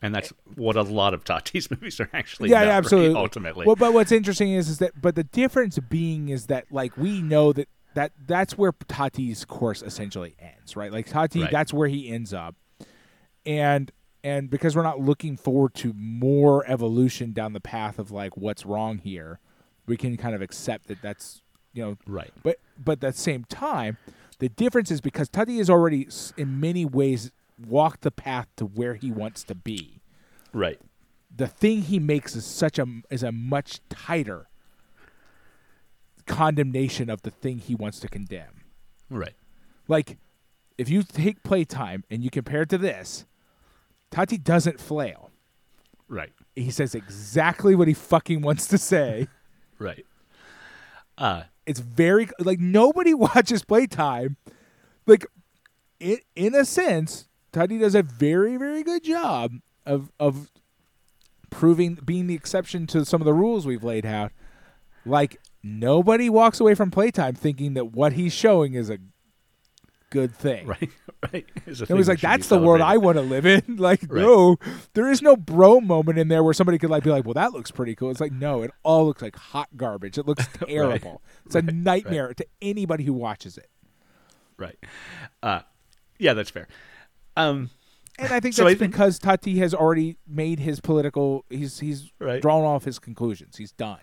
[0.00, 3.16] And that's what a lot of Tati's movies are actually yeah, about, yeah, right, absolutely.
[3.20, 3.66] ultimately.
[3.66, 7.20] Well, but what's interesting is, is that, but the difference being is that, like, we
[7.20, 10.92] know that that that's where Tati's course essentially ends, right?
[10.92, 11.50] Like Tati, Right.
[11.50, 12.54] that's where he ends up,
[13.44, 13.90] and
[14.24, 18.66] and because we're not looking forward to more evolution down the path of like what's
[18.66, 19.38] wrong here,
[19.86, 21.42] we can kind of accept that that's
[21.72, 22.32] you know right.
[22.42, 23.96] but but at the same time,
[24.38, 27.30] the difference is because Tati has already, in many ways,
[27.66, 30.00] walked the path to where he wants to be
[30.52, 30.80] Right.
[31.34, 34.48] the thing he makes is such a is a much tighter
[36.26, 38.62] condemnation of the thing he wants to condemn.
[39.10, 39.34] Right.
[39.86, 40.18] Like
[40.76, 43.24] if you take playtime and you compare it to this,
[44.10, 45.30] Tati doesn't flail.
[46.08, 46.32] Right.
[46.56, 49.28] He says exactly what he fucking wants to say.
[49.80, 50.04] Right.
[51.16, 54.36] Uh It's very like nobody watches playtime.
[55.06, 55.24] Like
[56.00, 59.52] in in a sense, Tati does a very very good job
[59.86, 60.50] of of
[61.50, 64.32] proving being the exception to some of the rules we've laid out.
[65.06, 68.98] Like nobody walks away from playtime thinking that what he's showing is a
[70.10, 70.66] good thing.
[70.66, 70.90] right.
[71.32, 71.46] Right.
[71.66, 73.62] It was like that should be that's the world I want to live in.
[73.78, 74.22] Like Right.
[74.22, 74.56] no,
[74.94, 77.52] there is no bro moment in there where somebody could like be like, "Well, that
[77.52, 80.16] looks pretty cool." It's like no, it all looks like hot garbage.
[80.16, 81.20] It looks terrible.
[81.44, 83.68] It's a nightmare to anybody who watches it.
[84.56, 84.78] Right.
[85.42, 85.60] Uh
[86.18, 86.68] yeah, that's fair.
[87.36, 87.70] Um
[88.18, 91.44] And I think So that's I think- because Tati has already made his political.
[91.50, 92.40] He's he's Right.
[92.40, 93.56] drawn off his conclusions.
[93.56, 93.98] He's done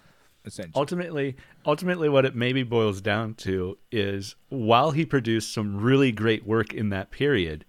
[0.46, 0.74] essentially.
[0.80, 1.36] ultimately
[1.66, 6.74] ultimately what it maybe boils down to is while he produced some really great work
[6.74, 7.66] in that period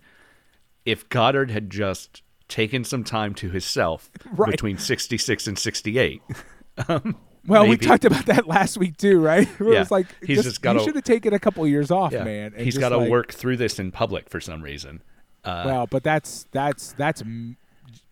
[0.84, 4.50] if godard had just taken some time to himself Right.
[4.50, 6.22] between 66 and 68
[6.88, 7.16] um,
[7.48, 9.46] well, we talked about that last week too, right?
[9.60, 9.80] Where Yeah.
[9.82, 12.24] It's like He's just, just gotta- you should have taken a couple years off, yeah,
[12.24, 12.52] man.
[12.58, 15.00] he's got to like- work through this in public for some reason
[15.44, 17.22] uh, Well, but that's that's that's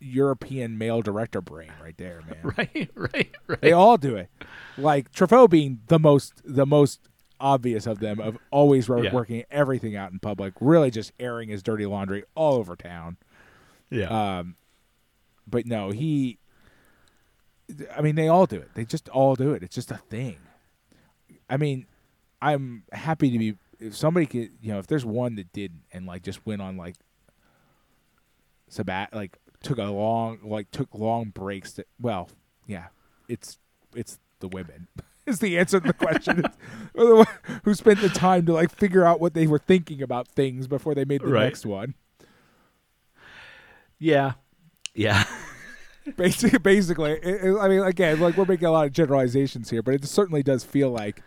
[0.05, 2.55] European male director brain right there, man.
[2.59, 4.29] right right right They all do it.
[4.77, 7.01] Like Truffaut being the most the most
[7.41, 9.13] obvious of them of always Yeah.
[9.13, 13.17] working everything out in public, really just airing his dirty laundry all over town.
[13.91, 14.57] yeah Um,
[15.47, 16.39] but no, he.
[17.97, 18.71] I mean, they all do it.
[18.75, 19.63] They just all do it.
[19.63, 20.37] It's just a thing.
[21.49, 21.87] I mean,
[22.43, 23.57] I'm happy to be.
[23.81, 26.77] If somebody could, you know, if there's one that didn't and like just went on
[26.77, 26.95] like
[28.69, 31.73] sabbat, like took a long, like took long breaks.
[31.75, 32.29] To, well,
[32.67, 32.87] yeah,
[33.29, 33.59] it's
[33.97, 34.87] it's the women.
[35.27, 36.41] Is the answer to the question?
[36.41, 36.57] It's-
[36.95, 37.27] or the one
[37.65, 40.95] who spent the time to like figure out what they were thinking about things before
[40.95, 41.45] they made the Right.
[41.45, 41.95] next one.
[43.99, 44.33] yeah
[44.95, 45.25] yeah
[46.19, 49.83] Basically, basically, it, it- I mean, again, like we're making a lot of generalizations here,
[49.83, 51.23] but it certainly does feel like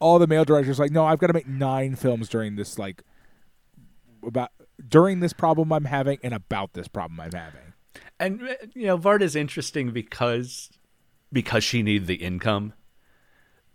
[0.00, 3.04] all the male directors like, no, I've got to make nine films during this like
[4.26, 4.50] about
[4.88, 7.72] during this problem I'm having and about this problem I'm having.
[8.18, 10.70] and uh, you know varda's interesting because
[11.32, 12.72] because she needed the income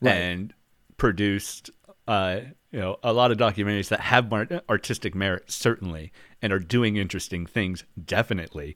[0.01, 0.13] Right.
[0.15, 0.53] and
[0.97, 1.69] produced
[2.07, 2.41] uh,
[2.71, 4.31] you know a lot of documentaries that have
[4.69, 6.11] artistic merit certainly
[6.41, 8.75] and are doing interesting things definitely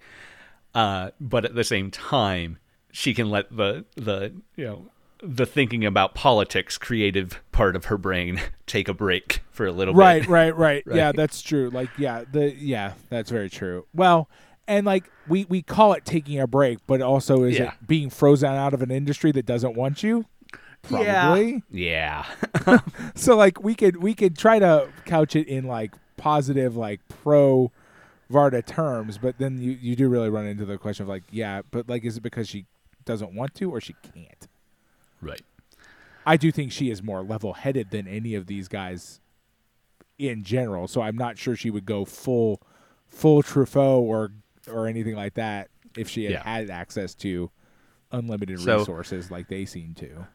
[0.74, 2.58] uh, but at the same time
[2.92, 4.86] she can let the the you know
[5.22, 9.94] the thinking about politics creative part of her brain take a break for a little
[9.94, 10.96] Right, bit right, right, right.
[10.96, 11.70] Yeah, that's true.
[11.70, 13.86] Like, yeah, the yeah, that's very true.
[13.94, 14.30] Well,
[14.68, 17.74] and like we we call it taking a break, but also is Yeah.
[17.74, 20.26] it being frozen out of an industry that doesn't want you?
[20.82, 21.62] Probably.
[21.70, 22.26] yeah
[23.16, 27.70] so like we could we could try to couch it in like positive like pro
[28.32, 31.64] Varda terms, but then you you do really run into the question of like yeah,
[31.72, 32.66] but like is it because she
[33.04, 34.48] doesn't want to or she can't?
[35.22, 35.42] Right
[36.26, 39.20] I do think she is more level headed than any of these guys
[40.20, 42.62] in general, so I'm not sure she would go full
[43.08, 44.32] full Truffaut or
[44.70, 46.44] or anything like that if she had Yeah.
[46.44, 47.50] had access to
[48.12, 50.28] unlimited So- resources like they seem to.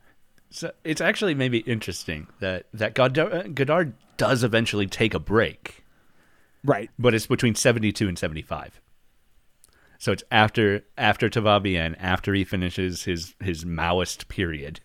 [0.51, 5.85] So it's actually maybe interesting that that Godard, uh, Godard does eventually take a break,
[6.65, 6.90] Right.
[6.98, 8.81] but it's between 72 and 75.
[10.05, 14.81] So it's after after Tout Va after he finishes his his Maoist period.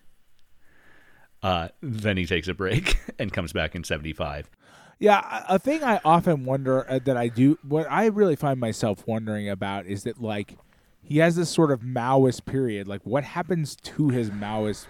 [1.43, 4.49] Uh, then he takes a break and comes back in 75.
[4.97, 8.61] Yeah, a a thing I often wonder uh, that I do, what I really find
[8.61, 10.57] myself wondering about is that like
[11.03, 12.87] he has this sort of Maoist period.
[12.87, 14.87] Like, what happens to his Maoist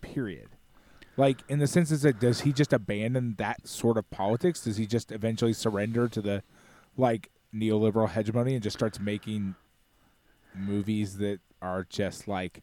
[0.00, 0.50] period?
[1.16, 4.62] Like, in the sense is that does he just abandon that sort of politics?
[4.62, 6.44] Does he just eventually surrender to the
[6.96, 9.54] like neoliberal hegemony and just starts making
[10.54, 12.62] movies that are just like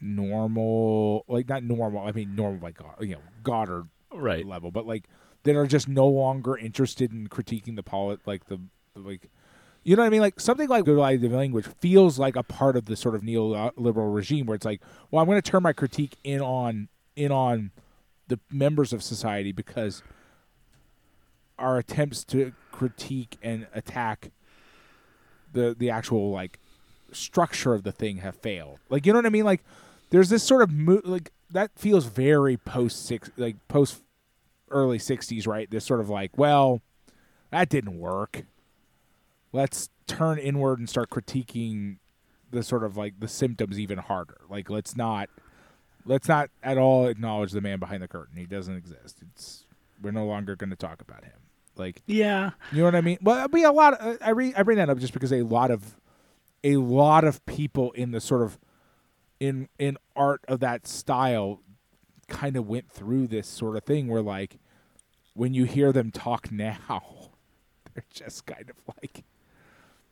[0.00, 2.06] normal, like not normal.
[2.06, 4.46] I mean, normal like God- you know Godard Right.
[4.46, 5.04] level, but like
[5.42, 8.60] that are just no longer interested in critiquing the polit like the,
[8.94, 9.30] like
[9.84, 10.20] you know what I mean?
[10.20, 14.46] Like something like Good Language feels like a part of the sort of neoliberal regime
[14.46, 17.70] where it's like, well, I'm going to turn my critique in on in on
[18.26, 20.02] the members of society because
[21.58, 24.30] our attempts to critique and attack
[25.52, 26.58] the the actual like
[27.12, 28.78] structure of the thing have failed.
[28.88, 29.44] Like you know what I mean?
[29.44, 29.62] Like
[30.10, 34.02] there's this sort of mo- like that feels very post six like post
[34.70, 35.70] early 60s, right?
[35.70, 36.82] This sort of like, well,
[37.50, 38.44] that didn't work.
[39.52, 41.96] Let's turn inward and start critiquing
[42.50, 44.38] the sort of like the symptoms even harder.
[44.48, 45.28] Like let's not
[46.04, 48.36] let's not at all acknowledge the man behind the curtain.
[48.36, 49.18] He doesn't exist.
[49.32, 49.64] It's
[50.02, 51.47] we're no longer going to talk about him.
[51.78, 52.50] Like Yeah.
[52.72, 53.18] you know what I mean?
[53.22, 53.94] Well, I mean a lot.
[53.94, 55.96] Of, I re, I bring that up just because a lot of
[56.64, 58.58] a lot of people in the sort of
[59.40, 61.60] in in art of that style
[62.28, 64.58] kind of went through this sort of thing where like
[65.34, 67.30] when you hear them talk now,
[67.94, 69.24] they're just kind of like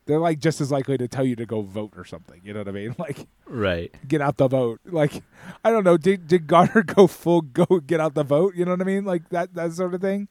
[0.05, 2.39] they're like just as likely to tell you to go vote or something.
[2.45, 2.95] You know what I mean?
[2.99, 3.93] Like Right.
[4.07, 4.79] get out the vote.
[4.85, 5.21] Like
[5.65, 5.97] I don't know.
[5.97, 8.55] Did did Godard go full go get out the vote?
[8.55, 9.03] You know what I mean?
[9.03, 10.29] Like that that sort of thing.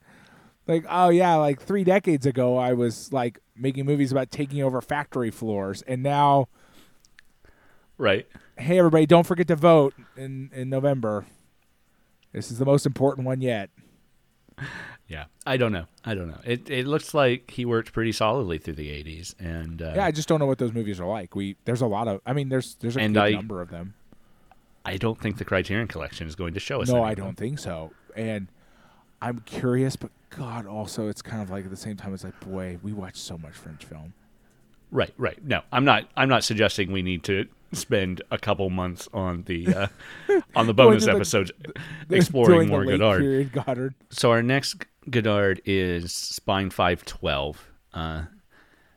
[0.67, 4.81] Like oh yeah, like three decades ago I was like making movies about taking over
[4.81, 6.47] factory floors, and now
[7.97, 8.27] Right.
[8.57, 11.25] hey everybody, don't forget to vote in in November.
[12.33, 13.69] This is the most important one yet.
[15.07, 15.25] Yeah.
[15.45, 15.85] I don't know.
[16.03, 16.39] I don't know.
[16.43, 20.11] It it looks like he worked pretty solidly through the 80s and uh, Yeah, I
[20.11, 21.33] just don't know what those movies are like.
[21.35, 22.21] We there's a lot of.
[22.25, 23.93] I mean, there's there's a good I- number of them.
[24.85, 27.59] I don't think the Criterion collection is going to show us No, I don't think
[27.59, 27.91] so.
[28.15, 28.47] And
[29.21, 32.39] I'm curious, but God, also it's kind of like at the same time, it's like,
[32.41, 34.13] boy, we watch so much French film.
[34.91, 35.43] Right, right.
[35.43, 36.09] No, I'm not.
[36.15, 39.87] I'm not suggesting we need to spend a couple months on the uh,
[40.55, 41.51] on the bonus the- episodes
[42.09, 43.21] exploring more Godard.
[43.21, 43.95] period Godard.
[44.09, 48.23] So our next Godard is Spine 512, uh,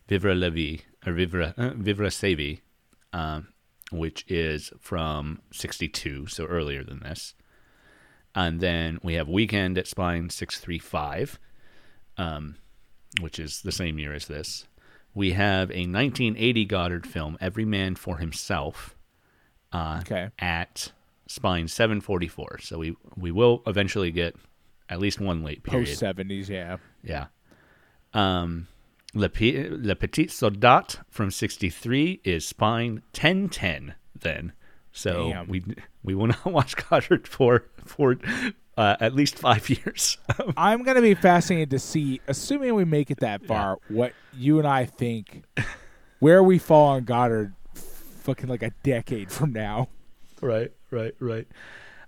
[0.08, 2.60] Vivre la vie, or Vivre, uh, Vivre sa vie,
[3.12, 3.48] um,
[3.90, 7.34] which is from 62, so earlier than this.
[8.34, 11.38] And then we have Weekend at Spine 635,
[12.16, 12.56] um,
[13.20, 14.66] which is the same year as this.
[15.14, 18.94] We have a 1980 Godard film, Every Man for Himself,
[19.72, 20.28] uh, Okay.
[20.38, 20.92] at
[21.26, 22.58] Spine 744.
[22.60, 24.36] So we we will eventually get
[24.88, 25.86] at least one late period.
[25.86, 26.76] Post seventies, yeah.
[27.02, 27.26] Yeah.
[28.14, 28.68] Um,
[29.14, 34.52] Le, P- Le Petit Soldat from 63 is Spine 1010 then.
[34.92, 35.48] So Damn.
[35.48, 35.64] we
[36.02, 38.16] we will not watch Godard for for
[38.76, 40.18] uh, at least five years.
[40.56, 44.66] I'm gonna be fascinated to see, assuming we make it that far, what you and
[44.66, 45.44] I think,
[46.18, 49.88] where we fall on Godard, fucking like a decade from now.
[50.40, 51.46] right, right, right.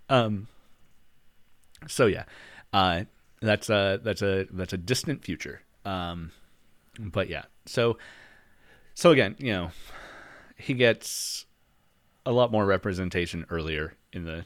[0.09, 0.49] Um.
[1.89, 2.25] So yeah,
[2.73, 3.05] uh,
[3.41, 5.63] that's a that's a that's a distant future.
[5.85, 6.31] Um,
[6.99, 7.99] but yeah, so
[8.95, 9.71] so again, you know,
[10.57, 11.47] he gets
[12.25, 14.45] a lot more representation earlier in the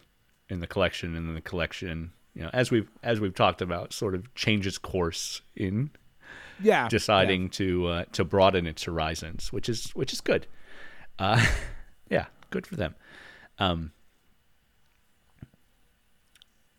[0.49, 3.93] in the collection, and then the collection, you know, as we've as we've talked about,
[3.93, 5.91] sort of changes course in
[6.61, 10.47] Yeah, deciding to uh, to broaden its horizons, which is which is good.
[11.19, 11.45] Uh,
[12.11, 12.95] yeah, good for them.
[13.59, 13.93] Um,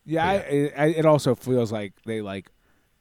[0.06, 2.50] Yeah, I, I, it also feels like they like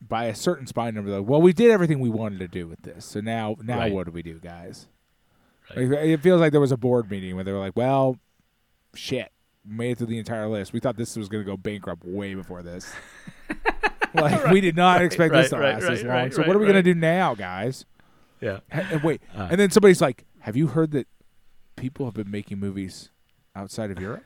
[0.01, 1.11] by a certain spine number.
[1.21, 3.93] Like, well, we did everything we wanted to do with this, so now now Right.
[3.93, 4.89] what do we do, guys?
[5.75, 5.89] Right.
[5.89, 8.19] Like, it feels like there was a board meeting where they were like, "Well,
[8.95, 9.31] shit,
[9.65, 10.73] made it through the entire list.
[10.73, 12.93] We thought this was going to go bankrupt way before this.
[14.15, 16.13] like we did not expect this to right, last right, this long.
[16.13, 17.85] right, so right, what are we going to do now, guys?
[18.41, 19.49] yeah, And wait, Uh.
[19.51, 21.09] and then somebody's like, "Have you heard that
[21.77, 23.11] people have been making movies
[23.55, 24.25] outside of Europe?"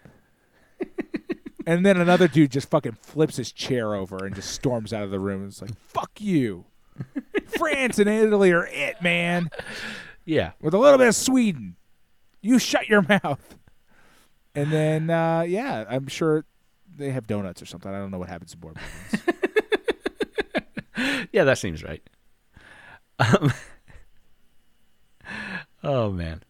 [1.66, 5.10] and then another dude just fucking flips his chair over and just storms out of
[5.10, 5.46] the room.
[5.46, 6.66] It's like, "Fuck you."
[7.46, 9.48] France and Italy are it, man.
[10.30, 11.74] Yeah, With a little bit of Sweden.
[12.40, 13.56] You shut your mouth.
[14.54, 16.44] And then uh, yeah, I'm sure
[16.96, 17.92] they have donuts or something.
[17.92, 19.24] I don't know what happens to board meetings.
[21.32, 22.00] yeah, that seems right.
[23.18, 23.52] Um,
[25.82, 26.44] oh man.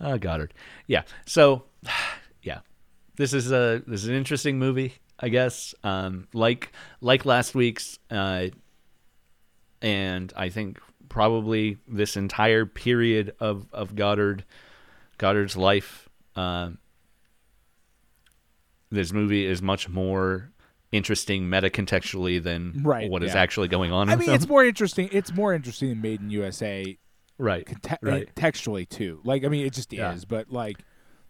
[0.00, 0.54] Oh Godard.
[0.86, 1.02] Yeah.
[1.26, 1.64] So,
[2.44, 2.60] yeah,
[3.16, 5.74] this is a this is an interesting movie, I guess.
[5.82, 8.46] Um, like like last week's, uh,
[9.80, 10.78] and I think
[11.12, 14.44] probably this entire period of of Godard
[15.18, 16.08] Godard's life.
[16.34, 16.78] Um,
[18.90, 20.50] this movie is much more
[20.90, 23.40] interesting meta contextually than Right, what is yeah.
[23.40, 24.08] actually going on.
[24.10, 25.08] I in mean, it's more interesting.
[25.12, 26.98] It's more interesting than Made in USA
[27.38, 28.36] right, conte- right.
[28.36, 29.20] textually too.
[29.24, 30.12] Like, I mean, it just Yeah.
[30.12, 30.24] is.
[30.26, 30.76] But like,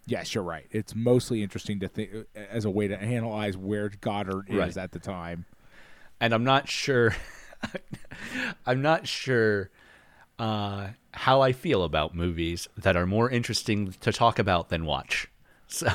[0.05, 0.67] yes, you're right.
[0.71, 4.77] It's mostly interesting to think as a way to analyze where Godard is Right.
[4.77, 5.45] at the time.
[6.21, 7.15] and I'm not sure.
[8.65, 9.69] I'm not sure
[10.39, 15.27] uh, how I feel about movies that are more interesting to talk about than watch.
[15.67, 15.87] So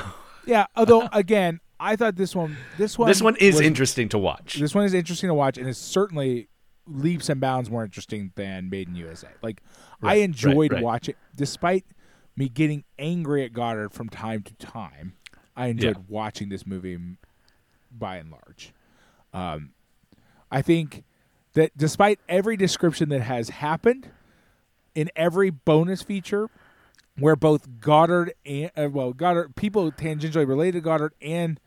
[0.45, 0.65] Yeah.
[0.75, 4.55] Although, again, I thought this one, this one, this one is was- interesting to watch.
[4.55, 6.49] This one is interesting to watch, and is certainly
[6.85, 9.29] leaps and bounds more interesting than Made in USA.
[9.41, 9.61] Like,
[10.03, 10.83] I enjoyed right, right.
[10.83, 11.85] watching, despite
[12.35, 15.13] me getting angry at Godard from time to time.
[15.55, 16.03] I enjoyed Yeah.
[16.09, 16.97] watching this movie,
[17.91, 18.73] by and large.
[19.33, 19.71] Um,
[20.51, 21.03] I think
[21.53, 24.09] that despite every description that has happened
[24.95, 26.49] in every bonus feature,
[27.17, 31.59] where both Godard and uh, well Godard people tangentially related to Godard and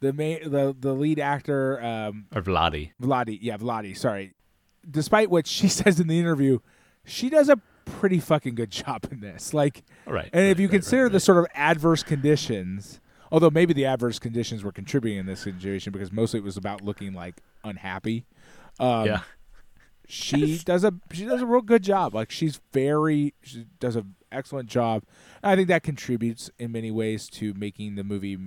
[0.00, 2.92] the ma- the the lead actor um, Or Vlady.
[3.02, 3.96] Vlady, yeah, Vlady.
[3.96, 4.34] Sorry.
[4.88, 6.60] Despite what she says in the interview,
[7.04, 9.52] she does a pretty fucking good job in this.
[9.52, 10.30] Like, Right.
[10.32, 13.00] and if you right, consider right, the sort of adverse conditions,
[13.32, 16.82] although maybe the adverse conditions were contributing in this situation because mostly it was about
[16.82, 18.24] looking like unhappy.
[18.80, 19.20] Um, yeah.
[20.08, 22.14] she does a she does a real good job.
[22.14, 25.04] Like she's very she does an excellent job.
[25.42, 28.38] And I think that contributes in many ways to making the movie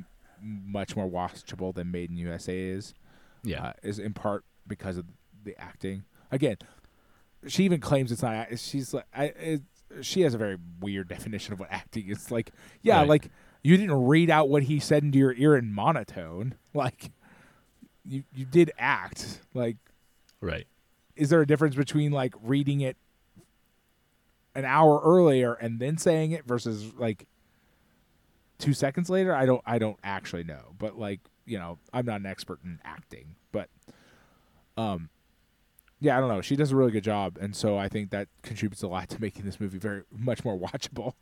[0.42, 2.94] much more watchable than Made in USA is.
[3.44, 3.64] Yeah.
[3.68, 5.06] uh, is in part because of
[5.44, 6.04] the acting.
[6.32, 6.58] Again,
[7.48, 8.58] she even claims it's not.
[8.58, 9.62] She's like, I, it,
[10.02, 12.32] she has a very weird definition of what acting is.
[12.32, 12.52] Like,
[12.82, 13.10] yeah, Right.
[13.10, 13.30] like
[13.64, 16.56] you didn't read out what he said into your ear in monotone.
[16.74, 17.12] Like,
[18.06, 19.42] you you did act.
[19.54, 19.78] Like,
[20.44, 20.68] right.
[21.16, 22.98] is there a difference between like reading it
[24.56, 27.26] an hour earlier and then saying it versus like
[28.60, 29.34] two seconds later?
[29.34, 30.76] I don't I don't actually know.
[30.78, 33.36] But like, you know, I'm not an expert in acting.
[33.52, 33.70] But
[34.78, 35.10] um
[36.00, 36.42] yeah, I don't know.
[36.42, 39.22] She does a really good job, and so I think that contributes a lot to
[39.22, 41.14] making this movie very much more watchable.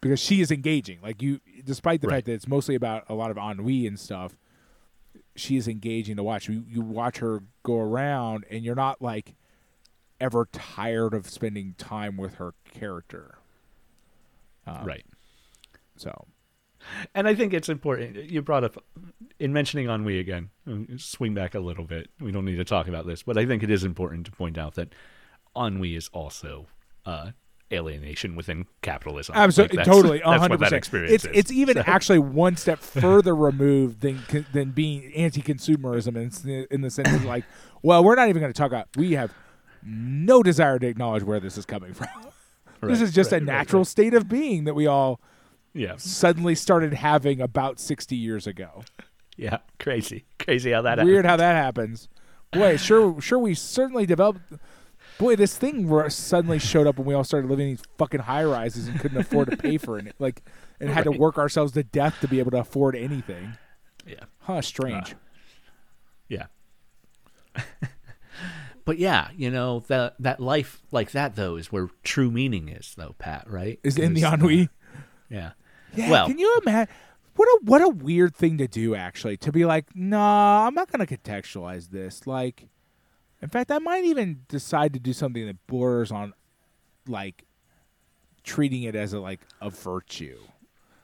[0.00, 0.98] Because she is engaging.
[1.02, 2.16] Like you despite the Right.
[2.16, 4.36] fact that it's mostly about a lot of ennui and stuff,
[5.36, 6.48] she is engaging to watch.
[6.48, 9.34] You you watch her go around, and you're not like
[10.20, 13.38] ever tired of spending time with her character.
[14.66, 15.04] Um, right.
[15.96, 16.26] So
[17.14, 18.16] And I think it's important.
[18.30, 18.82] You brought up
[19.38, 20.50] in mentioning ennui again.
[20.96, 22.10] Swing back a little bit.
[22.20, 24.58] We don't need to talk about this, but I think it is important to point
[24.58, 24.94] out that
[25.56, 26.66] ennui is also
[27.06, 27.30] uh,
[27.74, 29.34] alienation within capitalism.
[29.36, 30.74] absolutely, Like, that's- totally, hundred percent.
[30.74, 31.30] experience It's is.
[31.34, 34.22] it's even actually one step further removed than
[34.52, 37.44] than being anti-consumerism in, in the sense of like,
[37.82, 38.88] well, we're not even going to talk about.
[38.96, 39.32] We have
[39.82, 42.08] no desire to acknowledge where this is coming from.
[42.22, 42.32] this
[42.80, 43.86] Right, is just right, a natural right.
[43.86, 45.20] state of being that we all
[45.72, 48.84] Yeah, suddenly started having about sixty years ago.
[49.36, 52.08] yeah, crazy, crazy how that Weird how that happens.
[52.52, 53.38] Boy, sure, sure.
[53.40, 54.40] We certainly developed.
[55.18, 58.44] Boy, this thing suddenly showed up when we all started living in these fucking high
[58.44, 60.42] rises and couldn't afford to pay for it, like,
[60.80, 63.56] and had to work ourselves to death to be able to afford anything.
[64.06, 64.60] Yeah, Huh?
[64.60, 65.14] Strange.
[66.28, 66.46] yeah.
[68.84, 72.94] but yeah, you know that that life like that though is where true meaning is,
[72.96, 73.48] though, Pat.
[73.48, 73.78] Right?
[73.82, 74.68] is in the 'Cause, uh, ennui.
[75.30, 75.52] Yeah.
[75.94, 76.10] Yeah.
[76.10, 76.92] well- can you imagine?
[77.36, 78.94] What a what a weird thing to do.
[78.94, 82.26] Actually, to be like, nah, I'm not going to contextualize this.
[82.28, 82.68] Like,
[83.44, 86.32] in fact, I might even decide to do something that borders on,
[87.06, 87.44] like,
[88.42, 90.38] treating it as a like a virtue.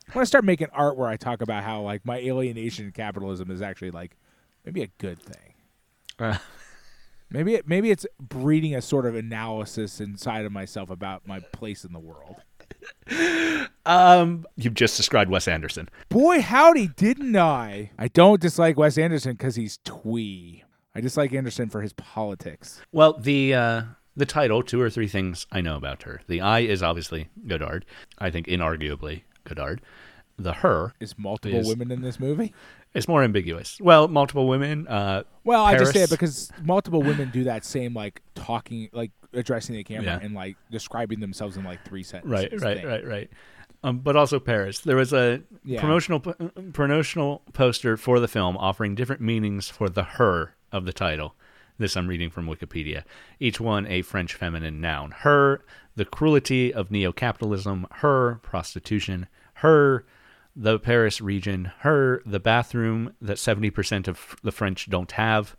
[0.08, 2.92] I want to start making art where I talk about how like my alienation in
[2.92, 4.16] capitalism is actually like
[4.64, 5.54] maybe a good thing.
[6.18, 6.38] Uh,
[7.32, 11.84] Maybe it, maybe it's breeding a sort of analysis inside of myself about my place
[11.84, 12.36] in the world.
[13.86, 15.88] um, you've just described Wes Anderson.
[16.08, 17.92] Boy, howdy, didn't I?
[17.96, 20.64] I don't dislike Wes Anderson because he's twee.
[21.00, 22.82] I dislike Anderson for his politics.
[22.92, 23.82] Well, the uh,
[24.16, 26.20] the title, two or three things I know about her.
[26.26, 27.86] The I is obviously Godard.
[28.18, 29.80] I think inarguably Godard.
[30.36, 32.52] The her Is multiple Is- women in this movie?
[32.92, 33.78] It's more ambiguous.
[33.80, 34.86] Well, multiple women.
[34.88, 39.12] Uh, Well, I just say it because multiple women do that same like talking, like
[39.32, 40.18] addressing the camera Yeah.
[40.20, 42.30] and like describing themselves in like three sentences.
[42.30, 42.86] right, right, thing.
[42.86, 43.30] right, right.
[43.84, 44.80] Um, but also Paris.
[44.80, 45.80] There was a Yeah.
[45.80, 46.20] promotional
[46.74, 51.34] promotional poster for the film offering different meanings for the her of the title.
[51.78, 53.04] This I'm reading from Wikipedia.
[53.38, 55.12] Each one a French feminine noun.
[55.12, 55.64] Her,
[55.96, 57.86] the cruelty of neo capitalism.
[57.90, 59.28] Her, prostitution.
[59.54, 60.04] Her,
[60.54, 61.72] the Paris region.
[61.78, 65.56] Her, the bathroom that 70% of the French don't have.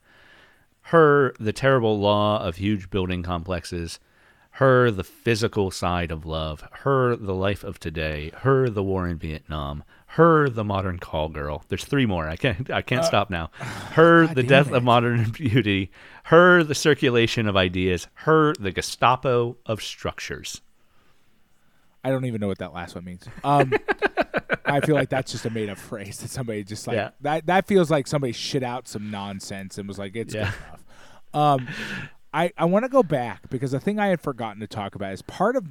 [0.83, 3.99] Her, the terrible law of huge building complexes.
[4.55, 6.63] Her, the physical side of love.
[6.71, 8.31] Her, the life of today.
[8.41, 9.83] Her, the war in Vietnam.
[10.15, 11.63] Her, the modern call girl.
[11.69, 12.27] There's three more.
[12.27, 12.69] I can't.
[12.69, 13.49] I can't stop now.
[13.93, 14.73] Her, the death it.
[14.73, 15.89] of modern beauty.
[16.25, 18.07] Her, the circulation of ideas.
[18.15, 20.61] Her, the Gestapo of structures.
[22.03, 23.25] I don't even know what that last one means.
[23.43, 23.71] Um,
[24.65, 27.11] I feel like that's just a made up phrase that somebody just like Yeah.
[27.21, 27.45] that.
[27.45, 30.51] That feels like somebody shit out some nonsense and was like, "It's Yeah.
[30.51, 30.83] good enough."
[31.33, 31.67] Um,
[32.33, 35.13] I I want to go back because the thing I had forgotten to talk about
[35.13, 35.67] is part of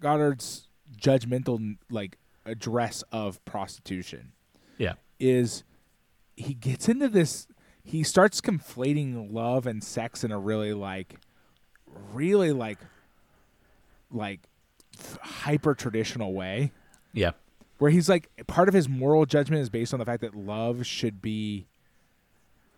[0.00, 4.32] Godard's judgmental like address of prostitution
[4.78, 4.94] Yeah.
[5.18, 5.64] is
[6.36, 7.46] he gets into this
[7.82, 11.16] he starts conflating love and sex in a really like
[12.12, 12.78] really like
[14.10, 14.40] like
[15.22, 16.72] hyper traditional way
[17.12, 17.32] Yeah.
[17.78, 20.86] where he's like part of his moral judgment is based on the fact that love
[20.86, 21.66] should be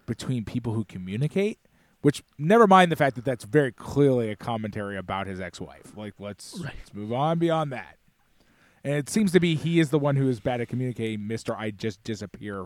[0.07, 1.59] between people who communicate
[2.03, 6.15] which never mind the fact that that's very clearly a commentary about his ex-wife like
[6.19, 6.75] let's, Right.
[6.79, 7.97] let's move on beyond that
[8.87, 11.55] and it seems to be he is the one who is bad at communicating mr
[11.59, 12.65] i just disappear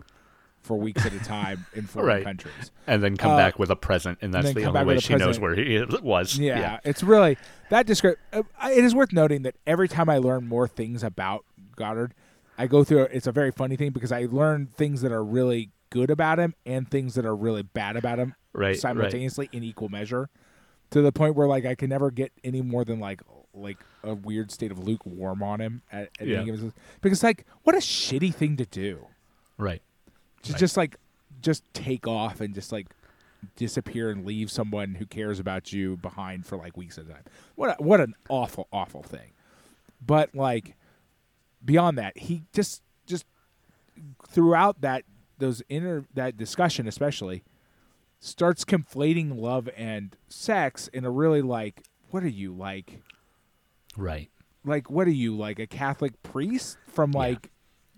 [0.61, 2.23] for weeks at a time in foreign Right.
[2.23, 4.99] countries And then come Uh, back with a present, and that's then the only way
[4.99, 6.37] she knows where he was.
[6.37, 7.37] Yeah, it's really
[7.69, 8.21] that descript.
[8.31, 11.45] Uh, it is worth noting that every time I learn more things about
[11.75, 12.13] Godard,
[12.59, 13.03] I go through.
[13.05, 16.53] It's a very funny thing because I learn things that are really good about him
[16.65, 18.77] and things that are really bad about him Right, right.
[18.79, 20.29] simultaneously in equal measure,
[20.91, 23.21] to the point where like I can never get any more than like
[23.53, 26.37] like a weird state of lukewarm on him at, at Yeah.
[26.37, 29.07] any given because like what a shitty thing to do
[29.57, 29.81] Right.
[30.43, 30.59] to Right.
[30.59, 30.95] just like
[31.41, 32.87] just take off and just like
[33.55, 37.23] disappear and leave someone who cares about you behind for like weeks at a time.
[37.55, 39.31] What a, what an awful awful thing.
[40.05, 40.75] But like
[41.65, 43.25] beyond that, he just just
[44.27, 45.03] throughout that
[45.37, 47.43] those inner that discussion especially
[48.19, 53.01] starts conflating love and sex in a really like what are you like
[53.97, 54.29] Right.
[54.63, 57.49] like what are you like a Catholic priest from like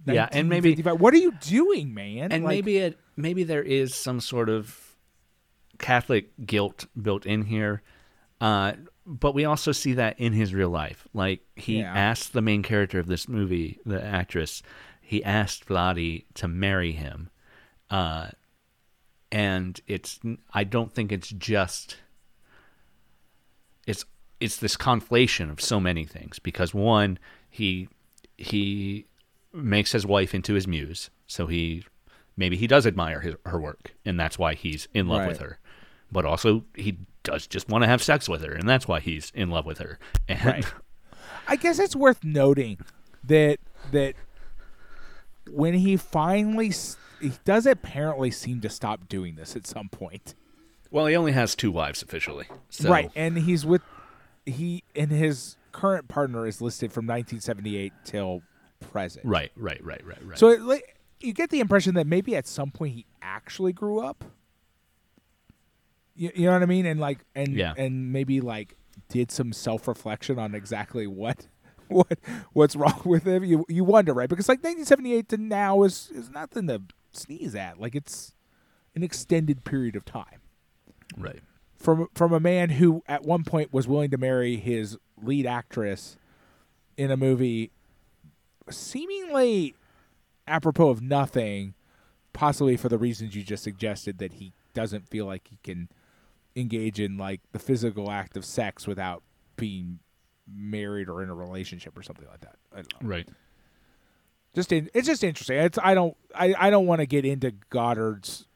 [0.06, 2.32] Yeah, and maybe- what are you doing, man?
[2.32, 4.96] and Like- maybe it maybe there is some sort of
[5.80, 7.82] Catholic guilt built in here,
[8.42, 8.74] uh,
[9.06, 11.08] but we also see that in his real life.
[11.14, 11.94] Like he Yeah.
[11.94, 14.62] asked the main character of this movie, the actress,
[15.02, 17.30] he asked Vlady to marry him,
[17.90, 18.30] uh,
[19.32, 20.20] and it's
[20.54, 21.98] I don't think it's just
[23.86, 24.06] it's
[24.44, 27.18] it's this conflation of so many things because one
[27.50, 27.88] he
[28.38, 29.06] he
[29.54, 31.84] makes his wife into his muse so he
[32.36, 35.60] maybe he does admire his, her work and that's why he's in love with her
[36.12, 39.32] but also he does just want to have sex with her and that's why he's
[39.34, 39.98] in love with her
[40.28, 40.66] and Right.
[41.48, 42.80] I guess it's worth noting
[43.24, 43.60] that
[43.92, 44.16] that
[45.50, 46.72] when he finally
[47.22, 50.36] he does apparently seem to stop doing this at some point.
[50.92, 53.82] well he only has two wives officially so Right, and he's with
[54.46, 58.42] he and his current partner is listed from 1978 till
[58.80, 59.26] present.
[59.26, 62.46] right right right right right So it, like, you get the impression that maybe at
[62.48, 64.26] some point he actually grew up.
[66.16, 66.86] You, you know what I mean?
[66.86, 67.74] And like, and Yeah.
[67.78, 68.76] and maybe like
[69.10, 71.48] did some self reflection on exactly what
[71.88, 72.20] what
[72.54, 73.44] what's wrong with him.
[73.44, 74.30] You you wonder, right?
[74.30, 76.82] Because like 1978 to now is is nothing to
[77.14, 77.80] sneeze at.
[77.80, 78.34] Like it's
[78.96, 80.40] an extended period of time
[81.18, 81.42] right
[81.84, 86.16] from from a man who at one point was willing to marry his lead actress
[86.96, 87.72] in a movie
[88.70, 89.76] seemingly
[90.48, 91.74] apropos of nothing
[92.32, 95.90] possibly for the reasons you just suggested that he doesn't feel like he can
[96.56, 99.22] engage in like the physical act of sex without
[99.58, 100.00] being
[100.48, 102.56] married or in a relationship or something like that.
[102.72, 103.10] I don't know.
[103.10, 103.28] right.
[104.56, 105.58] Just in, it's just interesting.
[105.58, 108.48] It's i don't i, I don't want to get into godard's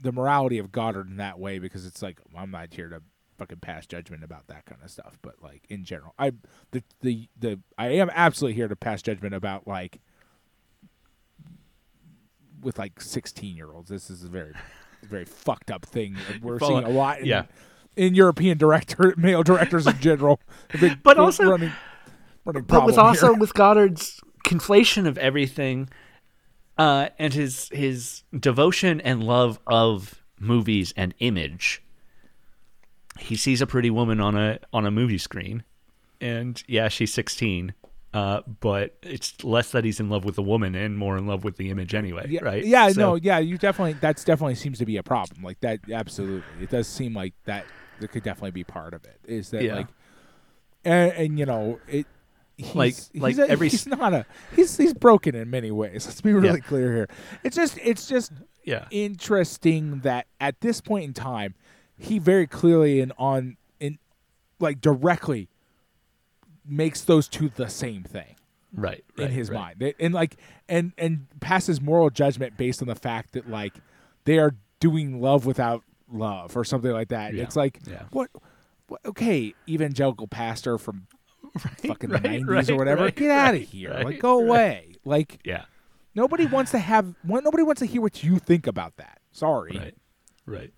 [0.00, 3.02] the morality of godard in that way because it's like i'm not here to
[3.38, 6.32] fucking pass judgment about that kind of stuff but like in general i
[6.72, 10.00] the the, the i am absolutely here to pass judgment about like
[12.60, 14.52] with like 16 year olds this is a very
[15.02, 17.44] very fucked up thing we're Follow- seeing a lot in, yeah.
[17.96, 20.40] in european director male directors in general
[21.02, 21.72] But also- running,
[22.44, 23.38] running but with also here.
[23.38, 25.88] with Godard's conflation of everything,
[26.78, 31.82] uh, and his his devotion and love of movies and image,
[33.18, 35.64] he sees a pretty woman on a on a movie screen,
[36.20, 37.74] and yeah, she's sixteen,
[38.14, 41.44] Uh, but it's less that he's in love with the woman and more in love
[41.44, 42.64] with the image anyway, yeah, right?
[42.64, 45.42] Yeah, So- no, yeah, you definitely that's definitely seems to be a problem.
[45.42, 46.42] Like that, absolutely.
[46.62, 47.66] It does seem like that.
[48.00, 49.18] That could definitely be part of it.
[49.26, 49.74] Is that Yeah.
[49.74, 49.88] like,
[50.84, 52.06] and, and you know it.
[52.58, 56.04] He's, Like- he's like a- every he's not a he's he's broken in many ways.
[56.06, 56.66] Let's be really Yeah.
[56.66, 57.08] clear here.
[57.44, 58.32] It's just it's just
[58.64, 58.86] Yeah.
[58.90, 61.54] interesting that at this point in time,
[61.96, 63.98] he very clearly and on in
[64.58, 65.48] like directly
[66.66, 68.34] makes those two the same thing
[68.74, 69.02] Right.
[69.16, 69.78] in his right.
[69.80, 70.36] mind and like
[70.68, 73.74] and and passes moral judgment based on the fact that like
[74.24, 75.82] they are doing love without
[76.12, 78.02] love or something like that Yeah, it's like yeah.
[78.10, 78.30] what,
[78.88, 81.06] what okay evangelical pastor from
[81.58, 84.38] fucking right, 90s right, or whatever right, get out of right, here right, like go
[84.40, 84.46] right.
[84.48, 85.64] away like Yeah.
[86.14, 89.94] nobody wants to have nobody wants to hear what you think about that sorry Right.
[90.46, 90.72] Right.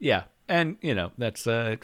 [0.00, 0.24] Yeah.
[0.48, 1.76] And, you know, that's uh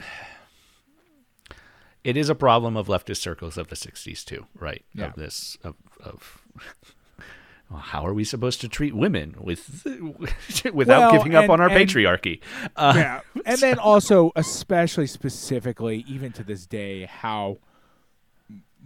[2.02, 4.85] it is a problem of leftist circles of the 60s too, right?
[4.94, 5.06] Yeah.
[5.06, 6.43] Of this of of
[7.70, 9.85] well, how are we supposed to treat women with
[10.72, 12.40] without Well, giving up and- on our and- patriarchy?
[12.76, 17.59] Uh, yeah and then also especially specifically even to this day how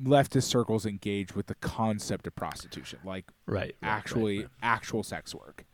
[0.02, 3.74] leftist circles engage with the concept of prostitution like right.
[3.82, 4.50] actually right, right.
[4.62, 5.64] actual sex work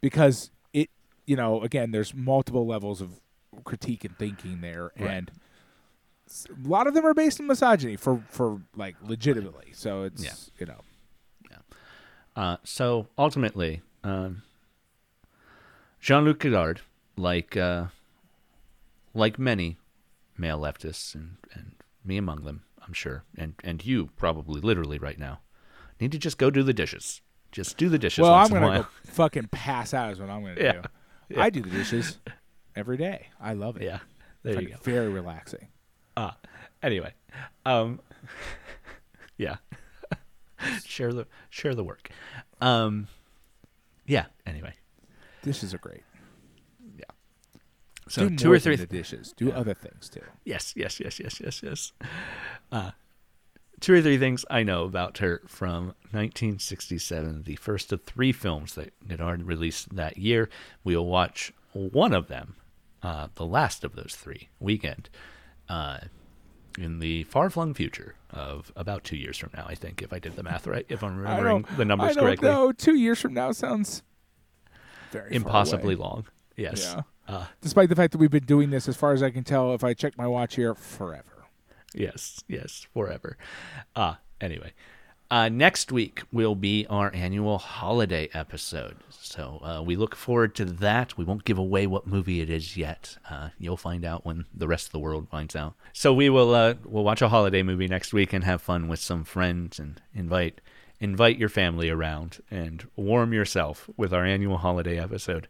[0.00, 0.88] because it
[1.26, 3.20] you know again there's multiple levels of
[3.64, 5.30] critique and thinking there and
[6.28, 10.32] a lot of them are based on misogyny for for like legitimately so it's Yeah.
[10.58, 10.80] you know
[12.36, 14.42] Uh, so ultimately, um,
[16.00, 16.82] Jean-Luc Godard,
[17.16, 17.86] like uh,
[19.14, 19.78] like many
[20.36, 21.72] male leftists, and, and
[22.04, 25.40] me among them, I'm sure, and and you probably literally right now,
[26.00, 27.20] need to just go do the dishes.
[27.52, 28.22] Just do the dishes.
[28.22, 30.72] well i'm gonna go fucking pass out is what i'm gonna Yeah.
[30.72, 30.80] do
[31.30, 31.42] Yeah.
[31.42, 32.18] i do the dishes
[32.74, 34.00] every day i love it Yeah,
[34.42, 34.80] there Find you go.
[34.82, 35.68] very relaxing
[36.18, 36.36] Ah,
[36.82, 37.12] anyway,
[37.64, 38.00] um,
[39.38, 39.56] yeah,
[40.84, 42.08] share the share the work.
[42.60, 43.08] Um,
[44.06, 44.26] yeah.
[44.46, 44.72] Anyway,
[45.42, 46.02] dishes are great
[46.98, 47.04] Yeah.
[48.08, 51.40] so do two or three the dishes do other things too Yes, yes, yes, yes,
[51.40, 51.92] yes, yes.
[52.72, 52.90] Uh,
[53.80, 58.74] two or three things I know about her from 1967, the first of three films
[58.74, 60.48] that Godard released that year.
[60.84, 62.56] We'll watch one of them,
[63.02, 65.08] uh, the last of those three, Weekend,
[65.68, 65.98] uh,
[66.78, 70.18] in the far flung future of about two years from now, I think, if I
[70.18, 72.48] did the math right, if I'm remembering the numbers I don't correctly.
[72.48, 72.72] know.
[72.72, 74.02] Two years from now sounds
[75.10, 76.26] very Impossibly long.
[76.56, 76.94] Yes.
[76.94, 77.02] Yeah.
[77.28, 79.74] Uh, Despite the fact that we've been doing this, as far as I can tell,
[79.74, 81.35] if I check my watch here, forever.
[81.96, 83.36] Yes, yes, forever.
[83.96, 84.72] Uh, anyway,
[85.30, 88.96] uh, next week will be our annual holiday episode.
[89.10, 91.16] So uh, we look forward to that.
[91.18, 93.16] We won't give away what movie it is yet.
[93.28, 95.74] Uh, you'll find out when the rest of the world finds out.
[95.92, 99.00] So we will uh, we'll watch a holiday movie next week and have fun with
[99.00, 100.60] some friends and invite
[101.00, 105.48] invite your family around and warm yourself with our annual holiday episode.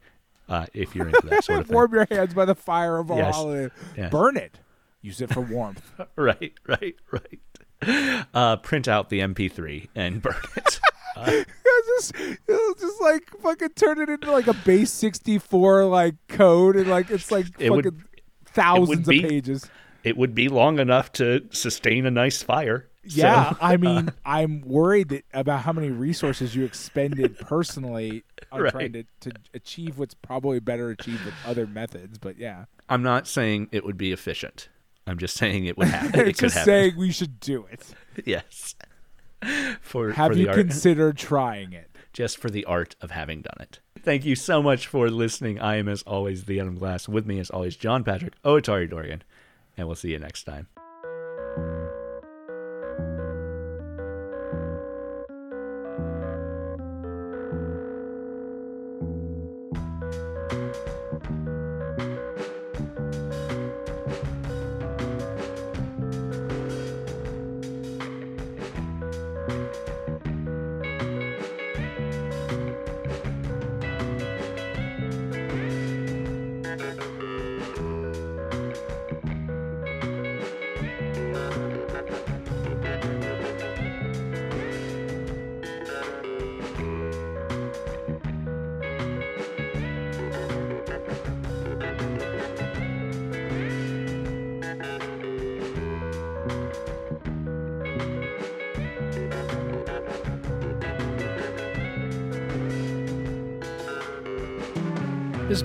[0.48, 1.74] Uh, if you're into that sort of thing.
[1.74, 3.34] Warm your hands by the fire of a Yes.
[3.34, 3.70] holiday.
[4.10, 4.58] Burn it.
[5.06, 5.92] Use it for warmth.
[6.16, 8.26] right, right, right.
[8.34, 10.80] Uh, print out the MP3 and burn it.
[11.88, 16.14] It's just, it'll just like fucking turn it into like a base sixty four like
[16.28, 18.04] code and like it's like It fucking would-
[18.46, 19.70] thousands be- of pages.
[20.04, 22.88] it would be long enough to sustain a nice fire.
[23.06, 28.62] So- Yeah, I mean, I'm worried that about how many resources you expended personally on
[28.62, 28.72] Right.
[28.72, 32.18] trying to, to achieve what's probably better achieved with other methods.
[32.18, 34.68] But yeah, I'm not saying it would be efficient.
[35.06, 36.20] I'm just saying it would happen.
[36.28, 36.66] it just happen.
[36.66, 37.86] saying we should do it.
[38.24, 38.74] yes.
[39.80, 41.90] For Have for you art, considered trying it?
[42.12, 43.80] just for the art of having done it.
[44.02, 45.60] Thank you so much for listening.
[45.60, 47.08] I am as always the Adam Glass.
[47.08, 49.22] With me as always John Patrick Oatari Dorgan,
[49.76, 50.68] and we'll see you next time.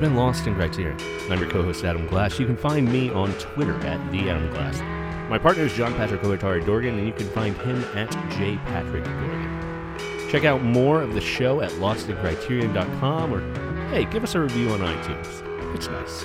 [0.02, 0.98] Been Lost in Criterion.
[1.30, 2.40] I'm your co-host Adam Glass.
[2.40, 4.80] You can find me on Twitter at the Adam Glass.
[5.30, 10.32] My partner is John Patrick Ovatari Dorgan, and you can find him at jpatrickdorgan.
[10.32, 13.42] Check out more of the show at lostincriterion.com or,
[13.92, 15.76] hey, give us a review on iTunes.
[15.76, 16.24] It's nice.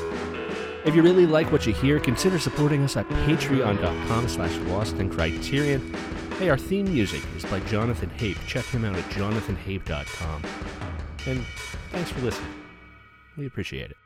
[0.86, 5.94] If you really like what you hear, consider supporting us at patreon.com slash lostandcriterion.
[6.38, 8.38] Hey, our theme music is by Jonathan Hape.
[8.46, 10.42] Check him out at jonathanhape.com.
[11.26, 11.44] And
[11.90, 12.65] thanks for listening.
[13.36, 13.96] We appreciate it.